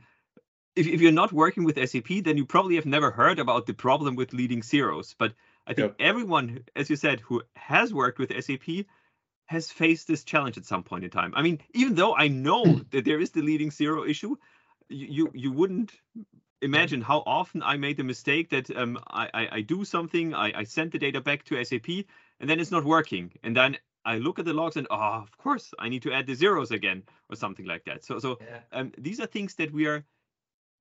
if, 0.75 0.87
if 0.87 1.01
you're 1.01 1.12
not 1.12 1.33
working 1.33 1.64
with 1.64 1.77
SAP, 1.88 2.25
then 2.25 2.37
you 2.37 2.46
probably 2.46 2.77
have 2.77 2.87
never 2.87 3.11
heard 3.11 3.38
about 3.38 3.66
the 3.66 3.75
problem 3.75 4.16
with 4.16 4.33
leading 4.33 4.62
zeros. 4.62 5.14
But 5.18 5.35
I 5.66 5.75
think 5.75 5.94
everyone, 5.98 6.64
as 6.77 6.88
you 6.90 6.96
said, 6.96 7.20
who 7.20 7.42
has 7.57 7.92
worked 7.92 8.18
with 8.18 8.33
SAP 8.42 8.87
has 9.46 9.70
faced 9.70 10.09
this 10.09 10.25
challenge 10.25 10.57
at 10.57 10.64
some 10.64 10.83
point 10.83 11.05
in 11.05 11.11
time. 11.11 11.33
I 11.37 11.42
mean, 11.42 11.61
even 11.75 11.94
though 11.94 12.16
I 12.16 12.29
know 12.29 12.64
that 12.90 13.05
there 13.05 13.20
is 13.20 13.31
the 13.31 13.42
leading 13.42 13.70
zero 13.70 14.05
issue, 14.05 14.37
you, 14.88 15.31
you 15.35 15.53
wouldn't 15.53 15.92
imagine 16.62 17.03
how 17.03 17.22
often 17.27 17.62
I 17.62 17.77
made 17.77 17.96
the 17.96 18.05
mistake 18.05 18.48
that 18.51 18.75
um, 18.77 18.98
I, 19.09 19.29
I, 19.35 19.48
I, 19.53 19.61
do 19.61 19.85
something, 19.85 20.35
I, 20.35 20.61
I 20.61 20.64
send 20.64 20.92
the 20.92 20.98
data 20.98 21.20
back 21.20 21.44
to 21.44 21.62
SAP, 21.62 21.88
and 22.40 22.48
then 22.48 22.61
it's 22.61 22.70
not 22.70 22.85
working. 22.85 23.33
And 23.42 23.57
then 23.57 23.77
I 24.05 24.18
look 24.18 24.38
at 24.38 24.44
the 24.44 24.53
logs 24.53 24.77
and, 24.77 24.87
oh, 24.90 24.96
of 24.96 25.37
course, 25.37 25.75
I 25.79 25.88
need 25.88 26.03
to 26.03 26.12
add 26.12 26.27
the 26.27 26.35
zeros 26.35 26.70
again 26.70 27.03
or 27.29 27.37
something 27.37 27.66
like 27.66 27.85
that. 27.85 28.05
So, 28.05 28.18
so 28.18 28.38
yeah. 28.40 28.61
um, 28.72 28.92
these 28.96 29.20
are 29.20 29.27
things 29.27 29.55
that 29.57 29.72
we 29.72 29.87
are, 29.87 30.05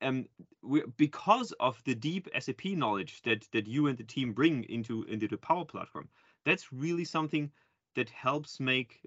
um, 0.01 0.27
we 0.63 0.83
because 0.97 1.51
of 1.59 1.81
the 1.85 1.93
deep 1.93 2.27
SAP 2.39 2.65
knowledge 2.65 3.21
that 3.23 3.47
that 3.51 3.67
you 3.67 3.87
and 3.87 3.97
the 3.97 4.03
team 4.03 4.33
bring 4.33 4.63
into 4.63 5.03
into 5.03 5.27
the 5.27 5.37
Power 5.37 5.65
Platform. 5.65 6.09
That's 6.43 6.73
really 6.73 7.05
something 7.05 7.51
that 7.95 8.09
helps 8.09 8.59
make 8.59 9.01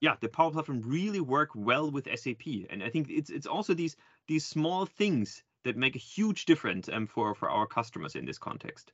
yeah 0.00 0.16
the 0.20 0.28
power 0.28 0.50
platform 0.50 0.82
really 0.84 1.20
work 1.20 1.50
well 1.54 1.90
with 1.90 2.08
sap 2.16 2.46
and 2.70 2.82
i 2.82 2.88
think 2.88 3.08
it's 3.10 3.30
it's 3.30 3.46
also 3.46 3.74
these 3.74 3.96
these 4.28 4.44
small 4.44 4.86
things 4.86 5.42
that 5.64 5.76
make 5.76 5.96
a 5.96 5.98
huge 5.98 6.44
difference 6.44 6.88
um, 6.92 7.06
for 7.06 7.34
for 7.34 7.50
our 7.50 7.66
customers 7.66 8.14
in 8.14 8.24
this 8.24 8.38
context. 8.38 8.92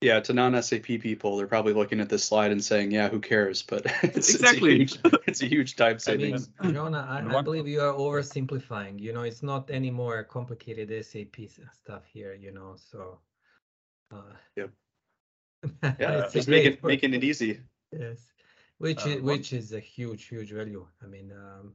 Yeah, 0.00 0.20
to 0.20 0.32
non-SAP 0.32 0.84
people, 0.84 1.36
they're 1.36 1.46
probably 1.46 1.74
looking 1.74 2.00
at 2.00 2.08
this 2.08 2.24
slide 2.24 2.52
and 2.52 2.64
saying, 2.64 2.90
"Yeah, 2.90 3.10
who 3.10 3.20
cares?" 3.20 3.62
But 3.62 3.84
it's, 4.02 4.34
exactly 4.34 4.80
it's 4.80 4.96
a 4.96 4.98
huge, 5.02 5.14
it's 5.26 5.42
a 5.42 5.46
huge 5.46 5.76
time 5.76 5.98
savings. 5.98 6.48
I 6.58 6.64
mean, 6.64 6.74
Jonah, 6.80 7.06
I, 7.06 7.38
I, 7.38 7.42
believe 7.42 7.68
you 7.68 7.82
are 7.82 7.92
oversimplifying. 7.92 8.98
You 8.98 9.12
know, 9.12 9.22
it's 9.22 9.42
not 9.42 9.70
any 9.70 9.90
more 9.90 10.24
complicated 10.24 10.88
SAP 11.04 11.36
stuff 11.74 12.06
here. 12.10 12.34
You 12.34 12.52
know, 12.52 12.76
so. 12.76 13.18
Uh, 14.10 14.34
yep. 14.56 14.70
yeah, 15.82 16.26
just 16.32 16.48
making 16.48 16.78
making 16.82 17.12
it 17.12 17.22
easy. 17.22 17.60
Yes, 17.92 18.32
which 18.78 19.04
uh, 19.04 19.10
is 19.10 19.20
which 19.20 19.52
is 19.52 19.72
a 19.74 19.80
huge 19.80 20.24
huge 20.24 20.50
value. 20.50 20.86
I 21.02 21.06
mean, 21.06 21.30
um, 21.30 21.74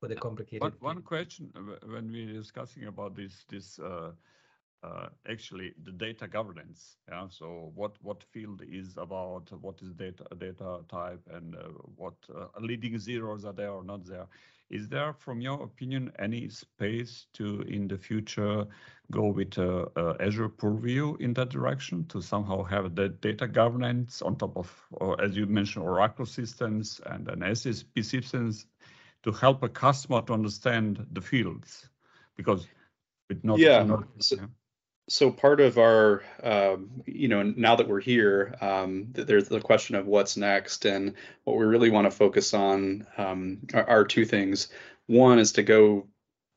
for 0.00 0.08
the 0.08 0.16
complicated. 0.16 0.62
One, 0.62 0.74
one 0.80 1.02
question 1.02 1.50
uh, 1.56 1.86
when 1.86 2.10
we're 2.10 2.32
discussing 2.32 2.84
about 2.84 3.16
this 3.16 3.44
this 3.48 3.78
uh, 3.78 4.12
uh, 4.82 5.08
actually 5.28 5.72
the 5.84 5.92
data 5.92 6.28
governance. 6.28 6.96
Yeah. 7.08 7.26
So 7.28 7.72
what 7.74 7.92
what 8.02 8.22
field 8.22 8.62
is 8.68 8.96
about 8.96 9.50
what 9.60 9.80
is 9.82 9.92
data 9.94 10.24
data 10.38 10.80
type 10.88 11.22
and 11.32 11.54
uh, 11.54 11.68
what 11.96 12.14
uh, 12.34 12.46
leading 12.60 12.98
zeros 12.98 13.44
are 13.44 13.54
there 13.54 13.70
or 13.70 13.84
not 13.84 14.04
there. 14.04 14.26
Is 14.68 14.88
there, 14.88 15.12
from 15.12 15.40
your 15.40 15.62
opinion, 15.62 16.10
any 16.18 16.48
space 16.48 17.26
to 17.34 17.60
in 17.68 17.86
the 17.86 17.96
future 17.96 18.66
go 19.12 19.28
with 19.28 19.56
uh, 19.58 19.86
Azure 20.18 20.48
Purview 20.48 21.16
in 21.20 21.34
that 21.34 21.50
direction 21.50 22.04
to 22.08 22.20
somehow 22.20 22.64
have 22.64 22.96
the 22.96 23.10
data 23.10 23.46
governance 23.46 24.22
on 24.22 24.34
top 24.34 24.56
of, 24.56 24.68
or 24.90 25.22
as 25.22 25.36
you 25.36 25.46
mentioned, 25.46 25.84
Oracle 25.84 26.26
systems 26.26 27.00
and 27.06 27.24
then 27.26 27.54
SAP 27.54 28.02
systems 28.02 28.66
to 29.26 29.32
help 29.32 29.62
a 29.64 29.68
customer 29.68 30.22
to 30.22 30.32
understand 30.32 31.04
the 31.12 31.20
fields 31.20 31.88
because 32.36 32.66
with 33.28 33.44
not 33.44 33.58
yeah, 33.58 33.82
not, 33.82 34.04
so, 34.18 34.36
yeah. 34.36 34.46
so 35.08 35.32
part 35.32 35.60
of 35.60 35.78
our 35.78 36.22
um, 36.44 37.02
you 37.06 37.26
know 37.26 37.42
now 37.42 37.74
that 37.74 37.88
we're 37.88 38.00
here 38.00 38.54
um, 38.60 39.08
there's 39.12 39.48
the 39.48 39.60
question 39.60 39.96
of 39.96 40.06
what's 40.06 40.36
next 40.36 40.84
and 40.86 41.14
what 41.42 41.56
we 41.56 41.64
really 41.64 41.90
want 41.90 42.08
to 42.08 42.16
focus 42.16 42.54
on 42.54 43.04
um, 43.18 43.58
are, 43.74 43.88
are 43.88 44.04
two 44.04 44.24
things 44.24 44.68
one 45.06 45.40
is 45.40 45.52
to 45.52 45.62
go 45.64 46.06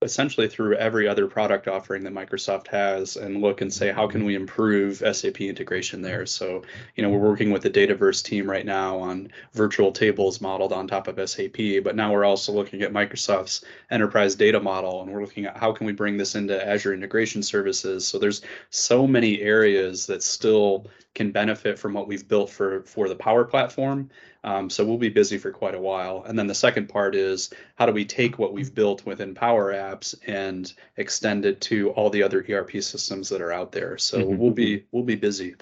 essentially 0.02 0.48
through 0.48 0.76
every 0.76 1.10
other 1.10 1.28
product 1.28 1.68
offering 1.68 2.04
that 2.04 2.14
Microsoft 2.14 2.68
has 2.68 3.18
and 3.18 3.42
look 3.42 3.60
and 3.60 3.74
say 3.74 3.92
how 3.92 4.08
can 4.08 4.24
we 4.24 4.34
improve 4.34 5.00
SAP 5.00 5.42
integration 5.42 6.02
there. 6.02 6.26
So, 6.26 6.64
you 6.96 7.04
know, 7.04 7.10
we're 7.10 7.20
working 7.20 7.52
with 7.52 7.64
the 7.64 7.70
Dataverse 7.70 8.24
team 8.24 8.50
right 8.50 8.66
now 8.66 8.98
on 8.98 9.30
virtual 9.52 9.92
tables 9.92 10.40
modeled 10.40 10.72
on 10.72 10.88
top 10.88 11.10
of 11.10 11.30
SAP, 11.30 11.84
but 11.84 11.98
now 11.98 12.14
we're 12.14 12.24
also 12.24 12.54
looking 12.54 12.82
at 12.82 12.94
Microsoft's 12.94 13.66
enterprise 13.92 14.36
data 14.36 14.62
model 14.62 15.02
and 15.02 15.12
we're 15.12 15.22
looking 15.22 15.44
at 15.44 15.58
how 15.58 15.74
can 15.74 15.86
we 15.86 15.92
bring 15.92 16.16
this 16.16 16.36
into 16.36 16.66
Azure 16.66 16.94
integration 16.94 17.44
services. 17.44 18.08
So 18.08 18.18
there's 18.18 18.42
so 18.70 19.06
many 19.06 19.42
areas 19.42 20.06
that 20.06 20.24
still 20.24 20.88
can 21.14 21.32
benefit 21.32 21.78
from 21.78 21.92
what 21.92 22.08
we've 22.08 22.26
built 22.26 22.50
for 22.50 22.84
for 22.84 23.10
the 23.10 23.16
Power 23.16 23.44
Platform. 23.44 24.10
Um, 24.44 24.70
so 24.70 24.86
we'll 24.86 24.98
be 24.98 25.10
busy 25.10 25.38
for 25.38 25.52
quite 25.52 25.76
a 25.76 25.82
while. 25.82 26.24
And 26.26 26.40
then 26.40 26.48
the 26.48 26.56
second 26.56 26.88
part 26.88 27.16
is 27.16 27.50
how 27.76 27.86
do 27.86 27.92
we 27.92 28.06
take 28.06 28.40
what 28.40 28.54
we've 28.54 28.74
built 28.74 29.06
within 29.06 29.36
Power 29.36 29.74
Apps 29.74 30.16
and 30.26 30.72
extend 30.96 31.46
it 31.46 31.60
to 31.62 31.90
all 31.92 32.10
the 32.10 32.24
other 32.24 32.46
ERP 32.50 32.72
systems 32.82 33.30
that 33.30 33.42
are 33.42 33.52
out 33.52 33.72
there. 33.72 33.98
So 33.98 34.20
mm-hmm. 34.20 34.38
we'll 34.38 34.52
be 34.52 34.86
we'll 34.92 35.04
be 35.04 35.16
busy. 35.16 35.56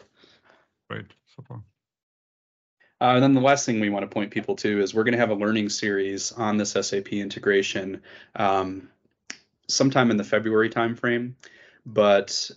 Great, 0.90 1.06
super. 1.36 1.62
Uh, 3.00 3.14
and 3.14 3.24
then 3.24 3.34
the 3.34 3.42
last 3.42 3.66
thing 3.66 3.80
we 3.80 3.90
want 3.90 4.04
to 4.04 4.14
point 4.14 4.32
people 4.32 4.56
to 4.56 4.82
is 4.82 4.94
we're 4.94 5.04
going 5.04 5.14
to 5.14 5.20
have 5.20 5.30
a 5.30 5.36
learning 5.36 5.70
series 5.70 6.32
on 6.32 6.58
this 6.58 6.72
SAP 6.72 7.14
integration 7.14 8.02
um, 8.36 8.90
sometime 9.68 10.10
in 10.10 10.18
the 10.18 10.24
February 10.24 10.70
timeframe. 10.70 11.34
But 11.86 12.50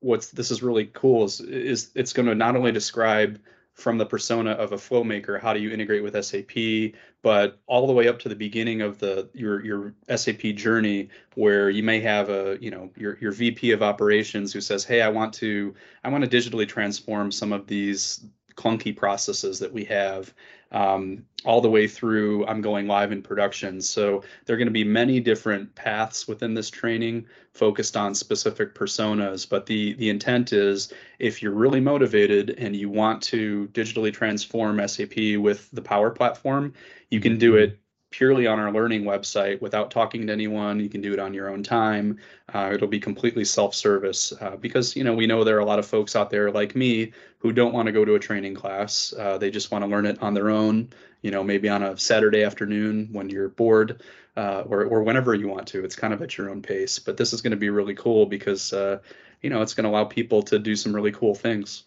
what's 0.00 0.28
this 0.28 0.50
is 0.50 0.62
really 0.62 0.86
cool 0.86 1.24
is, 1.24 1.40
is 1.40 1.90
it's 1.94 2.12
going 2.12 2.26
to 2.26 2.34
not 2.34 2.56
only 2.56 2.72
describe 2.72 3.40
from 3.76 3.98
the 3.98 4.06
persona 4.06 4.52
of 4.52 4.72
a 4.72 4.78
flow 4.78 5.04
maker 5.04 5.38
how 5.38 5.52
do 5.52 5.60
you 5.60 5.70
integrate 5.70 6.02
with 6.02 6.24
SAP 6.24 6.94
but 7.22 7.58
all 7.66 7.86
the 7.86 7.92
way 7.92 8.08
up 8.08 8.18
to 8.18 8.28
the 8.28 8.34
beginning 8.34 8.80
of 8.80 8.98
the 8.98 9.28
your 9.34 9.64
your 9.64 9.94
SAP 10.14 10.40
journey 10.54 11.08
where 11.34 11.68
you 11.68 11.82
may 11.82 12.00
have 12.00 12.30
a 12.30 12.58
you 12.60 12.70
know 12.70 12.90
your 12.96 13.18
your 13.20 13.32
VP 13.32 13.72
of 13.72 13.82
operations 13.82 14.52
who 14.52 14.60
says 14.60 14.84
hey 14.84 15.02
I 15.02 15.08
want 15.08 15.34
to 15.34 15.74
I 16.02 16.08
want 16.08 16.28
to 16.28 16.36
digitally 16.36 16.66
transform 16.66 17.30
some 17.30 17.52
of 17.52 17.66
these 17.66 18.24
clunky 18.56 18.96
processes 18.96 19.58
that 19.58 19.72
we 19.72 19.84
have 19.84 20.32
um, 20.72 21.24
all 21.44 21.60
the 21.60 21.70
way 21.70 21.86
through 21.86 22.44
I'm 22.46 22.60
going 22.60 22.86
live 22.86 23.12
in 23.12 23.22
production. 23.22 23.80
So 23.80 24.24
there 24.44 24.54
are 24.54 24.58
going 24.58 24.66
to 24.66 24.72
be 24.72 24.84
many 24.84 25.20
different 25.20 25.74
paths 25.74 26.26
within 26.26 26.54
this 26.54 26.70
training 26.70 27.26
focused 27.52 27.96
on 27.96 28.14
specific 28.14 28.74
personas. 28.74 29.48
But 29.48 29.66
the 29.66 29.94
the 29.94 30.10
intent 30.10 30.52
is 30.52 30.92
if 31.18 31.42
you're 31.42 31.52
really 31.52 31.80
motivated 31.80 32.50
and 32.58 32.74
you 32.74 32.88
want 32.88 33.22
to 33.24 33.68
digitally 33.72 34.12
transform 34.12 34.86
SAP 34.86 35.38
with 35.38 35.70
the 35.72 35.82
Power 35.82 36.10
Platform, 36.10 36.74
you 37.10 37.20
can 37.20 37.38
do 37.38 37.56
it 37.56 37.78
purely 38.10 38.46
on 38.46 38.58
our 38.58 38.72
learning 38.72 39.04
website 39.04 39.60
without 39.60 39.90
talking 39.90 40.26
to 40.26 40.32
anyone. 40.32 40.80
You 40.80 40.88
can 40.88 41.00
do 41.00 41.12
it 41.12 41.18
on 41.18 41.34
your 41.34 41.50
own 41.50 41.62
time. 41.62 42.18
Uh, 42.52 42.70
it'll 42.74 42.88
be 42.88 43.00
completely 43.00 43.44
self-service 43.44 44.32
uh, 44.40 44.56
because 44.56 44.96
you 44.96 45.04
know 45.04 45.14
we 45.14 45.26
know 45.26 45.44
there 45.44 45.56
are 45.56 45.60
a 45.60 45.64
lot 45.66 45.78
of 45.78 45.86
folks 45.86 46.16
out 46.16 46.30
there 46.30 46.50
like 46.50 46.76
me 46.76 47.12
who 47.38 47.52
don't 47.52 47.72
want 47.72 47.86
to 47.86 47.92
go 47.92 48.04
to 48.04 48.14
a 48.14 48.18
training 48.18 48.54
class. 48.54 49.12
Uh, 49.18 49.38
they 49.38 49.50
just 49.50 49.70
want 49.70 49.84
to 49.84 49.90
learn 49.90 50.06
it 50.06 50.22
on 50.22 50.34
their 50.34 50.50
own. 50.50 50.88
You 51.22 51.30
know, 51.30 51.42
maybe 51.42 51.68
on 51.68 51.82
a 51.82 51.96
Saturday 51.98 52.44
afternoon 52.44 53.08
when 53.10 53.28
you're 53.28 53.48
bored, 53.48 54.02
uh, 54.36 54.62
or 54.66 54.84
or 54.84 55.02
whenever 55.02 55.34
you 55.34 55.48
want 55.48 55.66
to. 55.68 55.84
It's 55.84 55.96
kind 55.96 56.14
of 56.14 56.22
at 56.22 56.38
your 56.38 56.50
own 56.50 56.62
pace. 56.62 56.98
But 56.98 57.16
this 57.16 57.32
is 57.32 57.42
going 57.42 57.52
to 57.52 57.56
be 57.56 57.70
really 57.70 57.94
cool 57.94 58.26
because 58.26 58.72
uh, 58.72 58.98
you 59.42 59.50
know 59.50 59.62
it's 59.62 59.74
going 59.74 59.84
to 59.84 59.90
allow 59.90 60.04
people 60.04 60.42
to 60.44 60.58
do 60.58 60.76
some 60.76 60.94
really 60.94 61.12
cool 61.12 61.34
things. 61.34 61.85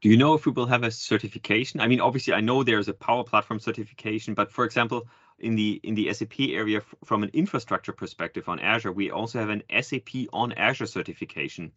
Do 0.00 0.08
you 0.08 0.16
know 0.16 0.32
if 0.34 0.46
we 0.46 0.52
will 0.52 0.66
have 0.66 0.82
a 0.82 0.90
certification? 0.90 1.80
I 1.80 1.86
mean, 1.86 2.00
obviously, 2.00 2.32
I 2.32 2.40
know 2.40 2.62
there's 2.62 2.88
a 2.88 2.94
Power 2.94 3.22
Platform 3.22 3.60
certification, 3.60 4.32
but 4.34 4.50
for 4.50 4.64
example, 4.64 5.06
in 5.38 5.56
the 5.56 5.80
in 5.82 5.94
the 5.94 6.12
SAP 6.12 6.40
area 6.40 6.80
from 7.04 7.22
an 7.22 7.30
infrastructure 7.32 7.92
perspective 7.92 8.48
on 8.48 8.60
Azure, 8.60 8.92
we 8.92 9.10
also 9.10 9.38
have 9.38 9.50
an 9.50 9.62
SAP 9.82 10.28
on 10.32 10.52
Azure 10.52 10.86
certification. 10.86 11.72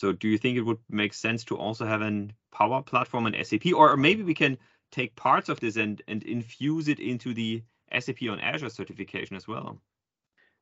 So 0.00 0.12
do 0.12 0.28
you 0.28 0.38
think 0.38 0.56
it 0.56 0.62
would 0.62 0.78
make 0.88 1.14
sense 1.14 1.44
to 1.44 1.58
also 1.58 1.86
have 1.86 2.00
an 2.00 2.32
Power 2.52 2.82
Platform 2.82 3.26
and 3.26 3.46
SAP, 3.46 3.72
or 3.74 3.96
maybe 3.96 4.22
we 4.22 4.34
can 4.34 4.58
take 4.90 5.14
parts 5.14 5.48
of 5.48 5.60
this 5.60 5.76
and 5.76 6.02
and 6.08 6.24
infuse 6.24 6.88
it 6.88 6.98
into 6.98 7.34
the 7.34 7.62
SAP 7.96 8.22
on 8.28 8.40
Azure 8.40 8.70
certification 8.70 9.36
as 9.36 9.46
well? 9.46 9.80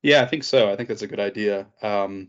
Yeah, 0.02 0.22
I 0.22 0.26
think 0.26 0.44
so. 0.44 0.70
I 0.70 0.76
think 0.76 0.88
that's 0.88 1.02
a 1.02 1.06
good 1.06 1.20
idea. 1.20 1.66
Um, 1.82 2.28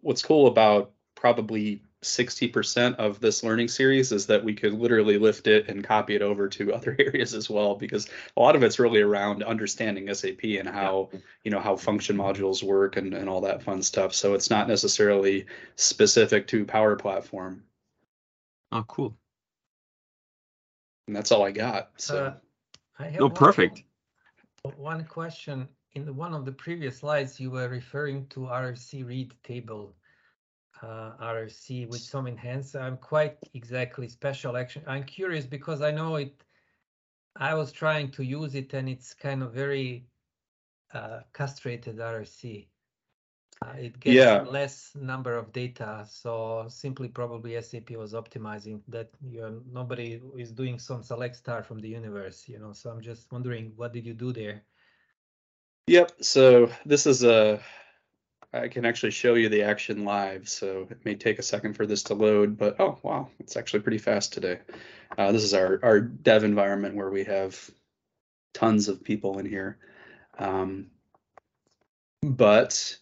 what's 0.00 0.22
cool 0.22 0.48
about 0.48 0.92
probably 1.14 1.82
60% 2.04 2.96
of 2.96 3.20
this 3.20 3.42
learning 3.42 3.68
series 3.68 4.12
is 4.12 4.26
that 4.26 4.44
we 4.44 4.54
could 4.54 4.74
literally 4.74 5.18
lift 5.18 5.46
it 5.46 5.68
and 5.68 5.82
copy 5.82 6.14
it 6.14 6.22
over 6.22 6.48
to 6.48 6.72
other 6.74 6.96
areas 6.98 7.34
as 7.34 7.50
well 7.50 7.74
because 7.74 8.08
a 8.36 8.40
lot 8.40 8.54
of 8.56 8.62
it's 8.62 8.78
really 8.78 9.00
around 9.00 9.42
understanding 9.42 10.12
SAP 10.12 10.44
and 10.44 10.68
how 10.68 11.08
yeah. 11.12 11.18
you 11.44 11.50
know 11.50 11.60
how 11.60 11.76
function 11.76 12.16
modules 12.16 12.62
work 12.62 12.96
and, 12.96 13.14
and 13.14 13.28
all 13.28 13.40
that 13.40 13.62
fun 13.62 13.82
stuff. 13.82 14.14
So 14.14 14.34
it's 14.34 14.50
not 14.50 14.68
necessarily 14.68 15.46
specific 15.76 16.46
to 16.48 16.64
power 16.64 16.96
platform. 16.96 17.62
Oh 18.70 18.84
cool. 18.84 19.16
And 21.06 21.16
that's 21.16 21.32
all 21.32 21.42
I 21.42 21.50
got 21.50 21.90
so. 21.96 22.26
Uh, 22.26 22.34
I 22.98 23.08
have 23.08 23.20
oh 23.20 23.30
perfect. 23.30 23.82
one 24.76 25.04
question. 25.04 25.68
In 25.94 26.16
one 26.16 26.34
of 26.34 26.44
the 26.44 26.52
previous 26.52 26.98
slides 26.98 27.38
you 27.38 27.50
were 27.50 27.68
referring 27.68 28.26
to 28.28 28.40
RFC 28.40 29.06
read 29.06 29.32
table 29.44 29.94
uh, 30.82 31.12
RFC 31.20 31.88
with 31.88 32.00
some 32.00 32.26
enhancer. 32.26 32.80
I'm 32.80 32.96
quite 32.96 33.38
exactly 33.54 34.08
special 34.08 34.56
action. 34.56 34.82
I'm 34.86 35.04
curious 35.04 35.46
because 35.46 35.82
I 35.82 35.90
know 35.90 36.16
it. 36.16 36.42
I 37.36 37.54
was 37.54 37.72
trying 37.72 38.10
to 38.12 38.24
use 38.24 38.54
it 38.54 38.74
and 38.74 38.88
it's 38.88 39.12
kind 39.14 39.42
of 39.42 39.52
very 39.52 40.06
uh, 40.92 41.20
castrated 41.32 41.98
RFC. 41.98 42.66
Uh, 43.62 43.74
it 43.78 43.98
gets 44.00 44.14
yeah. 44.14 44.42
less 44.42 44.90
number 44.94 45.36
of 45.36 45.52
data, 45.52 46.04
so 46.08 46.66
simply 46.68 47.08
probably 47.08 47.60
SAP 47.62 47.90
was 47.92 48.12
optimizing 48.12 48.80
that. 48.88 49.10
You 49.22 49.62
nobody 49.70 50.20
is 50.36 50.50
doing 50.50 50.78
some 50.78 51.02
select 51.02 51.36
star 51.36 51.62
from 51.62 51.80
the 51.80 51.88
universe, 51.88 52.44
you 52.48 52.58
know. 52.58 52.72
So 52.72 52.90
I'm 52.90 53.00
just 53.00 53.30
wondering, 53.32 53.72
what 53.76 53.92
did 53.92 54.04
you 54.04 54.12
do 54.12 54.32
there? 54.32 54.64
Yep. 55.86 56.12
So 56.20 56.70
this 56.84 57.06
is 57.06 57.22
a 57.22 57.60
I 58.54 58.68
can 58.68 58.84
actually 58.84 59.10
show 59.10 59.34
you 59.34 59.48
the 59.48 59.62
action 59.62 60.04
live, 60.04 60.48
so 60.48 60.86
it 60.88 61.04
may 61.04 61.16
take 61.16 61.40
a 61.40 61.42
second 61.42 61.74
for 61.74 61.86
this 61.86 62.04
to 62.04 62.14
load, 62.14 62.56
but 62.56 62.80
oh 62.80 62.98
wow, 63.02 63.28
it's 63.40 63.56
actually 63.56 63.80
pretty 63.80 63.98
fast 63.98 64.32
today. 64.32 64.60
Uh, 65.18 65.32
this 65.32 65.42
is 65.42 65.54
our, 65.54 65.80
our 65.82 66.00
dev 66.00 66.44
environment 66.44 66.94
where 66.94 67.10
we 67.10 67.24
have 67.24 67.70
tons 68.52 68.88
of 68.88 69.02
people 69.02 69.38
in 69.38 69.46
here. 69.46 69.78
Um, 70.38 70.86
but 72.22 72.96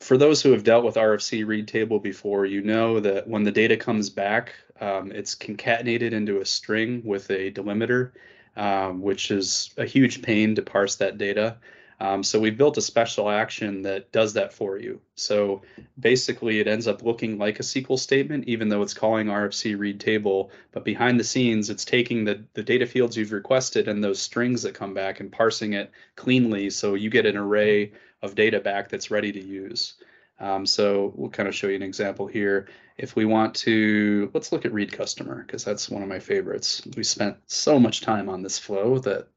for 0.00 0.16
those 0.16 0.42
who 0.42 0.52
have 0.52 0.64
dealt 0.64 0.84
with 0.84 0.94
RFC 0.94 1.44
read 1.44 1.66
table 1.66 1.98
before, 1.98 2.46
you 2.46 2.62
know 2.62 3.00
that 3.00 3.26
when 3.28 3.42
the 3.42 3.52
data 3.52 3.76
comes 3.76 4.10
back, 4.10 4.52
um, 4.80 5.10
it's 5.12 5.34
concatenated 5.34 6.12
into 6.12 6.40
a 6.40 6.44
string 6.44 7.02
with 7.04 7.30
a 7.30 7.50
delimiter, 7.50 8.12
um, 8.56 9.00
which 9.00 9.30
is 9.30 9.70
a 9.76 9.84
huge 9.84 10.22
pain 10.22 10.54
to 10.54 10.62
parse 10.62 10.96
that 10.96 11.18
data. 11.18 11.56
Um, 12.00 12.22
so 12.22 12.40
we 12.40 12.50
built 12.50 12.76
a 12.78 12.82
special 12.82 13.28
action 13.28 13.82
that 13.82 14.10
does 14.12 14.32
that 14.32 14.52
for 14.52 14.76
you. 14.76 15.00
So 15.14 15.62
basically, 15.98 16.58
it 16.58 16.66
ends 16.66 16.88
up 16.88 17.02
looking 17.02 17.38
like 17.38 17.60
a 17.60 17.62
SQL 17.62 17.98
statement, 17.98 18.48
even 18.48 18.68
though 18.68 18.82
it's 18.82 18.94
calling 18.94 19.28
RFC 19.28 19.78
read 19.78 20.00
table. 20.00 20.50
But 20.72 20.84
behind 20.84 21.20
the 21.20 21.24
scenes, 21.24 21.70
it's 21.70 21.84
taking 21.84 22.24
the, 22.24 22.44
the 22.54 22.62
data 22.62 22.86
fields 22.86 23.16
you've 23.16 23.32
requested 23.32 23.88
and 23.88 24.02
those 24.02 24.20
strings 24.20 24.62
that 24.62 24.74
come 24.74 24.94
back 24.94 25.20
and 25.20 25.30
parsing 25.30 25.74
it 25.74 25.90
cleanly. 26.16 26.70
So 26.70 26.94
you 26.94 27.10
get 27.10 27.26
an 27.26 27.36
array 27.36 27.92
of 28.22 28.34
data 28.34 28.60
back 28.60 28.88
that's 28.88 29.10
ready 29.10 29.32
to 29.32 29.44
use. 29.44 29.94
Um, 30.40 30.66
so 30.66 31.12
we'll 31.14 31.30
kind 31.30 31.48
of 31.48 31.54
show 31.54 31.68
you 31.68 31.76
an 31.76 31.82
example 31.82 32.26
here. 32.26 32.68
If 32.98 33.14
we 33.14 33.24
want 33.24 33.54
to, 33.56 34.30
let's 34.34 34.50
look 34.50 34.64
at 34.64 34.72
read 34.72 34.92
customer 34.92 35.44
because 35.46 35.64
that's 35.64 35.88
one 35.88 36.02
of 36.02 36.08
my 36.08 36.18
favorites. 36.18 36.82
We 36.96 37.04
spent 37.04 37.36
so 37.46 37.78
much 37.78 38.00
time 38.00 38.28
on 38.28 38.42
this 38.42 38.58
flow 38.58 38.98
that 38.98 39.28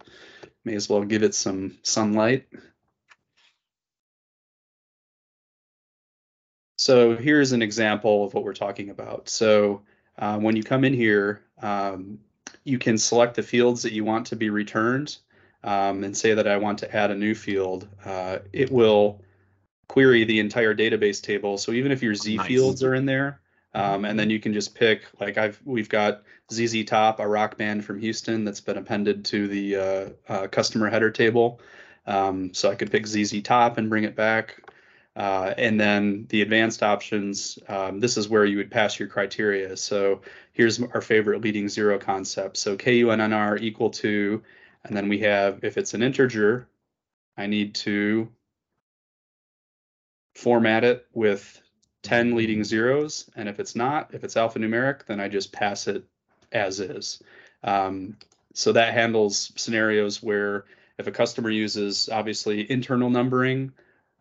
may 0.65 0.75
as 0.75 0.89
well 0.89 1.03
give 1.03 1.23
it 1.23 1.35
some 1.35 1.77
sunlight. 1.83 2.47
So 6.77 7.15
here's 7.15 7.51
an 7.51 7.61
example 7.61 8.25
of 8.25 8.33
what 8.33 8.43
we're 8.43 8.53
talking 8.53 8.89
about. 8.89 9.29
So 9.29 9.81
uh, 10.19 10.37
when 10.37 10.55
you 10.55 10.63
come 10.63 10.83
in 10.83 10.93
here, 10.93 11.41
um, 11.61 12.19
you 12.63 12.77
can 12.77 12.97
select 12.97 13.35
the 13.35 13.43
fields 13.43 13.81
that 13.83 13.93
you 13.93 14.03
want 14.03 14.27
to 14.27 14.35
be 14.35 14.49
returned 14.49 15.17
um, 15.63 16.03
and 16.03 16.15
say 16.15 16.33
that 16.33 16.47
I 16.47 16.57
want 16.57 16.79
to 16.79 16.95
add 16.95 17.11
a 17.11 17.15
new 17.15 17.33
field, 17.33 17.87
uh, 18.05 18.39
it 18.53 18.71
will 18.71 19.21
query 19.87 20.23
the 20.23 20.39
entire 20.39 20.75
database 20.75 21.21
table. 21.21 21.57
So 21.57 21.71
even 21.71 21.91
if 21.91 22.03
your 22.03 22.15
Z 22.15 22.37
nice. 22.37 22.47
fields 22.47 22.83
are 22.83 22.93
in 22.93 23.05
there, 23.05 23.39
um, 23.75 24.05
and 24.05 24.17
then 24.17 24.29
you 24.29 24.39
can 24.39 24.53
just 24.53 24.73
pick 24.73 25.03
like 25.19 25.37
I've 25.37 25.61
we've 25.65 25.89
got 25.89 26.23
ZZ 26.51 26.85
Top, 26.85 27.19
a 27.19 27.27
rock 27.27 27.57
band 27.57 27.83
from 27.83 27.99
Houston 27.99 28.45
that's 28.45 28.61
been 28.61 28.77
appended 28.77 29.25
to 29.25 29.47
the 29.49 29.75
uh, 29.75 30.09
uh, 30.29 30.47
customer 30.47 30.89
header 30.89 31.11
table. 31.11 31.59
Um, 32.07 32.53
so 32.53 32.71
I 32.71 32.75
could 32.75 32.89
pick 32.89 33.05
ZZ 33.05 33.41
Top 33.41 33.77
and 33.77 33.89
bring 33.89 34.05
it 34.05 34.15
back. 34.15 34.63
Uh, 35.17 35.53
and 35.57 35.79
then 35.79 36.25
the 36.29 36.41
advanced 36.41 36.83
options, 36.83 37.59
um, 37.67 37.99
this 37.99 38.15
is 38.15 38.29
where 38.29 38.45
you 38.45 38.57
would 38.57 38.71
pass 38.71 38.97
your 38.97 39.09
criteria. 39.09 39.75
So 39.75 40.21
here's 40.53 40.81
our 40.81 41.01
favorite 41.01 41.41
leading 41.41 41.67
zero 41.67 41.99
concept. 41.99 42.57
So 42.57 42.77
KUNNR 42.77 43.61
equal 43.61 43.89
to, 43.91 44.41
and 44.85 44.95
then 44.95 45.09
we 45.09 45.19
have, 45.19 45.63
if 45.63 45.77
it's 45.77 45.93
an 45.93 46.01
integer, 46.01 46.67
I 47.37 47.47
need 47.47 47.75
to 47.75 48.29
format 50.33 50.83
it 50.83 51.07
with 51.13 51.61
10 52.05 52.35
leading 52.35 52.63
zeros. 52.63 53.29
And 53.35 53.49
if 53.49 53.59
it's 53.59 53.75
not, 53.75 54.13
if 54.13 54.23
it's 54.23 54.35
alphanumeric, 54.35 55.05
then 55.05 55.19
I 55.19 55.27
just 55.27 55.51
pass 55.51 55.87
it 55.87 56.03
as 56.51 56.79
is. 56.79 57.21
Um, 57.63 58.17
so 58.53 58.71
that 58.71 58.93
handles 58.93 59.51
scenarios 59.55 60.23
where 60.23 60.65
if 60.97 61.07
a 61.07 61.11
customer 61.11 61.49
uses 61.49 62.07
obviously 62.09 62.69
internal 62.71 63.09
numbering 63.09 63.73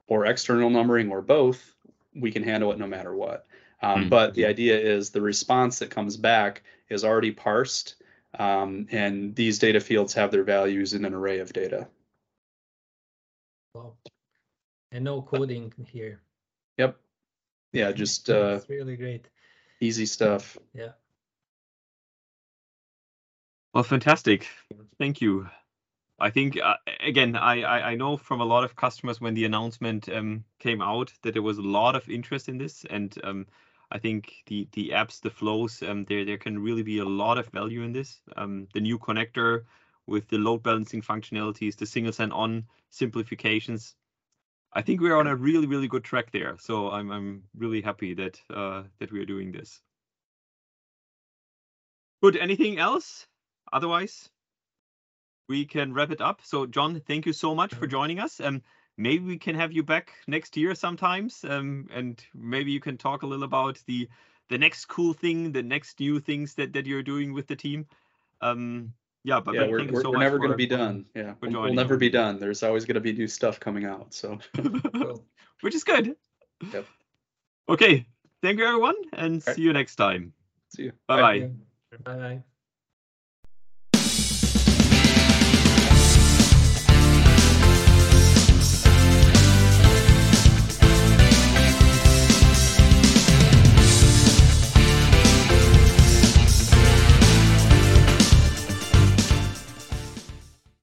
or 0.08 0.26
external 0.26 0.70
numbering 0.70 1.10
or 1.10 1.22
both, 1.22 1.74
we 2.14 2.32
can 2.32 2.42
handle 2.42 2.72
it 2.72 2.78
no 2.78 2.86
matter 2.86 3.14
what. 3.14 3.46
Um, 3.82 4.06
mm 4.06 4.10
But 4.10 4.34
the 4.34 4.46
idea 4.46 4.78
is 4.78 5.10
the 5.10 5.20
response 5.20 5.78
that 5.78 5.90
comes 5.90 6.16
back 6.16 6.62
is 6.88 7.04
already 7.04 7.30
parsed 7.30 7.96
um, 8.38 8.88
and 8.90 9.34
these 9.34 9.58
data 9.58 9.80
fields 9.80 10.14
have 10.14 10.30
their 10.30 10.42
values 10.42 10.92
in 10.92 11.04
an 11.04 11.14
array 11.14 11.38
of 11.38 11.52
data. 11.52 11.86
Wow. 13.74 13.94
And 14.90 15.04
no 15.04 15.22
coding 15.22 15.72
here. 15.90 16.20
Yep. 16.78 16.96
Yeah, 17.74 17.90
just 17.90 18.30
uh, 18.30 18.60
really 18.68 18.96
great. 18.96 19.26
Easy 19.80 20.06
stuff. 20.06 20.56
Yeah. 20.72 20.92
Well, 23.74 23.82
fantastic. 23.82 24.46
Thank 24.98 25.20
you. 25.20 25.48
I 26.20 26.30
think 26.30 26.56
uh, 26.62 26.76
again, 27.00 27.34
I, 27.34 27.62
I, 27.62 27.90
I 27.90 27.94
know 27.96 28.16
from 28.16 28.40
a 28.40 28.44
lot 28.44 28.62
of 28.62 28.76
customers 28.76 29.20
when 29.20 29.34
the 29.34 29.44
announcement 29.44 30.08
um, 30.08 30.44
came 30.60 30.80
out 30.80 31.12
that 31.22 31.32
there 31.32 31.42
was 31.42 31.58
a 31.58 31.62
lot 31.62 31.96
of 31.96 32.08
interest 32.08 32.48
in 32.48 32.58
this, 32.58 32.86
and 32.88 33.12
um, 33.24 33.46
I 33.90 33.98
think 33.98 34.32
the 34.46 34.68
the 34.72 34.90
apps, 34.90 35.20
the 35.20 35.30
flows, 35.30 35.82
um, 35.82 36.04
there 36.04 36.24
there 36.24 36.38
can 36.38 36.62
really 36.62 36.84
be 36.84 36.98
a 36.98 37.04
lot 37.04 37.38
of 37.38 37.48
value 37.48 37.82
in 37.82 37.92
this. 37.92 38.20
Um, 38.36 38.68
the 38.72 38.80
new 38.80 39.00
connector 39.00 39.64
with 40.06 40.28
the 40.28 40.38
load 40.38 40.62
balancing 40.62 41.02
functionalities, 41.02 41.76
the 41.76 41.86
single 41.86 42.12
sign-on 42.12 42.66
simplifications. 42.90 43.96
I 44.74 44.82
think 44.82 45.00
we're 45.00 45.16
on 45.16 45.26
a 45.26 45.36
really 45.36 45.66
really 45.66 45.88
good 45.88 46.04
track 46.04 46.30
there. 46.32 46.56
So 46.58 46.90
I'm 46.90 47.10
I'm 47.10 47.44
really 47.56 47.80
happy 47.80 48.14
that 48.14 48.40
uh, 48.52 48.82
that 48.98 49.12
we 49.12 49.20
are 49.20 49.26
doing 49.26 49.52
this. 49.52 49.80
Good. 52.22 52.36
Anything 52.36 52.78
else? 52.78 53.26
Otherwise, 53.72 54.30
we 55.48 55.64
can 55.64 55.92
wrap 55.92 56.10
it 56.10 56.20
up. 56.20 56.40
So 56.42 56.66
Jon, 56.66 57.00
thank 57.00 57.26
you 57.26 57.32
so 57.32 57.54
much 57.54 57.74
for 57.74 57.86
joining 57.86 58.18
us. 58.18 58.40
Um, 58.40 58.62
maybe 58.96 59.24
we 59.24 59.38
can 59.38 59.54
have 59.54 59.72
you 59.72 59.82
back 59.82 60.12
next 60.26 60.56
year 60.56 60.74
sometimes 60.74 61.44
um, 61.44 61.88
and 61.92 62.24
maybe 62.34 62.70
you 62.70 62.80
can 62.80 62.96
talk 62.96 63.22
a 63.22 63.26
little 63.26 63.44
about 63.44 63.80
the 63.86 64.08
the 64.48 64.58
next 64.58 64.86
cool 64.86 65.12
thing 65.12 65.52
the 65.52 65.62
next 65.62 65.98
new 65.98 66.20
things 66.20 66.54
that 66.54 66.72
that 66.72 66.86
you're 66.86 67.02
doing 67.02 67.32
with 67.32 67.46
the 67.46 67.56
team 67.56 67.86
um, 68.40 68.92
yeah 69.24 69.40
but, 69.40 69.54
yeah, 69.54 69.62
but 69.62 69.70
we're, 69.70 69.92
we're, 69.92 70.02
so 70.02 70.10
we're 70.10 70.18
never 70.18 70.38
going 70.38 70.50
to 70.50 70.56
be 70.56 70.66
done. 70.66 71.06
Yeah. 71.14 71.34
we'll, 71.40 71.62
we'll 71.62 71.74
never 71.74 71.96
be 71.96 72.10
done. 72.10 72.38
There's 72.38 72.62
always 72.62 72.84
going 72.84 72.94
to 72.94 73.00
be 73.00 73.12
new 73.12 73.28
stuff 73.28 73.58
coming 73.58 73.84
out 73.84 74.14
so. 74.14 74.38
Which 75.60 75.74
is 75.74 75.84
good. 75.84 76.14
Yep. 76.72 76.86
okay. 77.68 78.06
Thank 78.42 78.58
you 78.58 78.66
everyone 78.66 78.96
and 79.14 79.42
right. 79.46 79.56
see 79.56 79.62
you 79.62 79.72
next 79.72 79.96
time. 79.96 80.32
See 80.68 80.84
you 80.84 80.92
bye 81.08 81.20
bye 81.20 81.50
bye. 82.04 82.16
Bye 82.16 82.42